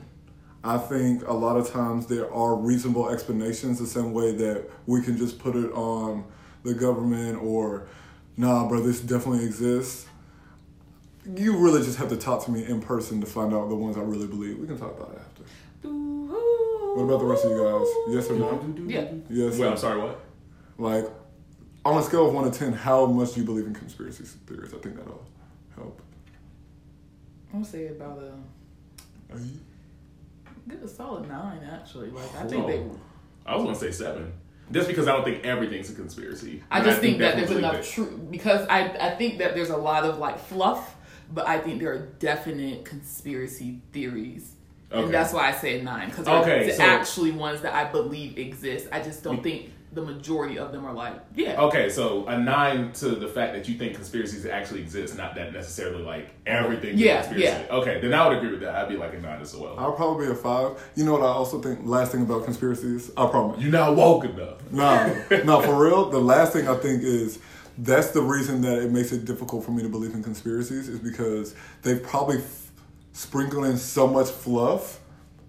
I 0.63 0.77
think 0.79 1.25
a 1.27 1.33
lot 1.33 1.55
of 1.57 1.69
times 1.69 2.07
there 2.07 2.31
are 2.33 2.55
reasonable 2.55 3.09
explanations, 3.09 3.79
the 3.79 3.85
same 3.87 4.11
way 4.13 4.33
that 4.35 4.65
we 4.85 5.01
can 5.01 5.15
just 5.17 5.39
put 5.39 5.55
it 5.55 5.71
on 5.71 6.25
the 6.63 6.73
government 6.73 7.41
or, 7.41 7.87
nah, 8.35 8.67
bro, 8.67 8.81
this 8.81 8.99
definitely 8.99 9.45
exists. 9.45 10.07
You 11.33 11.57
really 11.57 11.81
just 11.83 11.97
have 11.97 12.09
to 12.09 12.17
talk 12.17 12.45
to 12.45 12.51
me 12.51 12.65
in 12.65 12.81
person 12.81 13.19
to 13.21 13.25
find 13.27 13.53
out 13.53 13.69
the 13.69 13.75
ones 13.75 13.97
I 13.97 14.01
really 14.01 14.27
believe. 14.27 14.59
We 14.59 14.67
can 14.67 14.77
talk 14.77 14.95
about 14.97 15.11
it 15.13 15.19
after. 15.19 15.43
What 15.89 17.03
about 17.03 17.19
the 17.19 17.25
rest 17.25 17.45
of 17.45 17.51
you 17.51 17.57
guys? 17.63 18.15
Yes 18.15 18.29
or 18.29 18.35
no? 18.35 18.75
Yeah. 18.87 19.11
Yes. 19.29 19.57
Wait, 19.57 19.65
or 19.65 19.71
I'm 19.71 19.77
sorry, 19.77 19.99
what? 20.01 20.19
like, 20.77 21.05
on 21.83 21.97
a 21.97 22.03
scale 22.03 22.27
of 22.27 22.33
one 22.33 22.49
to 22.49 22.57
ten, 22.57 22.73
how 22.73 23.05
much 23.05 23.33
do 23.33 23.41
you 23.41 23.45
believe 23.45 23.65
in 23.65 23.73
conspiracy 23.73 24.23
theories? 24.23 24.73
I 24.73 24.77
think 24.77 24.95
that'll 24.95 25.25
help. 25.75 26.01
I'm 27.53 27.61
gonna 27.61 27.71
say 27.71 27.87
about 27.87 28.19
a 28.19 29.33
Are 29.33 29.39
you? 29.39 29.59
good 30.67 30.83
a 30.83 30.87
solid 30.87 31.27
nine 31.27 31.63
actually. 31.63 32.09
Like 32.11 32.35
I 32.35 32.43
think 32.47 32.67
they. 32.67 32.83
I 33.45 33.55
was 33.55 33.65
gonna 33.65 33.75
say 33.75 33.91
seven. 33.91 34.31
Just 34.71 34.87
because 34.87 35.07
I 35.07 35.11
don't 35.11 35.23
think 35.23 35.45
everything's 35.45 35.89
a 35.91 35.93
conspiracy. 35.93 36.63
I 36.71 36.77
And 36.79 36.87
just 36.87 36.99
think 37.01 37.19
that 37.19 37.35
there's 37.35 37.51
enough 37.51 37.87
truth 37.87 38.31
because 38.31 38.65
I 38.67 38.89
I 38.99 39.15
think 39.15 39.37
that 39.39 39.53
there's 39.53 39.69
a 39.69 39.77
lot 39.77 40.05
of 40.05 40.17
like 40.17 40.39
fluff, 40.39 40.94
but 41.33 41.47
I 41.47 41.59
think 41.59 41.79
there 41.79 41.91
are 41.91 42.07
definite 42.19 42.85
conspiracy 42.85 43.81
theories. 43.91 44.51
Okay. 44.91 45.03
And 45.03 45.13
that's 45.13 45.33
why 45.33 45.49
I 45.49 45.51
say 45.51 45.81
nine 45.81 46.09
because 46.09 46.27
Okay, 46.27 46.67
they're 46.67 46.75
so- 46.75 46.83
actually 46.83 47.31
ones 47.31 47.61
that 47.61 47.73
I 47.73 47.91
believe 47.91 48.37
exist. 48.37 48.87
I 48.91 49.01
just 49.01 49.23
don't 49.23 49.39
mm. 49.39 49.43
think 49.43 49.71
the 49.95 50.01
majority 50.01 50.59
of 50.59 50.71
them 50.73 50.85
are 50.85 50.93
like 50.93 51.13
yeah. 51.35 51.59
Okay, 51.61 51.89
so 51.89 52.27
a 52.27 52.37
nine 52.37 52.91
to 52.93 53.09
the 53.09 53.27
fact 53.27 53.53
that 53.53 53.67
you 53.67 53.77
think 53.77 53.95
conspiracies 53.95 54.45
actually 54.45 54.81
exist, 54.81 55.17
not 55.17 55.35
that 55.35 55.53
necessarily 55.53 56.03
like 56.03 56.29
everything. 56.45 56.97
Yeah, 56.97 57.21
a 57.21 57.23
conspiracy. 57.23 57.65
yeah. 57.67 57.75
Okay, 57.75 58.01
then 58.01 58.13
I 58.13 58.27
would 58.27 58.37
agree 58.37 58.51
with 58.51 58.59
that. 58.59 58.75
I'd 58.75 58.89
be 58.89 58.97
like 58.97 59.13
a 59.13 59.19
nine 59.19 59.41
as 59.41 59.55
well. 59.55 59.79
I'll 59.79 59.93
probably 59.93 60.27
be 60.27 60.31
a 60.33 60.35
five. 60.35 60.77
You 60.95 61.05
know 61.05 61.13
what 61.13 61.21
I 61.21 61.27
also 61.27 61.61
think? 61.61 61.79
Last 61.83 62.11
thing 62.11 62.23
about 62.23 62.43
conspiracies, 62.43 63.09
I 63.17 63.27
promise. 63.27 63.61
You're 63.61 63.71
not 63.71 63.95
woke 63.95 64.25
enough. 64.25 64.69
Nah, 64.71 65.13
nah, 65.45 65.61
for 65.65 65.81
real. 65.81 66.09
The 66.09 66.19
last 66.19 66.53
thing 66.53 66.67
I 66.67 66.75
think 66.75 67.01
is 67.01 67.39
that's 67.77 68.09
the 68.11 68.21
reason 68.21 68.61
that 68.61 68.79
it 68.79 68.91
makes 68.91 69.11
it 69.11 69.25
difficult 69.25 69.65
for 69.65 69.71
me 69.71 69.83
to 69.83 69.89
believe 69.89 70.13
in 70.13 70.23
conspiracies 70.23 70.87
is 70.87 70.99
because 70.99 71.55
they've 71.81 72.01
probably 72.01 72.37
f- 72.37 72.71
sprinkled 73.13 73.65
in 73.65 73.77
so 73.77 74.07
much 74.07 74.29
fluff, 74.29 75.01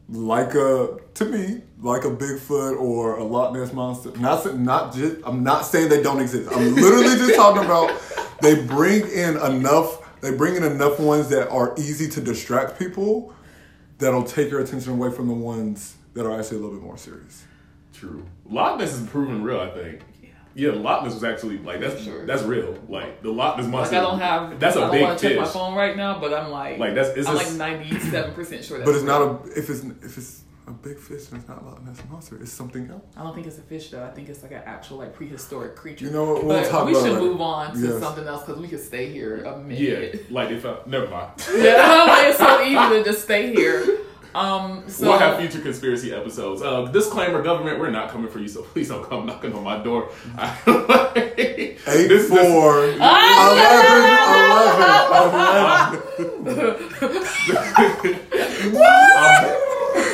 like 0.09 0.55
a 0.55 0.99
to 1.15 1.25
me 1.25 1.62
like 1.81 2.05
a 2.05 2.11
Bigfoot 2.11 2.79
or 2.81 3.17
a 3.17 3.25
Loch 3.25 3.53
Ness 3.55 3.73
monster. 3.73 4.11
Not 4.19 4.59
not 4.59 4.95
just. 4.95 5.17
I'm 5.25 5.43
not 5.43 5.67
saying 5.67 5.89
they 5.89 6.03
don't 6.03 6.21
exist. 6.21 6.51
I'm 6.53 6.75
literally 6.75 7.17
just 7.17 7.35
talking 7.37 7.65
about 7.65 7.93
they 8.41 8.62
bring 8.65 9.09
in 9.09 9.37
enough. 9.37 10.03
They 10.21 10.35
bring 10.35 10.57
in 10.57 10.65
enough 10.65 10.99
ones 10.99 11.29
that 11.29 11.49
are 11.51 11.75
easy 11.77 12.09
to 12.11 12.21
distract 12.21 12.79
people. 12.79 13.35
That'll 13.99 14.25
take 14.25 14.51
your 14.51 14.61
attention 14.61 14.93
away 14.93 15.11
from 15.11 15.29
the 15.29 15.35
ones 15.35 15.97
that 16.15 16.27
are 16.27 16.39
actually 16.39 16.59
a 16.59 16.61
little 16.61 16.77
bit 16.77 16.85
more 16.85 16.99
serious. 16.99 17.45
True. 17.93 18.27
Loch 18.49 18.79
Ness 18.79 18.95
is 18.95 19.07
proven 19.09 19.43
real. 19.43 19.61
I 19.61 19.71
think. 19.71 20.01
Yeah, 20.57 20.71
Loch 20.73 21.05
Ness 21.05 21.12
was 21.14 21.23
actually 21.25 21.59
like 21.59 21.81
that's 21.81 22.03
Sure. 22.03 22.25
that's 22.27 22.42
real. 22.42 22.77
Like 22.88 23.23
the 23.23 23.31
Loch 23.31 23.59
Ness 23.59 23.66
monster. 23.66 23.97
Like. 23.97 24.05
I 24.07 24.11
don't 24.11 24.19
have. 24.21 24.59
That's 24.59 24.75
a 24.77 24.79
I 24.79 24.83
don't 24.83 24.90
big 24.92 25.03
want 25.03 25.19
to 25.19 25.29
check 25.29 25.38
my 25.38 25.45
phone 25.45 25.75
right 25.75 25.97
now, 25.97 26.19
but 26.19 26.33
I'm 26.33 26.51
like. 26.51 26.79
Like, 26.79 26.95
that's- 26.95 27.16
it's 27.16 27.29
I'm 27.29 27.37
just- 27.38 27.59
like 27.59 27.69
ninety 27.79 27.99
seven 28.01 28.33
percent 28.35 28.64
sure. 28.64 28.79
That's 28.79 28.88
But 28.90 28.97
it's 28.97 29.05
not 29.05 29.21
a 29.23 29.59
if 29.59 29.69
it's 29.71 29.85
if 30.03 30.16
it's 30.19 30.42
a 30.66 30.71
big 30.73 30.99
fish 30.99 31.29
and 31.31 31.38
it's 31.38 31.49
not 31.49 31.64
Loch 31.64 31.81
Ness 31.85 32.03
monster. 32.11 32.37
It's 32.40 32.51
something 32.53 32.90
else. 32.90 33.03
I 33.16 33.23
don't 33.23 33.35
think 33.35 33.47
it's 33.47 33.59
a 33.59 33.62
fish 33.62 33.90
though. 33.90 34.03
I 34.05 34.11
think 34.11 34.29
it's 34.29 34.42
like 34.42 34.51
an 34.53 34.62
actual 34.66 34.97
like 34.99 35.14
prehistoric 35.14 35.77
creature. 35.77 36.07
You 36.07 36.11
know 36.11 36.25
what? 36.33 36.45
We'll 36.45 36.61
but 36.62 36.69
talk 36.71 36.87
we 36.87 36.92
about 36.92 37.05
should 37.05 37.16
it 37.19 37.21
move 37.21 37.40
on 37.40 37.73
to 37.75 37.79
Yes. 37.79 38.01
something 38.03 38.27
else 38.27 38.42
because 38.45 38.61
we 38.61 38.66
could 38.66 38.81
stay 38.81 39.12
here 39.12 39.45
a 39.45 39.59
minute. 39.59 39.79
Yeah, 40.14 40.21
like 40.31 40.51
if 40.51 40.64
I, 40.66 40.79
never 40.87 41.07
mind. 41.09 41.31
Yeah, 41.55 42.05
like, 42.09 42.29
it's 42.29 42.38
so 42.38 42.62
easy 42.62 42.99
to 42.99 43.05
just 43.05 43.23
stay 43.25 43.55
here. 43.55 43.96
Um, 44.37 44.85
so 44.87 45.09
we'll 45.09 45.18
have 45.18 45.38
future 45.38 45.61
conspiracy 45.61 46.12
episodes. 46.12 46.61
Uh, 46.62 46.83
disclaimer: 46.87 47.42
government, 47.42 47.79
we're 47.81 47.90
not 47.90 48.11
coming 48.11 48.31
for 48.31 48.38
you, 48.38 48.49
so 48.49 48.62
please 48.62 48.88
don't 48.88 49.03
come 49.09 49.25
knocking 49.27 49.55
on 49.55 49.62
my 49.64 49.83
door. 49.83 50.11
Eight 51.38 51.79
This- 51.87 52.09
this- 52.09 52.29
four 52.29 52.94
Ah! 53.01 53.51
eleven 56.42 56.57
eleven 56.57 56.96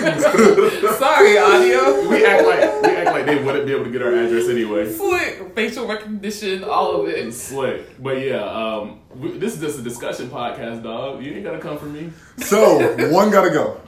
sorry, 0.99 1.39
audio. 1.39 2.09
we 2.09 2.25
act 2.25 2.45
like 2.47 2.83
we 2.83 2.89
act 2.97 3.11
like 3.13 3.27
they 3.27 3.43
wouldn't 3.43 3.67
be 3.67 3.73
able 3.73 3.85
to 3.85 3.91
get 3.91 4.03
our 4.03 4.13
address 4.13 4.49
anyway. 4.49 4.93
Slick 4.93 5.55
facial 5.55 5.87
recognition, 5.87 6.65
all 6.65 7.01
of 7.03 7.09
it. 7.09 7.27
It's 7.27 7.37
slick, 7.37 8.03
but 8.03 8.21
yeah, 8.21 8.43
um, 8.45 9.01
we, 9.15 9.39
this 9.39 9.55
is 9.55 9.61
just 9.61 9.79
a 9.79 9.83
discussion 9.83 10.29
podcast, 10.29 10.83
dog. 10.83 11.23
You 11.23 11.33
ain't 11.33 11.45
gotta 11.45 11.59
come 11.59 11.79
for 11.79 11.87
me. 11.87 12.13
So 12.39 12.79
one 13.11 13.31
gotta 13.31 13.51
go, 13.51 13.81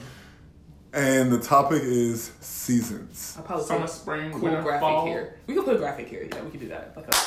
and 0.95 1.31
the 1.33 1.39
topic 1.39 1.83
is 1.83 2.33
seasons. 2.41 3.35
I'll 3.37 3.45
probably 3.45 3.65
Summer, 3.67 3.81
put 3.83 3.91
spring, 3.91 4.31
cool 4.33 4.41
winter, 4.41 4.63
graphic 4.63 4.81
fall. 4.81 5.07
here. 5.07 5.39
We 5.47 5.55
can 5.55 5.65
put 5.65 5.75
a 5.75 5.79
graphic 5.79 6.09
here. 6.09 6.27
Yeah, 6.31 6.43
we 6.43 6.51
can 6.51 6.61
do 6.61 6.69
that. 6.69 6.97
Like 6.97 7.15
a, 7.15 7.19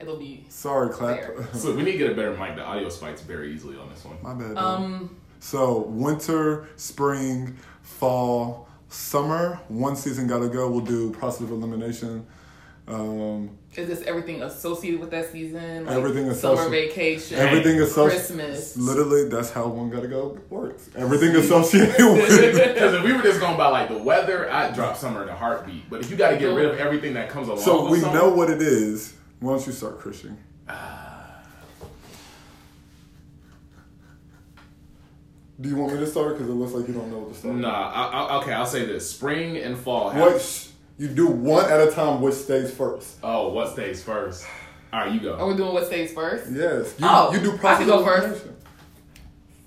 it'll 0.00 0.16
be 0.18 0.46
Sorry, 0.48 0.88
clap. 0.90 1.20
There. 1.20 1.48
So 1.54 1.74
we 1.74 1.82
need 1.82 1.92
to 1.92 1.98
get 1.98 2.12
a 2.12 2.14
better 2.14 2.36
mic. 2.36 2.56
The 2.56 2.62
audio 2.62 2.88
spikes 2.88 3.20
very 3.20 3.52
easily 3.54 3.76
on 3.76 3.88
this 3.90 4.04
one. 4.04 4.16
My 4.22 4.34
bad. 4.34 4.54
dog. 4.54 4.80
um. 4.80 5.16
So 5.40 5.80
winter, 5.80 6.66
spring, 6.76 7.56
fall, 7.82 8.68
summer. 8.88 9.60
One 9.68 9.94
season 9.94 10.26
gotta 10.26 10.48
go. 10.48 10.70
We'll 10.70 10.80
do 10.80 11.12
process 11.12 11.42
of 11.42 11.50
elimination. 11.52 12.26
Um, 12.88 13.58
Is 13.74 13.88
this 13.88 14.02
everything 14.02 14.42
associated 14.42 15.00
with 15.00 15.10
that 15.10 15.32
season? 15.32 15.86
Like 15.86 15.96
Everything 15.96 16.28
associated. 16.28 16.58
summer 16.58 16.70
vacation, 16.70 17.36
everything 17.38 17.80
associated. 17.80 18.26
Christmas. 18.36 18.76
Literally, 18.76 19.28
that's 19.28 19.50
how 19.50 19.66
one 19.66 19.90
gotta 19.90 20.06
go 20.06 20.38
works. 20.50 20.88
Everything 20.94 21.34
associated 21.34 21.88
with. 21.98 22.28
Because 22.28 22.94
if 22.94 23.02
we 23.02 23.12
were 23.12 23.22
just 23.22 23.40
going 23.40 23.56
by 23.56 23.66
like 23.68 23.88
the 23.88 23.98
weather, 23.98 24.48
I'd 24.52 24.74
drop 24.74 24.96
summer 24.96 25.24
in 25.24 25.28
a 25.28 25.34
heartbeat. 25.34 25.90
But 25.90 26.00
if 26.02 26.10
you 26.12 26.16
got 26.16 26.30
to 26.30 26.36
get 26.38 26.46
rid 26.54 26.66
of 26.66 26.78
everything 26.78 27.14
that 27.14 27.28
comes 27.28 27.48
along, 27.48 27.60
So 27.60 27.82
with 27.84 27.90
we 27.92 28.00
summer, 28.00 28.14
know 28.18 28.28
what 28.30 28.50
it 28.50 28.62
is. 28.62 29.14
Why 29.40 29.56
don't 29.56 29.66
you 29.66 29.72
start, 29.72 29.98
Christian? 29.98 30.38
Do 35.60 35.68
you 35.70 35.76
want 35.76 35.94
me 35.94 36.00
to 36.00 36.06
start? 36.06 36.34
Because 36.34 36.48
it 36.48 36.52
looks 36.52 36.72
like 36.72 36.86
you 36.86 36.94
don't 36.94 37.10
know 37.10 37.18
what 37.20 37.32
to 37.32 37.38
start. 37.38 37.56
Nah, 37.56 37.68
I, 37.90 38.06
I, 38.08 38.36
okay, 38.42 38.52
I'll 38.52 38.66
say 38.66 38.84
this: 38.84 39.10
spring 39.10 39.56
and 39.56 39.76
fall. 39.76 40.10
have- 40.10 40.22
What? 40.34 40.65
Sh- 40.96 41.00
You 41.02 41.08
do 41.08 41.26
one 41.28 41.70
at 41.70 41.80
a 41.80 41.90
time. 41.90 42.20
Which 42.20 42.34
stays 42.34 42.70
first? 42.70 43.18
Oh, 43.22 43.48
what 43.48 43.72
stays 43.72 44.02
first? 44.02 44.46
All 44.92 45.00
right, 45.00 45.12
you 45.12 45.20
go. 45.20 45.34
Are 45.34 45.46
we 45.48 45.56
doing 45.56 45.72
what 45.74 45.86
stays 45.86 46.12
first? 46.12 46.50
Yes. 46.52 46.94
You, 46.98 47.06
Oh, 47.08 47.32
you 47.32 47.40
do 47.40 47.52
I 47.54 47.56
process 47.56 47.78
can 47.78 47.86
go 47.88 48.04
first. 48.04 48.46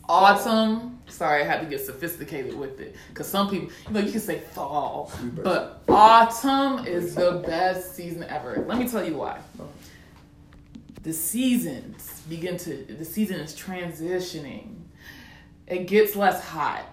Autumn. 0.07 0.95
Sorry, 1.07 1.41
I 1.41 1.45
had 1.45 1.61
to 1.61 1.65
get 1.65 1.81
sophisticated 1.83 2.57
with 2.57 2.79
it 2.79 2.95
because 3.09 3.27
some 3.27 3.49
people, 3.49 3.69
you 3.87 3.93
know, 3.93 3.99
you 3.99 4.11
can 4.11 4.21
say 4.21 4.39
fall, 4.39 5.11
but 5.43 5.81
autumn 5.89 6.85
is 6.85 7.15
the 7.15 7.43
best 7.45 7.95
season 7.95 8.23
ever. 8.23 8.63
Let 8.67 8.77
me 8.77 8.87
tell 8.87 9.03
you 9.05 9.17
why. 9.17 9.39
The 11.01 11.11
seasons 11.13 12.21
begin 12.29 12.57
to. 12.57 12.85
The 12.85 13.05
season 13.05 13.39
is 13.39 13.55
transitioning. 13.55 14.75
It 15.65 15.87
gets 15.87 16.15
less 16.15 16.43
hot. 16.43 16.85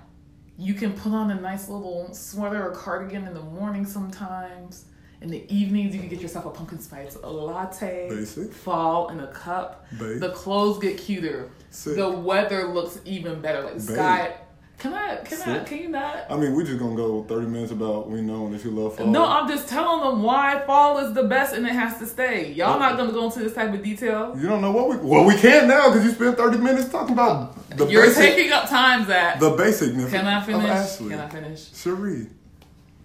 You 0.59 0.75
can 0.75 0.93
put 0.93 1.13
on 1.13 1.31
a 1.31 1.41
nice 1.41 1.69
little 1.69 2.13
sweater 2.15 2.69
or 2.69 2.71
cardigan 2.73 3.27
in 3.27 3.35
the 3.35 3.43
morning 3.43 3.85
sometimes. 3.85 4.87
In 5.21 5.29
the 5.31 5.45
evenings, 5.55 5.95
you 5.95 6.01
can 6.01 6.09
get 6.09 6.21
yourself 6.21 6.45
a 6.45 6.51
pumpkin 6.51 6.79
spice 6.79 7.17
latte. 7.23 8.09
Basic. 8.09 8.53
Fall 8.53 9.09
in 9.09 9.21
a 9.21 9.27
cup. 9.29 9.87
The 9.99 10.31
clothes 10.35 10.79
get 10.79 10.99
cuter. 10.99 11.51
Sick. 11.71 11.97
The 11.97 12.11
weather 12.11 12.69
looks 12.69 13.01
even 13.05 13.41
better. 13.41 13.63
Like 13.63 13.75
Babe. 13.75 13.83
sky. 13.83 14.35
Can 14.79 14.93
I? 14.93 15.17
Can 15.25 15.41
I? 15.41 15.65
Can 15.65 15.79
you 15.79 15.89
not? 15.89 16.27
I 16.31 16.37
mean, 16.37 16.55
we're 16.55 16.65
just 16.65 16.79
gonna 16.79 16.95
go 16.97 17.23
thirty 17.25 17.47
minutes 17.47 17.73
about 17.73 18.11
we 18.11 18.21
know 18.21 18.51
that 18.51 18.63
you 18.63 18.71
love 18.71 18.97
fall. 18.97 19.07
No, 19.07 19.25
I'm 19.25 19.49
just 19.49 19.69
telling 19.69 20.03
them 20.03 20.23
why 20.23 20.63
fall 20.67 20.99
is 20.99 21.15
the 21.15 21.23
best 21.23 21.55
and 21.55 21.67
it 21.67 21.73
has 21.73 21.99
to 21.99 22.07
stay. 22.07 22.53
Y'all 22.53 22.79
not 22.79 22.99
gonna 22.99 23.13
go 23.13 23.25
into 23.25 23.39
this 23.39 23.55
type 23.55 23.73
of 23.73 23.83
detail. 23.83 24.37
you 24.39 24.47
don't 24.47 24.61
know 24.61 24.73
what 24.73 24.91
we. 24.91 24.97
Well, 24.97 25.25
we 25.25 25.35
can 25.37 25.67
now 25.67 25.89
because 25.89 26.05
you 26.05 26.11
spent 26.13 26.37
thirty 26.37 26.59
minutes 26.59 26.91
talking 26.91 27.15
about 27.15 27.57
the 27.77 27.87
You're 27.87 28.07
basic. 28.07 28.35
taking 28.35 28.53
up 28.53 28.69
time 28.69 29.07
that. 29.09 29.41
the 29.41 29.51
basic. 29.51 29.93
Can 29.93 30.27
I 30.27 30.39
Of 30.41 30.47
finish? 30.47 30.69
Ashley. 30.69 31.11
Can 31.11 31.21
I 31.21 31.29
finish? 31.29 31.73
Cherie. 31.75 32.29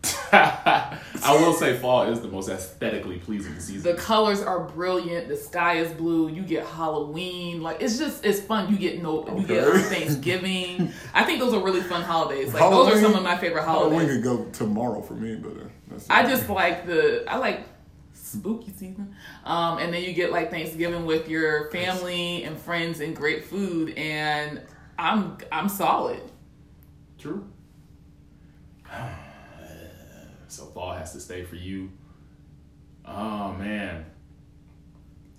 I 0.34 0.98
will 1.40 1.54
say 1.54 1.78
fall 1.78 2.04
is 2.04 2.22
the 2.22 2.28
most 2.28 2.50
aesthetically 2.50 3.18
pleasing 3.18 3.60
season. 3.60 3.84
The 3.84 4.02
colors 4.02 4.42
are 4.42 4.62
brilliant. 4.62 5.28
The 5.28 5.36
sky 5.38 5.76
is 5.76 5.92
blue. 5.92 6.30
You 6.30 6.42
get 6.42 6.66
Halloween. 6.66 7.62
Like 7.62 7.82
it's 7.82 7.98
just 8.00 8.26
it's 8.26 8.40
fun. 8.40 8.72
You 8.72 8.78
get 8.78 9.02
no. 9.04 9.24
okay. 9.24 9.40
You 9.40 9.46
get 9.46 9.66
Thanksgiving. 9.86 10.92
I 11.14 11.24
think 11.24 11.40
those 11.40 11.54
are 11.54 11.62
really 11.64 11.82
fun 11.82 12.02
holidays. 12.02 12.54
Like 12.54 12.62
those 12.72 12.94
are 12.94 13.00
some 13.02 13.14
of 13.14 13.24
my 13.24 13.38
favorite 13.38 13.64
holidays. 13.64 13.92
Halloween 13.92 14.22
holidays. 14.24 14.50
could 14.50 14.56
go 14.56 14.66
tomorrow 14.66 15.02
for 15.02 15.14
me, 15.14 15.36
but 15.36 15.52
uh, 15.52 15.66
that's 15.90 16.10
I 16.10 16.24
just 16.28 16.50
like 16.50 16.86
the 16.88 17.24
I 17.28 17.38
like 17.38 17.66
spooky 18.32 18.72
season. 18.72 19.16
Um, 19.44 19.78
and 19.78 19.94
then 19.94 20.04
you 20.04 20.14
get 20.14 20.32
like 20.32 20.50
Thanksgiving 20.52 21.06
with 21.06 21.28
your 21.28 21.70
family 21.72 22.44
and 22.44 22.58
friends 22.58 23.00
and 23.00 23.16
great 23.16 23.46
food. 23.46 23.94
And 23.98 24.62
I'm 24.98 25.38
I'm 25.52 25.70
solid. 25.70 26.22
True. 27.18 27.48
So 30.48 30.66
fall 30.66 30.92
has 30.92 31.14
to 31.14 31.22
stay 31.22 31.46
for 31.46 31.56
you. 31.56 31.90
Oh 33.06 33.54
man. 33.54 34.04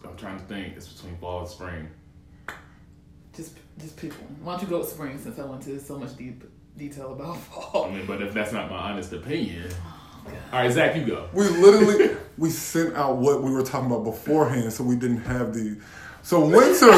I'm 0.03 0.17
trying 0.17 0.39
to 0.39 0.45
think. 0.47 0.75
It's 0.75 0.89
between 0.89 1.19
fall 1.19 1.41
and 1.41 1.49
spring. 1.49 1.89
Just 3.35 3.59
just 3.79 4.03
one. 4.03 4.13
Why 4.43 4.53
don't 4.53 4.63
you 4.63 4.69
go 4.69 4.79
with 4.79 4.89
spring 4.89 5.19
since 5.19 5.39
I 5.39 5.45
went 5.45 5.67
into 5.67 5.81
so 5.81 5.99
much 5.99 6.17
deep 6.17 6.45
detail 6.79 7.13
about 7.13 7.37
fall? 7.49 7.89
I 7.91 7.95
mean, 7.95 8.07
but 8.07 8.23
if 8.23 8.33
that's 8.33 8.53
not 8.53 8.71
my 8.71 8.77
honest 8.77 9.13
opinion. 9.13 9.71
All 10.27 10.33
right, 10.61 10.71
Zach, 10.71 10.97
you 10.97 11.05
go. 11.05 11.29
We 11.33 11.49
literally 11.49 12.17
we 12.39 12.51
sent 12.51 12.95
out 12.95 13.17
what 13.17 13.43
we 13.43 13.51
were 13.51 13.63
talking 13.63 13.87
about 13.87 14.05
beforehand, 14.05 14.73
so 14.73 14.85
we 14.85 14.97
didn't 14.97 15.23
have 15.23 15.55
the. 15.55 15.79
So 16.23 16.41
winter, 16.45 16.91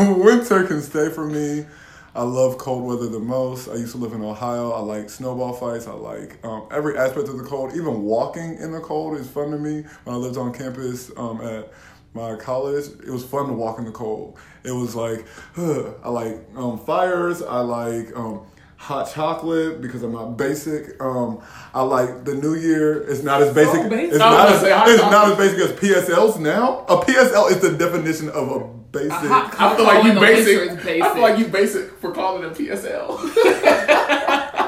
winter 0.20 0.66
can 0.66 0.80
stay 0.80 1.10
for 1.10 1.26
me. 1.26 1.66
I 2.14 2.22
love 2.22 2.56
cold 2.56 2.84
weather 2.84 3.08
the 3.08 3.20
most. 3.20 3.68
I 3.68 3.74
used 3.74 3.92
to 3.92 3.98
live 3.98 4.14
in 4.14 4.22
Ohio. 4.22 4.70
I 4.70 4.80
like 4.80 5.10
snowball 5.10 5.52
fights. 5.52 5.86
I 5.86 5.92
like 5.92 6.42
um, 6.44 6.66
every 6.70 6.96
aspect 6.96 7.28
of 7.28 7.36
the 7.36 7.44
cold. 7.44 7.72
Even 7.74 8.04
walking 8.04 8.56
in 8.56 8.72
the 8.72 8.80
cold 8.80 9.18
is 9.18 9.28
fun 9.28 9.50
to 9.50 9.58
me. 9.58 9.84
When 10.04 10.16
I 10.16 10.18
lived 10.18 10.38
on 10.38 10.54
campus 10.54 11.10
um, 11.18 11.42
at 11.42 11.70
my 12.14 12.34
college, 12.36 12.86
it 13.06 13.10
was 13.10 13.22
fun 13.22 13.48
to 13.48 13.52
walk 13.52 13.78
in 13.78 13.84
the 13.84 13.92
cold. 13.92 14.38
It 14.64 14.70
was 14.72 14.94
like 14.94 15.26
I 15.58 16.08
like 16.08 16.38
um, 16.56 16.78
fires. 16.78 17.42
I 17.42 17.60
like 17.60 18.16
um, 18.16 18.46
hot 18.86 19.10
chocolate 19.12 19.80
because 19.80 20.04
I'm 20.04 20.12
not 20.12 20.36
basic. 20.36 21.02
Um, 21.02 21.42
I 21.74 21.82
like 21.82 22.24
the 22.24 22.36
New 22.36 22.54
Year. 22.54 23.02
It's 23.02 23.24
not 23.24 23.42
as 23.42 23.52
basic. 23.52 23.90
basic. 23.90 24.10
It's 24.10 24.18
not 24.18 24.48
as, 24.48 24.62
it's 24.62 25.02
not 25.02 25.32
as 25.32 25.36
basic 25.36 25.58
as 25.58 25.72
PSLs 25.72 26.38
now. 26.38 26.86
A 26.88 26.98
PSL 26.98 27.50
is 27.50 27.58
the 27.58 27.76
definition 27.76 28.28
of 28.28 28.48
a 28.48 28.64
basic. 28.92 29.10
hot 29.10 29.54
I 29.60 29.76
feel 29.76 29.84
like 29.86 30.04
you 30.04 30.14
the 30.14 30.20
basic. 30.20 31.02
I 31.02 31.12
feel 31.12 31.22
like 31.22 31.38
you 31.38 31.48
basic 31.48 31.98
for 31.98 32.12
calling 32.12 32.44
it 32.44 32.54
PSL. 32.54 33.18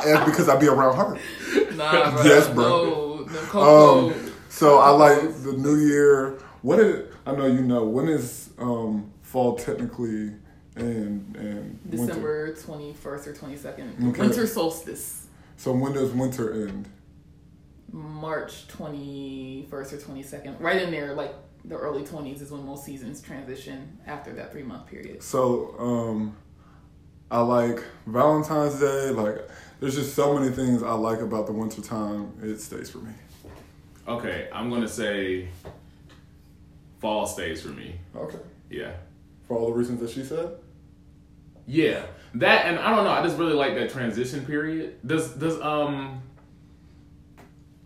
and 0.04 0.24
because 0.24 0.48
I 0.48 0.58
be 0.58 0.66
around 0.66 0.96
her. 0.96 1.76
Nah, 1.76 2.10
bro. 2.10 2.22
Yes, 2.24 2.48
bro. 2.48 3.26
No, 3.30 3.40
no. 3.54 4.08
Um, 4.08 4.32
so 4.48 4.78
I 4.78 4.90
like 4.90 5.20
the 5.44 5.52
New 5.52 5.76
Year. 5.76 6.40
What 6.62 6.80
is? 6.80 7.14
I 7.24 7.36
know 7.36 7.46
you 7.46 7.62
know 7.62 7.84
when 7.84 8.08
is 8.08 8.50
um, 8.58 9.12
fall 9.22 9.54
technically 9.54 10.32
and 10.80 11.36
and. 11.36 11.90
December 11.90 12.54
twenty 12.54 12.92
first 12.94 13.26
or 13.26 13.34
twenty 13.34 13.56
second. 13.56 13.94
Okay. 14.10 14.20
Winter 14.20 14.46
solstice. 14.46 15.26
So 15.56 15.72
when 15.72 15.92
does 15.92 16.12
winter 16.12 16.66
end? 16.68 16.88
March 17.92 18.68
twenty 18.68 19.66
first 19.70 19.92
or 19.92 19.98
twenty 19.98 20.22
second. 20.22 20.60
Right 20.60 20.82
in 20.82 20.90
there, 20.90 21.14
like 21.14 21.34
the 21.64 21.76
early 21.76 22.04
twenties 22.04 22.42
is 22.42 22.50
when 22.50 22.64
most 22.64 22.84
seasons 22.84 23.20
transition 23.20 23.98
after 24.06 24.32
that 24.34 24.52
three 24.52 24.62
month 24.62 24.86
period. 24.86 25.22
So 25.22 25.74
um, 25.78 26.36
I 27.30 27.40
like 27.40 27.82
Valentine's 28.06 28.78
Day. 28.78 29.10
Like 29.10 29.48
there's 29.80 29.94
just 29.94 30.14
so 30.14 30.38
many 30.38 30.54
things 30.54 30.82
I 30.82 30.92
like 30.92 31.20
about 31.20 31.46
the 31.46 31.52
winter 31.52 31.80
time. 31.82 32.32
It 32.42 32.60
stays 32.60 32.90
for 32.90 32.98
me. 32.98 33.12
okay, 34.06 34.48
I'm 34.52 34.70
gonna 34.70 34.88
say 34.88 35.48
fall 37.00 37.26
stays 37.26 37.62
for 37.62 37.68
me. 37.68 37.94
Okay. 38.14 38.38
Yeah. 38.70 38.92
For 39.46 39.56
all 39.56 39.68
the 39.68 39.72
reasons 39.74 40.00
that 40.00 40.10
she 40.10 40.24
said. 40.24 40.50
Yeah, 41.68 42.02
that 42.34 42.64
and 42.66 42.78
I 42.78 42.90
don't 42.94 43.04
know. 43.04 43.10
I 43.10 43.22
just 43.22 43.36
really 43.38 43.52
like 43.52 43.74
that 43.74 43.90
transition 43.90 44.44
period. 44.44 45.06
Does 45.06 45.30
does 45.32 45.60
um. 45.60 46.22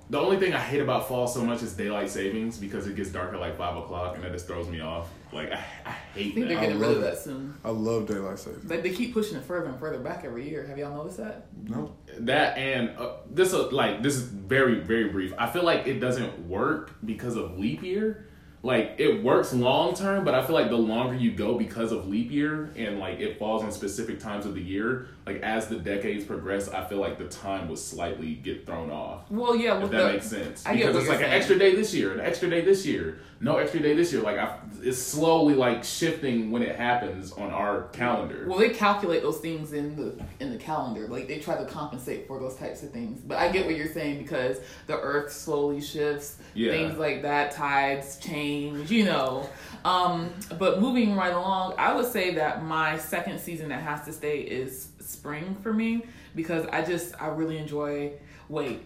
The 0.09 0.21
only 0.21 0.37
thing 0.37 0.53
I 0.53 0.59
hate 0.59 0.81
about 0.81 1.09
fall 1.09 1.27
so 1.27 1.43
much 1.43 1.63
is 1.63 1.73
daylight 1.73 2.11
savings 2.11 2.59
because 2.59 2.87
it 2.87 2.97
gets 2.97 3.09
dark 3.09 3.33
at 3.33 3.41
like 3.41 3.57
five 3.57 3.79
o'clock 3.79 4.15
and 4.15 4.23
that 4.23 4.31
just 4.33 4.47
throws 4.47 4.69
me 4.69 4.81
off. 4.81 5.09
Like 5.33 5.51
I, 5.51 5.65
I 5.87 5.91
I 5.91 5.91
hate 5.91 6.35
think 6.35 6.49
they're 6.49 6.61
getting 6.61 6.79
rid 6.79 6.91
of 6.91 7.01
that 7.01 7.17
soon. 7.17 7.55
I 7.65 7.71
love 7.71 8.07
daylight 8.07 8.39
savings. 8.39 8.69
Like 8.69 8.83
they 8.83 8.91
keep 8.91 9.15
pushing 9.15 9.39
it 9.39 9.45
further 9.45 9.71
and 9.71 9.81
further 9.81 9.99
back 9.99 10.25
every 10.27 10.47
year. 10.49 10.67
Have 10.67 10.77
y'all 10.77 10.95
noticed 10.95 11.17
that? 11.17 11.47
No. 11.67 11.97
That 12.19 12.59
and 12.59 12.91
uh, 12.99 13.15
this 13.31 13.55
uh, 13.55 13.71
like 13.71 14.03
this 14.03 14.15
is 14.15 14.23
very 14.25 14.81
very 14.81 15.09
brief. 15.09 15.33
I 15.39 15.49
feel 15.49 15.65
like 15.65 15.87
it 15.87 15.99
doesn't 15.99 16.47
work 16.47 16.93
because 17.07 17.37
of 17.37 17.59
leap 17.59 17.83
year. 17.83 18.29
Like 18.65 18.95
it 18.99 19.25
works 19.25 19.53
long 19.53 19.95
term, 19.95 20.25
but 20.25 20.35
I 20.35 20.47
feel 20.47 20.55
like 20.55 20.69
the 20.69 20.77
longer 20.77 21.17
you 21.17 21.33
go 21.33 21.59
because 21.59 21.91
of 21.91 22.07
leap 22.07 22.31
year 22.31 22.71
and 22.77 23.01
like 23.01 23.19
it 23.19 23.37
falls 23.39 23.65
on 23.65 23.73
specific 23.73 24.21
times 24.21 24.47
of 24.47 24.55
the 24.55 24.63
year, 24.63 25.09
like 25.27 25.43
as 25.43 25.67
the 25.67 25.77
decades 25.77 26.25
progress, 26.25 26.69
I 26.69 26.85
feel 26.85 26.99
like 26.99 27.19
the 27.19 27.27
time 27.27 27.69
would 27.69 27.79
slightly 27.79 28.35
get 28.35 28.65
thrown 28.65 28.91
off. 28.91 29.29
Well, 29.31 29.57
yeah. 29.57 29.83
If 29.83 29.91
that 29.91 29.97
the, 29.97 30.13
makes 30.13 30.27
sense, 30.27 30.65
I 30.65 30.77
because 30.77 30.95
it's 30.95 31.09
like 31.09 31.21
an 31.21 31.31
extra 31.31 31.59
day 31.59 31.75
this 31.75 31.93
year, 31.93 32.13
an 32.13 32.21
extra 32.21 32.49
day 32.49 32.61
this 32.61 32.87
year, 32.87 33.19
no 33.43 33.57
extra 33.57 33.81
day 33.81 33.93
this 33.95 34.13
year. 34.13 34.23
Like 34.23 34.39
I, 34.39 34.57
it's 34.83 35.03
slowly 35.03 35.55
like 35.55 35.83
shifting 35.83 36.53
when 36.53 36.63
it 36.63 36.77
happens 36.77 37.33
on 37.33 37.51
our 37.51 37.89
calendar. 37.89 38.47
Well, 38.49 38.59
they 38.59 38.71
calculate 38.71 39.23
those 39.23 39.39
things 39.39 39.73
in 39.73 39.97
the 39.97 40.15
in 40.39 40.53
the 40.53 40.57
calendar. 40.59 41.09
Like 41.09 41.27
they 41.27 41.41
try 41.41 41.59
to 41.59 41.65
compensate 41.65 42.29
for 42.29 42.39
those 42.39 42.55
types 42.55 42.85
of 42.85 42.91
things. 42.93 43.21
But 43.21 43.39
I 43.39 43.51
get 43.51 43.67
what 43.67 43.75
you're 43.77 43.93
saying 43.93 44.19
because 44.23 44.59
the 44.87 44.97
Earth 44.99 45.33
slowly 45.33 45.81
shifts, 45.81 46.39
Yeah. 46.55 46.71
things 46.71 46.97
like 46.99 47.23
that, 47.23 47.51
tides 47.51 48.19
change, 48.19 48.91
you 48.93 49.05
know. 49.05 49.49
Um, 49.85 50.31
but 50.59 50.81
moving 50.81 51.17
right 51.17 51.35
along, 51.35 51.75
I 51.79 51.95
would 51.95 52.07
say 52.11 52.35
that 52.37 52.65
my 52.65 52.97
second 52.97 53.41
season 53.41 53.69
that 53.71 53.83
has 53.83 54.05
to 54.05 54.13
stay 54.13 54.39
is 54.39 54.89
spring 55.01 55.57
for 55.63 55.73
me 55.75 56.05
because 56.37 56.65
I 56.67 56.83
just 56.83 57.21
I 57.21 57.27
really 57.27 57.59
enjoy. 57.59 58.13
Wait, 58.49 58.83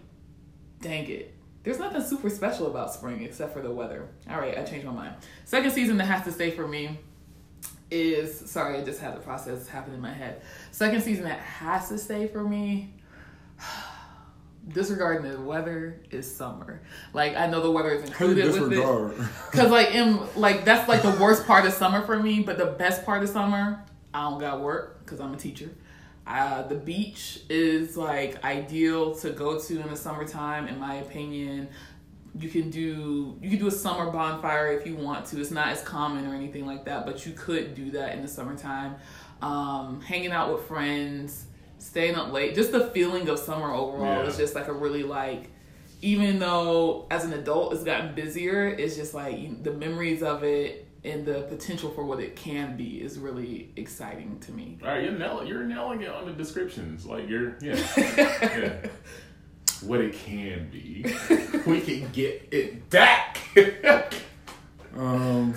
dang 0.81 1.07
it. 1.11 1.36
There's 1.67 1.81
nothing 1.81 2.01
super 2.01 2.31
special 2.31 2.69
about 2.69 2.95
spring 2.95 3.25
except 3.25 3.53
for 3.53 3.61
the 3.61 3.73
weather. 3.73 4.07
All 4.31 4.39
right, 4.39 4.57
I 4.57 4.63
changed 4.63 4.87
my 4.87 4.93
mind. 4.93 5.17
Second 5.45 5.73
season 5.73 5.97
that 5.97 6.05
has 6.05 6.23
to 6.23 6.31
stay 6.31 6.53
for 6.53 6.69
me 6.69 7.01
is 7.91 8.49
sorry, 8.49 8.79
I 8.79 8.85
just 8.85 9.01
had 9.01 9.17
the 9.17 9.21
process 9.21 9.67
happen 9.67 9.93
in 9.93 10.01
my 10.01 10.13
head. 10.13 10.43
Second 10.71 11.03
season 11.03 11.25
that 11.25 11.41
has 11.41 11.89
to 11.89 11.99
stay 11.99 12.29
for 12.29 12.45
me. 12.45 12.95
Disregarding 14.69 15.29
the 15.29 15.41
weather 15.41 16.03
is 16.13 16.33
summer. 16.33 16.83
Like 17.13 17.35
I 17.35 17.49
know 17.49 17.61
the 17.61 17.73
weather 17.73 17.91
is 17.91 18.05
included 18.05 18.45
with 18.53 18.73
it. 18.73 19.29
Cause 19.51 19.69
like 19.69 19.93
in 19.93 20.21
like 20.37 20.65
that's 20.65 20.89
like 20.89 21.03
the 21.03 21.19
worst 21.21 21.49
part 21.49 21.67
of 21.67 21.73
summer 21.73 22.07
for 22.07 22.23
me. 22.23 22.43
But 22.43 22.59
the 22.59 22.67
best 22.67 23.05
part 23.05 23.25
of 23.25 23.29
summer, 23.29 23.85
I 24.15 24.31
don't 24.31 24.39
got 24.39 24.61
work 24.61 25.05
because 25.05 25.19
I'm 25.19 25.35
a 25.35 25.37
teacher. 25.37 25.71
Uh, 26.27 26.63
the 26.63 26.75
beach 26.75 27.41
is 27.49 27.97
like 27.97 28.43
ideal 28.45 29.15
to 29.15 29.31
go 29.31 29.59
to 29.61 29.81
in 29.81 29.89
the 29.89 29.97
summertime, 29.97 30.67
in 30.67 30.79
my 30.79 30.97
opinion. 30.97 31.69
You 32.39 32.49
can 32.49 32.69
do 32.71 33.39
you 33.41 33.49
can 33.51 33.59
do 33.59 33.69
a 33.69 33.71
summer 33.71 34.11
bonfire 34.11 34.73
if 34.73 34.87
you 34.87 34.97
want 34.97 35.27
to. 35.27 35.41
It's 35.41 35.51
not 35.51 35.69
as 35.69 35.83
common 35.83 36.27
or 36.27 36.35
anything 36.35 36.67
like 36.67 36.85
that, 36.87 37.07
but 37.07 37.25
you 37.25 37.33
could 37.33 37.75
do 37.75 37.93
that 37.93 38.15
in 38.15 38.23
the 38.23 38.29
summertime. 38.29 38.97
Um, 39.41 40.01
hanging 40.01 40.33
out 40.33 40.53
with 40.53 40.65
friends, 40.67 41.47
staying 41.79 42.15
up 42.17 42.33
late, 42.33 42.55
just 42.55 42.73
the 42.73 42.87
feeling 42.89 43.29
of 43.29 43.39
summer 43.39 43.73
overall 43.73 44.23
Yeah. 44.23 44.27
is 44.29 44.37
just 44.37 44.55
like 44.55 44.69
a 44.69 44.73
really 44.73 45.03
like 45.03 45.51
even 46.03 46.39
though 46.39 47.07
as 47.11 47.25
an 47.25 47.33
adult 47.33 47.73
it's 47.73 47.83
gotten 47.85 48.15
busier, 48.15 48.67
it's 48.69 48.97
just 48.97 49.15
like 49.15 49.63
the 49.63 49.73
memories 49.73 50.23
of 50.23 50.43
it 50.45 50.86
and 51.07 51.25
the 51.25 51.43
potential 51.43 51.91
for 51.91 52.05
what 52.05 52.21
it 52.21 52.37
can 52.37 52.77
be 52.77 53.01
is 53.01 53.19
really 53.19 53.71
exciting 53.77 54.39
to 54.41 54.53
me. 54.53 54.79
All 54.83 54.89
right, 54.89 55.03
you're 55.03 55.13
nailing, 55.13 55.47
you're 55.47 55.63
nailing 55.65 56.03
it 56.03 56.09
on 56.09 56.27
the 56.27 56.33
descriptions. 56.33 57.07
Like 57.07 57.29
you're, 57.29 57.57
yeah, 57.61 57.77
yeah. 57.97 58.87
What 59.83 60.01
it 60.01 60.15
can 60.15 60.69
be, 60.71 61.05
we 61.67 61.81
can 61.81 62.11
get 62.13 62.49
it 62.51 62.91
back. 62.91 63.39
Um, 64.97 65.53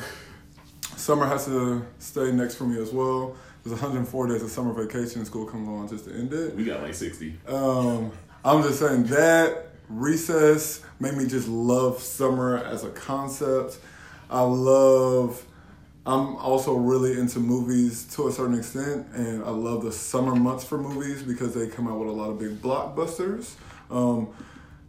summer 0.97 1.25
has 1.25 1.45
to 1.45 1.85
stay 1.99 2.29
next 2.33 2.55
for 2.55 2.65
me 2.65 2.77
as 2.81 2.91
well. 2.91 3.37
There's 3.63 3.71
104 3.71 4.27
days 4.27 4.43
of 4.43 4.49
summer 4.49 4.73
vacation. 4.73 5.23
School 5.23 5.45
comes 5.45 5.65
on 5.69 5.87
just 5.87 6.03
to 6.05 6.13
end 6.13 6.33
it. 6.33 6.55
we 6.57 6.65
got 6.65 6.81
like 6.81 6.93
sixty. 6.93 7.39
Um, 7.47 8.11
I'm 8.43 8.61
just 8.63 8.79
saying 8.79 9.05
that 9.05 9.69
Recess 9.87 10.81
made 10.99 11.13
me 11.15 11.25
just 11.25 11.47
love 11.47 11.99
summer 12.01 12.57
as 12.57 12.83
a 12.83 12.89
concept. 12.89 13.79
I 14.29 14.41
love. 14.41 15.45
I'm 16.05 16.37
also 16.37 16.75
really 16.75 17.19
into 17.19 17.39
movies 17.39 18.05
to 18.15 18.27
a 18.27 18.31
certain 18.31 18.57
extent, 18.57 19.07
and 19.13 19.43
I 19.43 19.49
love 19.49 19.83
the 19.83 19.91
summer 19.91 20.35
months 20.35 20.63
for 20.63 20.77
movies 20.77 21.21
because 21.21 21.53
they 21.53 21.67
come 21.67 21.87
out 21.87 21.99
with 21.99 22.09
a 22.09 22.11
lot 22.11 22.29
of 22.29 22.39
big 22.39 22.61
blockbusters. 22.61 23.53
Um, 23.91 24.29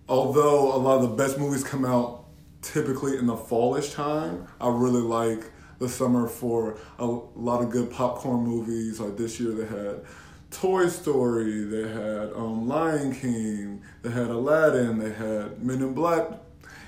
although 0.09 0.75
a 0.75 0.79
lot 0.79 1.03
of 1.03 1.03
the 1.03 1.17
best 1.17 1.39
movies 1.39 1.65
come 1.65 1.85
out 1.85 2.27
typically 2.63 3.19
in 3.19 3.27
the 3.27 3.37
fallish 3.37 3.93
time, 3.93 4.47
I 4.61 4.69
really 4.69 5.03
like 5.03 5.45
the 5.79 5.89
summer 5.89 6.29
for 6.29 6.79
a 6.99 7.07
lot 7.07 7.63
of 7.63 7.71
good 7.71 7.91
popcorn 7.91 8.45
movies. 8.45 9.01
Like 9.01 9.17
this 9.17 9.41
year, 9.41 9.53
they 9.53 9.67
had 9.67 10.05
Toy 10.51 10.89
Story, 10.89 11.65
they 11.65 11.89
had 11.89 12.33
um, 12.35 12.69
Lion 12.69 13.15
King, 13.15 13.83
they 14.03 14.11
had 14.11 14.29
Aladdin, 14.29 14.99
they 14.99 15.13
had 15.13 15.63
Men 15.63 15.81
in 15.81 15.95
Black. 15.95 16.29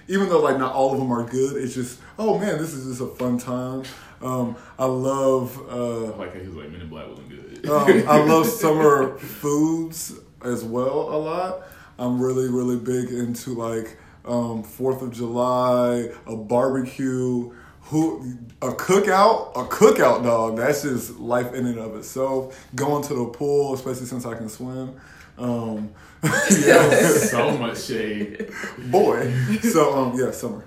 Even 0.08 0.28
though 0.28 0.40
like 0.40 0.58
not 0.58 0.72
all 0.74 0.92
of 0.92 0.98
them 0.98 1.12
are 1.12 1.24
good, 1.24 1.56
it's 1.62 1.74
just 1.74 2.00
oh 2.18 2.38
man, 2.38 2.58
this 2.58 2.74
is 2.74 2.86
just 2.86 3.00
a 3.00 3.14
fun 3.14 3.38
time. 3.38 3.84
Um, 4.20 4.56
I 4.78 4.84
love. 4.84 5.58
Uh, 5.68 6.16
like 6.16 6.34
he 6.40 6.46
was 6.46 6.56
like 6.56 6.70
Men 6.70 6.80
in 6.82 6.88
Black 6.88 7.08
wasn't 7.08 7.28
good. 7.28 7.68
um, 7.68 8.08
I 8.08 8.22
love 8.24 8.46
summer 8.46 9.18
foods 9.18 10.14
as 10.44 10.64
well 10.64 11.14
a 11.14 11.18
lot. 11.18 11.62
I'm 11.98 12.20
really 12.20 12.48
really 12.48 12.78
big 12.78 13.12
into 13.12 13.54
like 13.54 13.98
um, 14.24 14.62
Fourth 14.62 15.02
of 15.02 15.12
July, 15.12 16.08
a 16.26 16.36
barbecue 16.36 17.52
who 17.82 18.38
a 18.62 18.68
cookout, 18.68 19.52
a 19.56 19.64
cookout 19.64 20.22
dog. 20.22 20.56
That's 20.56 20.82
just 20.82 21.18
life 21.18 21.52
in 21.52 21.66
and 21.66 21.78
of 21.78 21.96
itself. 21.96 22.68
Going 22.74 23.02
to 23.04 23.14
the 23.14 23.26
pool, 23.26 23.74
especially 23.74 24.06
since 24.06 24.24
I 24.24 24.34
can 24.34 24.48
swim. 24.48 25.00
Um, 25.42 25.92
yeah, 26.22 27.08
so 27.08 27.56
much 27.58 27.82
shade, 27.82 28.48
boy. 28.90 29.34
So 29.60 29.92
um, 29.92 30.18
yeah, 30.18 30.30
summer. 30.30 30.64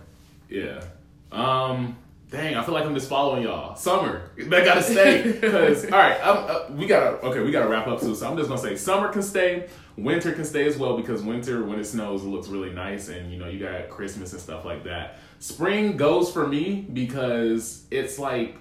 Yeah. 0.49 0.83
Um. 1.31 1.97
Dang, 2.29 2.55
I 2.55 2.63
feel 2.63 2.73
like 2.73 2.83
I'm 2.83 2.93
just 2.93 3.07
following 3.07 3.43
y'all. 3.43 3.75
Summer, 3.75 4.31
that 4.35 4.65
gotta 4.65 4.83
stay. 4.83 5.39
Cause 5.39 5.85
all 5.91 5.91
right, 5.91 6.19
uh, 6.19 6.65
we 6.71 6.87
gotta 6.87 7.25
okay, 7.25 7.39
we 7.39 7.51
gotta 7.51 7.69
wrap 7.69 7.87
up 7.87 8.01
soon. 8.01 8.15
So 8.15 8.29
I'm 8.29 8.35
just 8.35 8.49
gonna 8.49 8.59
say 8.59 8.75
summer 8.75 9.07
can 9.07 9.21
stay, 9.21 9.69
winter 9.95 10.33
can 10.33 10.43
stay 10.43 10.67
as 10.67 10.77
well 10.77 10.97
because 10.97 11.21
winter 11.21 11.63
when 11.63 11.79
it 11.79 11.85
snows 11.85 12.23
it 12.23 12.27
looks 12.27 12.49
really 12.49 12.71
nice 12.71 13.07
and 13.07 13.31
you 13.31 13.39
know 13.39 13.47
you 13.47 13.59
got 13.59 13.89
Christmas 13.89 14.33
and 14.33 14.41
stuff 14.41 14.65
like 14.65 14.83
that. 14.83 15.19
Spring 15.39 15.95
goes 15.95 16.33
for 16.33 16.45
me 16.45 16.85
because 16.91 17.85
it's 17.91 18.19
like 18.19 18.57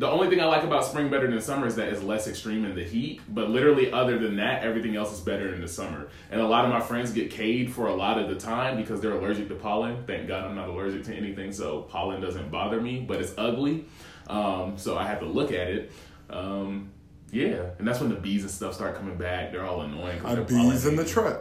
the 0.00 0.08
only 0.08 0.30
thing 0.30 0.40
I 0.40 0.46
like 0.46 0.64
about 0.64 0.86
spring 0.86 1.10
better 1.10 1.30
than 1.30 1.38
summer 1.42 1.66
is 1.66 1.76
that 1.76 1.88
it's 1.88 2.02
less 2.02 2.26
extreme 2.26 2.64
in 2.64 2.74
the 2.74 2.82
heat. 2.82 3.20
But 3.28 3.50
literally, 3.50 3.92
other 3.92 4.18
than 4.18 4.36
that, 4.36 4.62
everything 4.62 4.96
else 4.96 5.12
is 5.12 5.20
better 5.20 5.52
in 5.54 5.60
the 5.60 5.68
summer. 5.68 6.08
And 6.30 6.40
a 6.40 6.46
lot 6.46 6.64
of 6.64 6.70
my 6.70 6.80
friends 6.80 7.12
get 7.12 7.30
cade 7.30 7.70
for 7.70 7.86
a 7.86 7.94
lot 7.94 8.18
of 8.18 8.30
the 8.30 8.34
time 8.34 8.78
because 8.78 9.02
they're 9.02 9.12
allergic 9.12 9.48
to 9.48 9.56
pollen. 9.56 10.02
Thank 10.06 10.26
God 10.26 10.46
I'm 10.46 10.56
not 10.56 10.70
allergic 10.70 11.04
to 11.04 11.14
anything, 11.14 11.52
so 11.52 11.82
pollen 11.82 12.22
doesn't 12.22 12.50
bother 12.50 12.80
me. 12.80 13.00
But 13.00 13.20
it's 13.20 13.34
ugly, 13.36 13.84
um, 14.28 14.78
so 14.78 14.96
I 14.96 15.06
have 15.06 15.20
to 15.20 15.26
look 15.26 15.52
at 15.52 15.68
it. 15.68 15.92
Um, 16.30 16.92
yeah, 17.30 17.66
and 17.78 17.86
that's 17.86 18.00
when 18.00 18.08
the 18.08 18.16
bees 18.16 18.40
and 18.40 18.50
stuff 18.50 18.72
start 18.72 18.96
coming 18.96 19.18
back. 19.18 19.52
They're 19.52 19.66
all 19.66 19.82
annoying. 19.82 20.18
Are 20.24 20.40
bees 20.40 20.86
in 20.86 20.96
the 20.96 21.04
trap? 21.04 21.40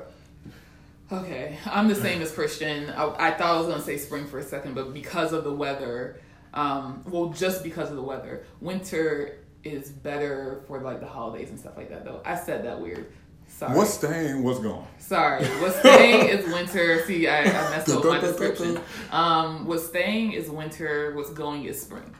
Okay, 1.14 1.57
I'm 1.66 1.88
the 1.88 1.95
same 1.95 2.22
as 2.22 2.32
Christian. 2.34 2.89
I, 2.89 3.30
I 3.30 3.32
thought 3.32 3.55
I 3.55 3.57
was 3.57 3.68
gonna 3.68 3.82
say 3.82 3.97
spring 3.97 4.28
for 4.28 4.38
a 4.38 4.43
second, 4.43 4.76
but 4.76 4.93
because 4.93 5.32
of 5.32 5.45
the 5.45 5.53
weather, 5.53 6.20
um, 6.53 7.03
well, 7.07 7.29
just 7.29 7.63
because 7.63 7.89
of 7.89 7.95
the 7.95 8.01
weather, 8.01 8.45
winter 8.59 9.39
is 9.63 9.89
better 9.89 10.63
for 10.67 10.79
like 10.81 10.99
the 10.99 11.05
holidays 11.05 11.49
and 11.49 11.59
stuff 11.59 11.77
like 11.77 11.89
that. 11.89 12.05
Though 12.05 12.21
I 12.25 12.35
said 12.35 12.65
that 12.65 12.79
weird. 12.79 13.11
Sorry. 13.47 13.75
What's 13.75 13.95
staying? 13.95 14.43
What's 14.43 14.59
gone? 14.59 14.87
Sorry. 14.99 15.43
What's 15.43 15.79
staying 15.79 16.29
is 16.29 16.45
winter. 16.53 17.03
See, 17.05 17.27
I, 17.27 17.41
I 17.41 17.69
messed 17.71 17.89
up 17.89 18.05
my 18.05 18.19
description. 18.19 18.79
Um, 19.11 19.65
what's 19.65 19.87
staying 19.87 20.33
is 20.33 20.49
winter. 20.49 21.15
What's 21.15 21.31
going 21.31 21.65
is 21.65 21.81
spring. 21.81 22.15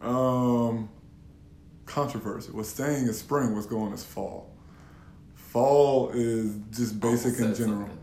Um, 0.00 0.90
controversy. 1.86 2.50
What's 2.50 2.68
staying 2.68 3.06
is 3.06 3.18
spring. 3.18 3.54
What's 3.54 3.66
going 3.66 3.92
is 3.92 4.04
fall. 4.04 4.50
Fall 5.34 6.10
is 6.10 6.56
just 6.70 6.98
basic 6.98 7.38
in 7.38 7.54
general. 7.54 7.86
Something. 7.86 7.98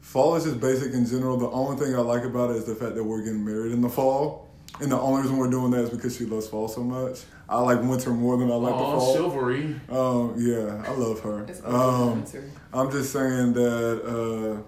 Fall 0.00 0.34
is 0.36 0.44
just 0.44 0.60
basic 0.60 0.92
in 0.92 1.06
general. 1.06 1.36
The 1.36 1.48
only 1.50 1.76
thing 1.76 1.94
I 1.94 2.00
like 2.00 2.24
about 2.24 2.50
it 2.50 2.56
is 2.56 2.64
the 2.64 2.74
fact 2.74 2.96
that 2.96 3.04
we're 3.04 3.22
getting 3.22 3.44
married 3.44 3.72
in 3.72 3.80
the 3.80 3.88
fall. 3.88 4.45
And 4.80 4.92
the 4.92 4.98
only 5.00 5.22
reason 5.22 5.36
we're 5.38 5.50
doing 5.50 5.70
that 5.70 5.84
is 5.84 5.90
because 5.90 6.16
she 6.16 6.26
loves 6.26 6.48
fall 6.48 6.68
so 6.68 6.82
much. 6.82 7.20
I 7.48 7.60
like 7.60 7.80
winter 7.82 8.10
more 8.10 8.36
than 8.36 8.50
I 8.50 8.54
like 8.56 8.74
Aww, 8.74 8.78
the 8.94 9.00
fall. 9.00 9.14
chivalry. 9.14 9.80
Um, 9.88 10.34
yeah, 10.36 10.84
I 10.86 10.92
love 10.94 11.20
her. 11.20 11.46
Um, 11.64 12.24
I'm 12.72 12.90
just 12.90 13.12
saying 13.12 13.52
that 13.54 14.02
uh, 14.02 14.62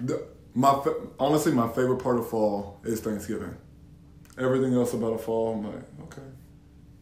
the, 0.00 0.26
my 0.54 0.82
honestly 1.18 1.52
my 1.52 1.68
favorite 1.68 1.98
part 1.98 2.18
of 2.18 2.28
fall 2.28 2.80
is 2.84 3.00
Thanksgiving. 3.00 3.56
Everything 4.38 4.74
else 4.74 4.92
about 4.92 5.14
a 5.14 5.18
fall, 5.18 5.54
I'm 5.54 5.64
like, 5.64 5.82
okay. 6.02 6.28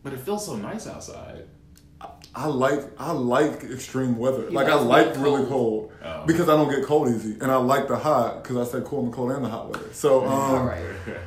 But 0.03 0.13
it 0.13 0.21
feels 0.21 0.47
so 0.47 0.55
nice 0.57 0.87
outside. 0.87 1.49
I 2.35 2.47
like 2.47 2.81
I 2.99 3.13
like 3.13 3.63
extreme 3.63 4.17
weather. 4.17 4.51
like 4.51 4.67
I 4.67 4.75
like 4.75 5.15
cold. 5.15 5.25
really 5.25 5.47
cold 5.47 5.93
oh. 6.03 6.27
because 6.27 6.49
I 6.49 6.57
don't 6.57 6.69
get 6.69 6.85
cold 6.85 7.09
easy, 7.09 7.37
and 7.41 7.51
I 7.51 7.57
like 7.57 7.87
the 7.87 7.97
hot 7.97 8.43
because 8.43 8.57
I 8.57 8.71
say 8.71 8.85
cool 8.85 9.05
and 9.05 9.13
cold 9.13 9.31
and 9.31 9.45
the 9.45 9.49
hot 9.49 9.71
weather. 9.71 9.93
So, 9.93 10.25
um, 10.27 10.67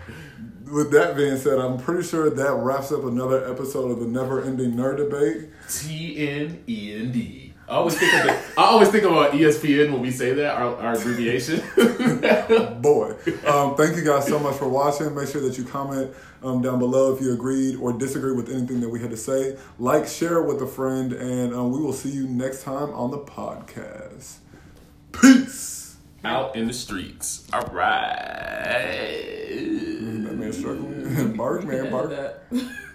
with 0.71 0.91
that 0.91 1.15
being 1.15 1.38
said, 1.38 1.59
I'm 1.59 1.78
pretty 1.78 2.05
sure 2.05 2.30
that 2.30 2.53
wraps 2.55 2.91
up 2.91 3.05
another 3.05 3.49
episode 3.49 3.89
of 3.91 3.99
the 3.99 4.07
Never 4.07 4.43
Ending 4.43 4.73
Nerd 4.73 4.97
Debate. 4.97 5.49
T 5.69 6.28
N 6.28 6.63
E 6.67 6.93
N 6.93 7.11
D. 7.13 7.47
I 7.70 7.76
always 7.76 7.97
think 7.97 8.13
of 8.13 8.24
the, 8.24 8.32
I 8.57 8.65
always 8.65 8.88
think 8.88 9.03
about 9.03 9.34
ESPN 9.34 9.91
when 9.91 10.01
we 10.01 10.09
say 10.09 10.34
that 10.34 10.55
our, 10.55 10.78
our 10.78 10.93
abbreviation. 10.93 11.59
Boy, 12.82 13.13
um, 13.45 13.76
thank 13.76 13.97
you 13.97 14.05
guys 14.05 14.26
so 14.26 14.39
much 14.39 14.55
for 14.55 14.70
watching. 14.70 15.13
Make 15.13 15.28
sure 15.28 15.41
that 15.41 15.57
you 15.57 15.65
comment 15.65 16.11
um, 16.43 16.61
down 16.61 16.80
below 16.80 17.13
if 17.13 17.22
you 17.22 17.34
agreed 17.34 17.76
or 17.76 17.91
disagree 17.91 18.32
with 18.32 18.49
anything 18.49 18.80
that 18.80 18.88
we 18.88 19.01
had 19.01 19.09
to 19.09 19.18
say. 19.18 19.57
Like, 19.80 20.07
share 20.07 20.41
with 20.41 20.61
a 20.61 20.68
friend, 20.68 21.11
and 21.11 21.53
um, 21.53 21.72
we 21.72 21.80
will 21.80 21.91
see 21.91 22.09
you 22.09 22.26
next 22.26 22.63
time 22.63 22.89
on 22.91 23.11
the 23.11 23.20
podcast. 23.20 24.38
Peace. 25.11 25.97
Out 26.24 26.55
in 26.55 26.68
the 26.68 26.74
streets. 26.74 27.49
All 27.51 27.68
right. 27.74 29.45
That 29.49 30.38
man 30.38 30.53
struggling. 30.53 31.36
bark, 31.38 31.65
man, 31.65 31.91
bark. 31.91 32.41